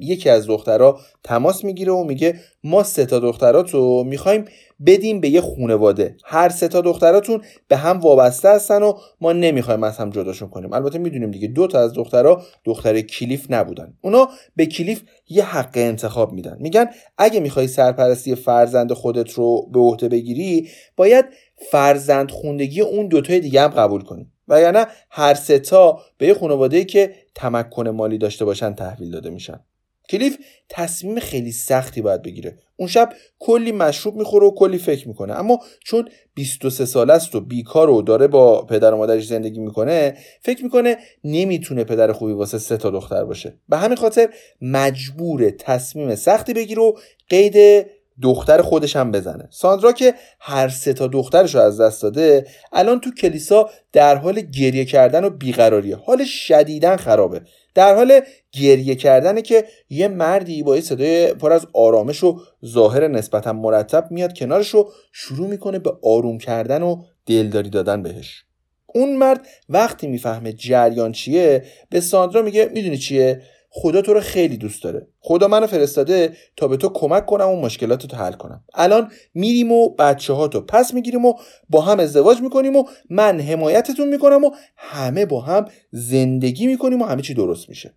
[0.00, 4.44] یکی از دخترها تماس می‌گیره و میگه ما سه تا دختراتو می‌خوایم
[4.86, 6.16] بدیم به یه خونواده.
[6.24, 10.72] هر سه تا دختراتون به هم وابسته هستن و ما نمی‌خوایم از هم جداشون کنیم.
[10.72, 13.94] البته می‌دونیم دیگه دو تا از دخترها دختر کلیف نبودن.
[14.00, 16.56] اونا به کلیف یه حق انتخاب میدن.
[16.60, 16.86] میگن
[17.18, 21.24] اگه می‌خوای سرپرستی فرزند خودت رو به عهده بگیری باید
[21.70, 24.26] فرزند خوندگی اون دوتای دیگه هم قبول کنی.
[24.48, 29.30] و یا نه هر ستا به یه خانواده که تمکن مالی داشته باشن تحویل داده
[29.30, 29.60] میشن.
[30.08, 32.58] کلیف تصمیم خیلی سختی باید بگیره.
[32.76, 35.34] اون شب کلی مشروب می‌خوره و کلی فکر می‌کنه.
[35.34, 40.16] اما چون 23 ساله است و بیکار و داره با پدر و مادرش زندگی می‌کنه
[40.42, 43.54] فکر می‌کنه نمی‌تونه پدر خوبی واسه سه تا دختر باشه.
[43.68, 44.28] به همین خاطر
[44.62, 46.92] مجبور تصمیم سختی بگیره و
[47.28, 47.86] قید
[48.22, 49.48] دختر خودش هم بزنه.
[49.50, 54.40] ساندرا که هر سه تا دخترش رو از دست داده الان تو کلیسا در حال
[54.40, 55.96] گریه کردن و بیقراریه.
[55.96, 57.42] حال شدیدن خرابه.
[57.78, 58.20] در حال
[58.52, 64.10] گریه کردنه که یه مردی با یه صدای پر از آرامش و ظاهر نسبتا مرتب
[64.10, 68.44] میاد کنارش رو شروع می‌کنه به آروم کردن و دلداری دادن بهش.
[68.86, 74.56] اون مرد وقتی می‌فهمه جریان چیه به ساندرا میگه می‌دونی چیه؟ خدا تو رو خیلی
[74.56, 75.08] دوست داره.
[75.20, 78.64] خدا منو فرستاده تا به تو کمک کنم و مشکلات تو حل کنم.
[78.74, 81.34] الان میریم و بچه ها تو پس می‌گیریم و
[81.70, 87.04] با هم ازدواج می‌کنیم و من حمایتتون می‌کنم و همه با هم زندگی می‌کنیم و
[87.04, 87.94] همه چی درست میشه.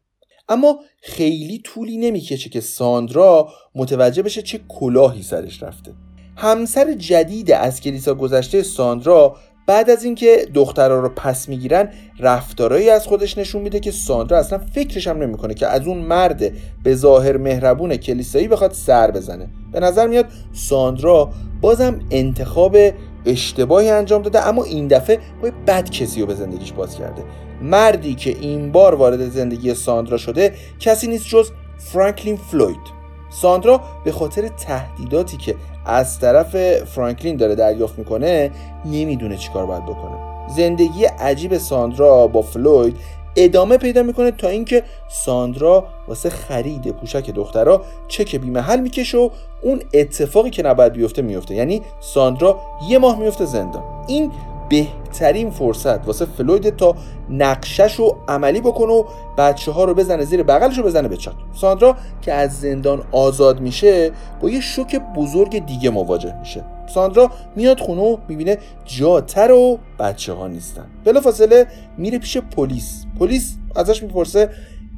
[0.49, 5.93] اما خیلی طولی نمی‌کشه که ساندرا متوجه بشه چه کلاهی سرش رفته.
[6.37, 9.35] همسر جدید از کلیسا گذشته ساندرا
[9.65, 11.89] بعد از اینکه دخترها رو پس می‌گیرن
[12.19, 16.51] رفتارهایی از خودش نشون میده که ساندرا اصلا فکرش هم نمی‌کنه که از اون مرد
[16.83, 19.49] به ظاهر مهربون کلیسایی بخواد سر بزنه.
[19.71, 21.29] به نظر میاد ساندرا
[21.61, 22.77] بازم انتخاب
[23.25, 27.23] اشتباهی انجام داده اما این دفعه با بد کسی رو به زندگیش باز کرده.
[27.61, 33.01] مردی که این بار وارد زندگی ساندرا شده کسی نیست جز فرانکلین فلوید.
[33.29, 35.55] ساندرا به خاطر تهدیداتی که
[35.85, 38.51] از طرف فرانکلین داره دریافت می‌کنه
[38.85, 40.31] نمی‌دونه چیکار باید بکنه.
[40.55, 42.97] زندگی عجیب ساندرا با فلوید
[43.35, 49.29] ادامه پیدا می‌کنه تا اینکه ساندرا واسه خرید پوشک دخترها چک بیمحل می‌کشه و
[49.61, 52.59] اون اتفاقی که نباید بیفته میفته یعنی ساندرا
[52.89, 53.83] یه ماه میفته زندان.
[54.07, 54.31] این
[54.71, 56.07] بهترین فرصت.
[56.07, 56.95] واسه فلوید تا
[57.29, 59.03] نقشش رو عملی بکنه و
[59.37, 61.17] بچه ها رو بزنه زیر بغلش رو بزنه به
[61.53, 64.11] ساندرا که از زندان آزاد میشه
[64.41, 66.63] با یه شوک بزرگ دیگه مواجه میشه.
[66.93, 70.85] ساندرا میاد خونه و می‌بینه جاتر و بچه ها نیستن.
[71.05, 71.67] بلا فاصله
[71.97, 73.05] میره پیش پلیس.
[73.19, 74.49] پلیس ازش می‌پرسه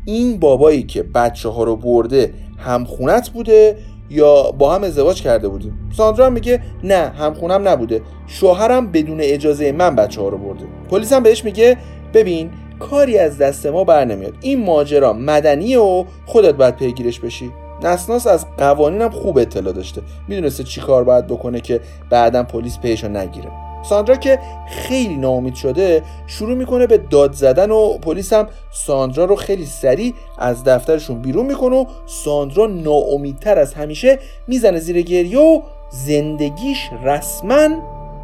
[0.05, 3.77] این بابایی که بچه ها رو برده همخونت بوده؟
[4.09, 5.89] یا با هم ازدواج کرده بودیم.
[5.97, 8.01] ساندرا میگه نه همخونم نبوده.
[8.27, 10.65] شوهرم بدون اجازه من بچه ها رو برده.
[10.89, 11.77] پلیس هم بهش میگه
[12.13, 12.49] ببین
[12.79, 14.33] کاری از دست ما بر نمیاد.
[14.41, 17.51] این ماجرا مدنیه و خودت باید پیگیرش بشی.
[17.83, 20.01] نسناس از قوانینم خوب اطلاع داشته.
[20.27, 23.51] می‌دونسته چی کار باید بکنه که بعدا پلیس پیشو نگیره.
[23.89, 29.35] ساندرا که خیلی ناامید شده شروع می‌کنه به داد زدن و پلیس هم ساندرا رو
[29.35, 35.61] خیلی سریع از دفترشون بیرون می‌کنه و ساندرا ناامیدتر از همیشه می‌زنه زیر گریه و
[35.89, 37.67] زندگیش رسما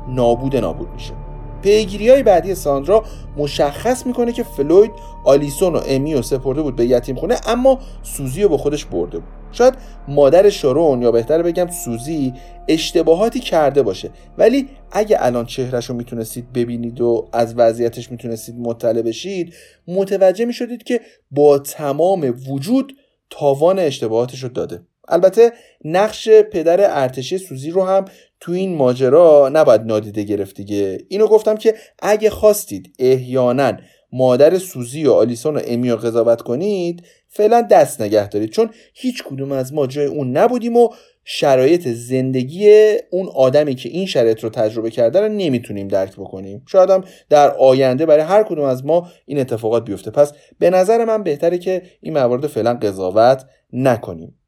[0.08, 1.14] نابود نابود میشه.
[1.62, 3.04] پیگیری های بعدی ساندرا
[3.38, 4.92] مشخص می‌کنه که فلوید
[5.26, 9.39] آلیسون و امی سپرده بود به یتیم خونه اما سوزی رو با خودش برده بود.
[9.52, 9.74] شاید
[10.08, 12.34] مادر شارون یا بهتر بگم سوزی
[12.68, 14.10] اشتباهاتی کرده باشه.
[14.38, 19.54] ولی اگه الان چهرش رو می‌تونستید ببینید و از وضعیتش می‌تونستید مطلع بشید
[19.88, 21.02] متوجه می‌شدید که
[21.32, 22.94] با تمام وجود
[23.30, 24.82] تاوان اشتباهاتش رو داده.
[25.08, 25.52] البته
[25.86, 28.06] نقش پدر ارتشی سوزی رو هم
[28.40, 30.98] تو این ماجرا نباید نادیده گرفت دیگه.
[31.08, 33.74] اینو گفتم که اگه خواستید احیانا
[34.12, 38.50] مادر سوزی و آلیسون و امی رو قضاوت کنید فعلا دست نگه دارید.
[38.50, 40.90] چون هیچ کدوم از ما جای اون نبودیم و
[41.24, 46.64] شرایط زندگی اون آدمی که این شرایط رو تجربه کرده رو نمی‌تونیم درک بکنیم.
[46.68, 50.12] شاید هم در آینده برای هر کدوم از ما این اتفاقات بیفته.
[50.12, 54.39] پس به نظر من بهتره که این موارد فعلا قضاوت نکنیم.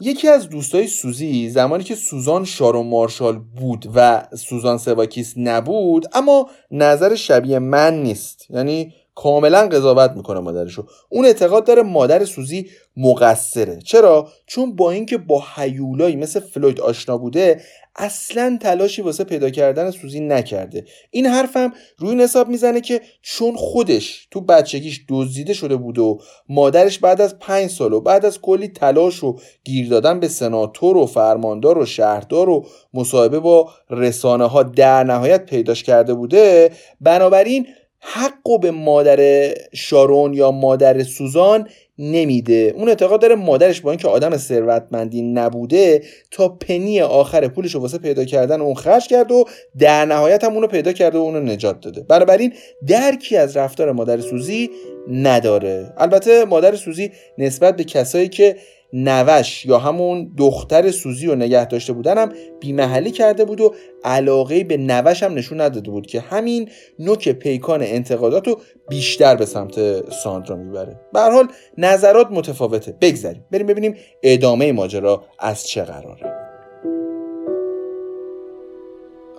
[0.00, 6.50] یکی از دوستای سوزی زمانی که سوزان شارون مارشال بود و سوزان سواکیس نبود اما
[6.70, 8.50] نظر شبیه من نیست.
[8.50, 10.86] یعنی کاملا قضاوت می‌کنه مادرشو.
[11.08, 13.78] اون اعتقاد داره مادر سوزی مقصره.
[13.84, 17.60] چرا؟ چون با اینکه با حیولایی مثل فلوید آشنا بوده
[17.96, 20.84] اصلا تلاشی واسه پیدا کردن سوزی نکرده.
[21.10, 26.20] این حرفم روی این حساب می‌زنه که چون خودش تو بچگیش دزدیده شده بود و
[26.48, 30.96] مادرش بعد از پنج سال و بعد از کلی تلاش و گیر دادن به سناتور
[30.96, 37.66] و فرماندار و شهردار و مصاحبه با رسانه ها در نهایت پیداش کرده بوده بنابراین
[38.00, 41.68] حق و به مادر شارون یا مادر سوزان
[42.00, 42.74] نمیده.
[42.76, 47.98] اون اعتقاد داره مادرش با اینکه آدم ثروتمندی نبوده تا پنی آخر پولش رو واسه
[47.98, 49.44] پیدا کردن اون خرج کرد و
[49.78, 52.00] در نهایت هم اونو پیدا کرده و اونو نجات داده.
[52.02, 52.52] بنابراین
[52.86, 54.70] درکی از رفتار مادر سوزی
[55.10, 55.92] نداره.
[55.96, 58.56] البته مادر سوزی نسبت به کسایی که
[58.92, 64.76] نوش یا همون دختر سوزی رو نگه داشته بودن بیمحلی کرده بود و علاقه به
[64.76, 66.68] نوش هم نشون نداده بود که همین
[66.98, 71.00] نوک پیکان انتقادات رو بیشتر به سمت ساندرا می‌بره.
[71.12, 71.48] به حال
[71.78, 72.94] نظرات متفاوته.
[73.00, 73.44] بگذریم.
[73.50, 76.49] بریم ببینیم ادامه ماجرا از چه قراره.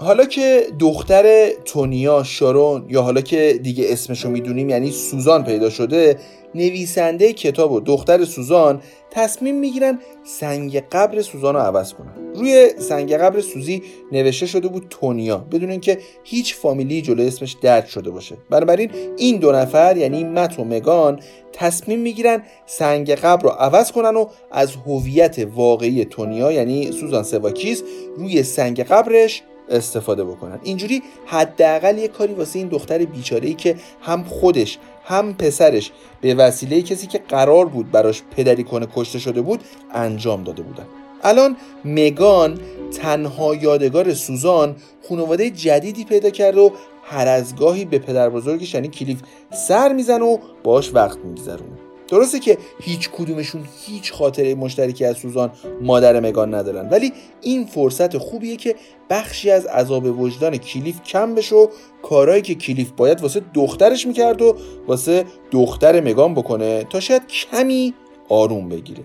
[0.01, 6.17] حالا که دختر تونیا شارون یا حالا که دیگه اسمشو می‌دونیم یعنی سوزان پیدا شده
[6.55, 12.33] نویسنده کتاب و دختر سوزان تصمیم می‌گیرن سنگ قبر سوزان رو عوض کنن.
[12.35, 17.85] روی سنگ قبر سوزی نوشته شده بود تونیا بدون اینکه هیچ فامیلی جلو اسمش درد
[17.85, 18.37] شده باشه.
[18.49, 21.19] بنابراین این دو نفر یعنی مت و مگان
[21.53, 27.83] تصمیم می‌گیرن سنگ قبر رو عوض کنن و از هویت واقعی تونیا یعنی سوزان سواکیس
[28.17, 30.59] روی سنگ قبرش استفاده بکنن.
[30.63, 35.91] اینجوری حداقل یه کاری واسه این دختر بیچاره ای که هم خودش هم پسرش
[36.21, 40.85] به وسیله کسی که قرار بود براش پدری کنه کشته شده بود انجام داده بودن.
[41.23, 42.59] الان مگان
[43.01, 44.75] تنها یادگار سوزان
[45.09, 46.69] خانواده جدیدی پیدا کرده و
[47.03, 49.21] هر از گاهی به پدر بزرگش یعنی کلیف
[49.67, 51.80] سر میزن و باش وقت میگذرونه.
[52.11, 55.51] درسته که هیچ کدومشون هیچ خاطره مشترکی از سوزان
[55.81, 58.75] مادر مگان ندارن ولی این فرصت خوبیه که
[59.09, 61.67] بخشی از عذاب وجدان کلیف کم بشه و
[62.03, 64.55] کارهایی که کلیف باید واسه دخترش می‌کرد و
[64.87, 67.93] واسه دختر مگان بکنه تا شاید کمی
[68.29, 69.03] آروم بگیره.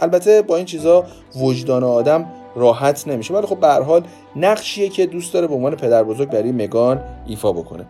[0.00, 1.04] البته با این چیزا
[1.36, 4.02] وجدان آدم راحت نمیشه ولی خب به حال
[4.36, 7.86] نقشیه که دوست داره به عنوان پدر بزرگ برای مگان ایفا بکنه.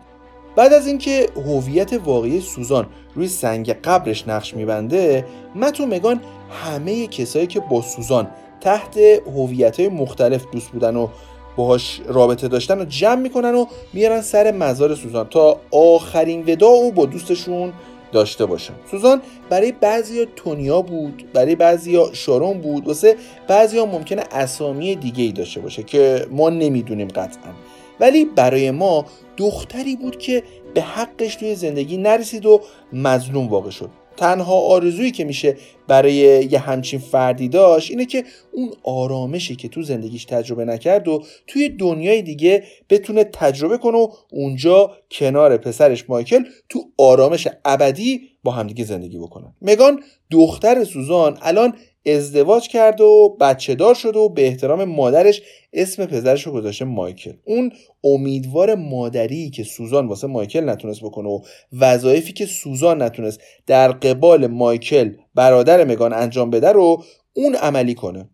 [0.57, 5.25] بعد از اینکه هویت واقعی سوزان روی سنگ قبرش نقش میبنده
[5.55, 8.27] مت و مگان همه کسایی که با سوزان
[8.61, 11.07] تحت هویت مختلف دوست بودن و
[11.55, 16.91] باهاش رابطه داشتن و جمع می‌کنن و میارن سر مزار سوزان تا آخرین ودا و
[16.91, 17.73] با دوستشون
[18.11, 23.15] داشته باشن سوزان برای بعضیا تونیا بود برای بعضیا شارون بود واسه
[23.47, 27.51] بعضیا ممکنه اسامی دیگه ای داشته باشه که ما نمی‌دونیم قطعا.
[27.99, 29.05] ولی برای ما
[29.37, 30.43] دختری بود که
[30.73, 32.61] به حقش توی زندگی نرسید و
[32.93, 33.89] مظلوم واقع شد.
[34.17, 35.57] تنها آرزویی که میشه
[35.87, 36.13] برای
[36.51, 41.69] یه همچین فردی داشت اینه که اون آرامشی که تو زندگیش تجربه نکرد و توی
[41.69, 48.83] دنیای دیگه بتونه تجربه کنه و اونجا کنار پسرش مایکل تو آرامش ابدی با همدیگه
[48.83, 51.73] زندگی بکنن مگان دختر سوزان الان
[52.07, 55.41] ازدواج کرد و بچه دار شد و به احترام مادرش
[55.73, 57.33] اسم پدرش رو گذاشته مایکل.
[57.45, 57.71] اون
[58.03, 61.39] امیدوار مادری که سوزان واسه مایکل نتونست بکنه و
[61.79, 67.03] وظایفی که سوزان نتونست در قبال مایکل برادر مگان انجام بده رو
[67.33, 68.29] اون عملی کنه.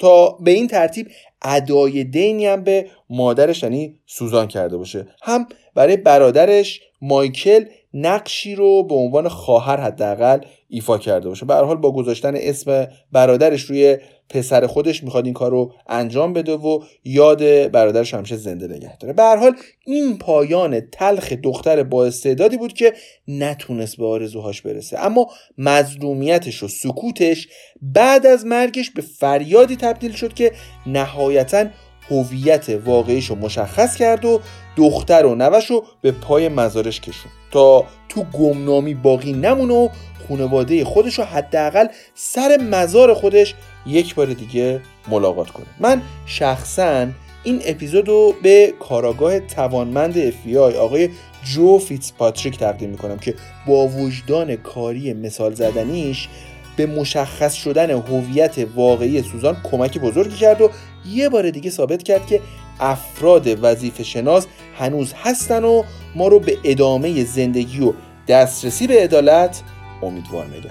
[0.00, 1.08] تا به این ترتیب
[1.42, 5.06] ادای دینی هم به مادرش یعنی سوزان کرده باشه.
[5.22, 7.64] هم برای برادرش مایکل
[7.94, 10.38] نقشی رو به عنوان خواهر حداقل
[10.68, 11.46] ایفا کرده باشه.
[11.46, 13.98] به حال با گذاشتن اسم برادرش روی
[14.28, 19.14] پسر خودش می‌خواد این کار رو انجام بده و یاد برادرش همیشه زنده نگه داره.
[19.14, 19.56] به حال
[19.86, 22.92] این پایان تلخ دختر با استعدادی بود که
[23.28, 24.98] نتونست به آرزوهاش برسه.
[24.98, 27.48] اما مظلومیتش و سکوتش
[27.82, 30.52] بعد از مرگش به فریادی تبدیل شد که
[30.86, 31.66] نهایتا
[32.10, 34.40] هویت واقعیش رو مشخص کرد و
[34.76, 37.32] دختر و نوه‌ش رو به پای مزارش کشوند.
[37.50, 39.88] تا تو گمنامی باقی نمونه و
[40.28, 43.54] خانواده خودش رو حداقل سر مزار خودش
[43.86, 45.66] یک بار دیگه ملاقات کنه.
[45.80, 47.06] من شخصا
[47.44, 51.08] این اپیزود رو به کاراگاه توانمند اف آقای
[51.44, 53.34] جو فیتس پاتریک تقدیم می‌کنم که
[53.66, 56.28] با وجدان کاری مثال زدنیش
[56.76, 60.70] به مشخص شدن هویت واقعی سوزان کمک بزرگی کرد و
[61.06, 62.40] یه بار دیگه ثابت کرد که
[62.80, 64.46] افراد وظیفه شناس
[64.78, 65.82] هنوز هستن و
[66.14, 67.92] ما رو به ادامه زندگی و
[68.28, 69.62] دسترسی به عدالت
[70.02, 70.70] امیدوار نگه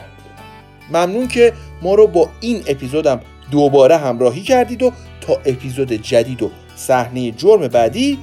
[0.90, 3.20] ممنون که ما رو با این اپیزودم
[3.52, 4.92] دوباره همراهی کردید و
[5.22, 8.18] تا اپیزود جدید و صحنه جرم بعدی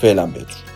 [0.00, 0.71] فعلا بدرود.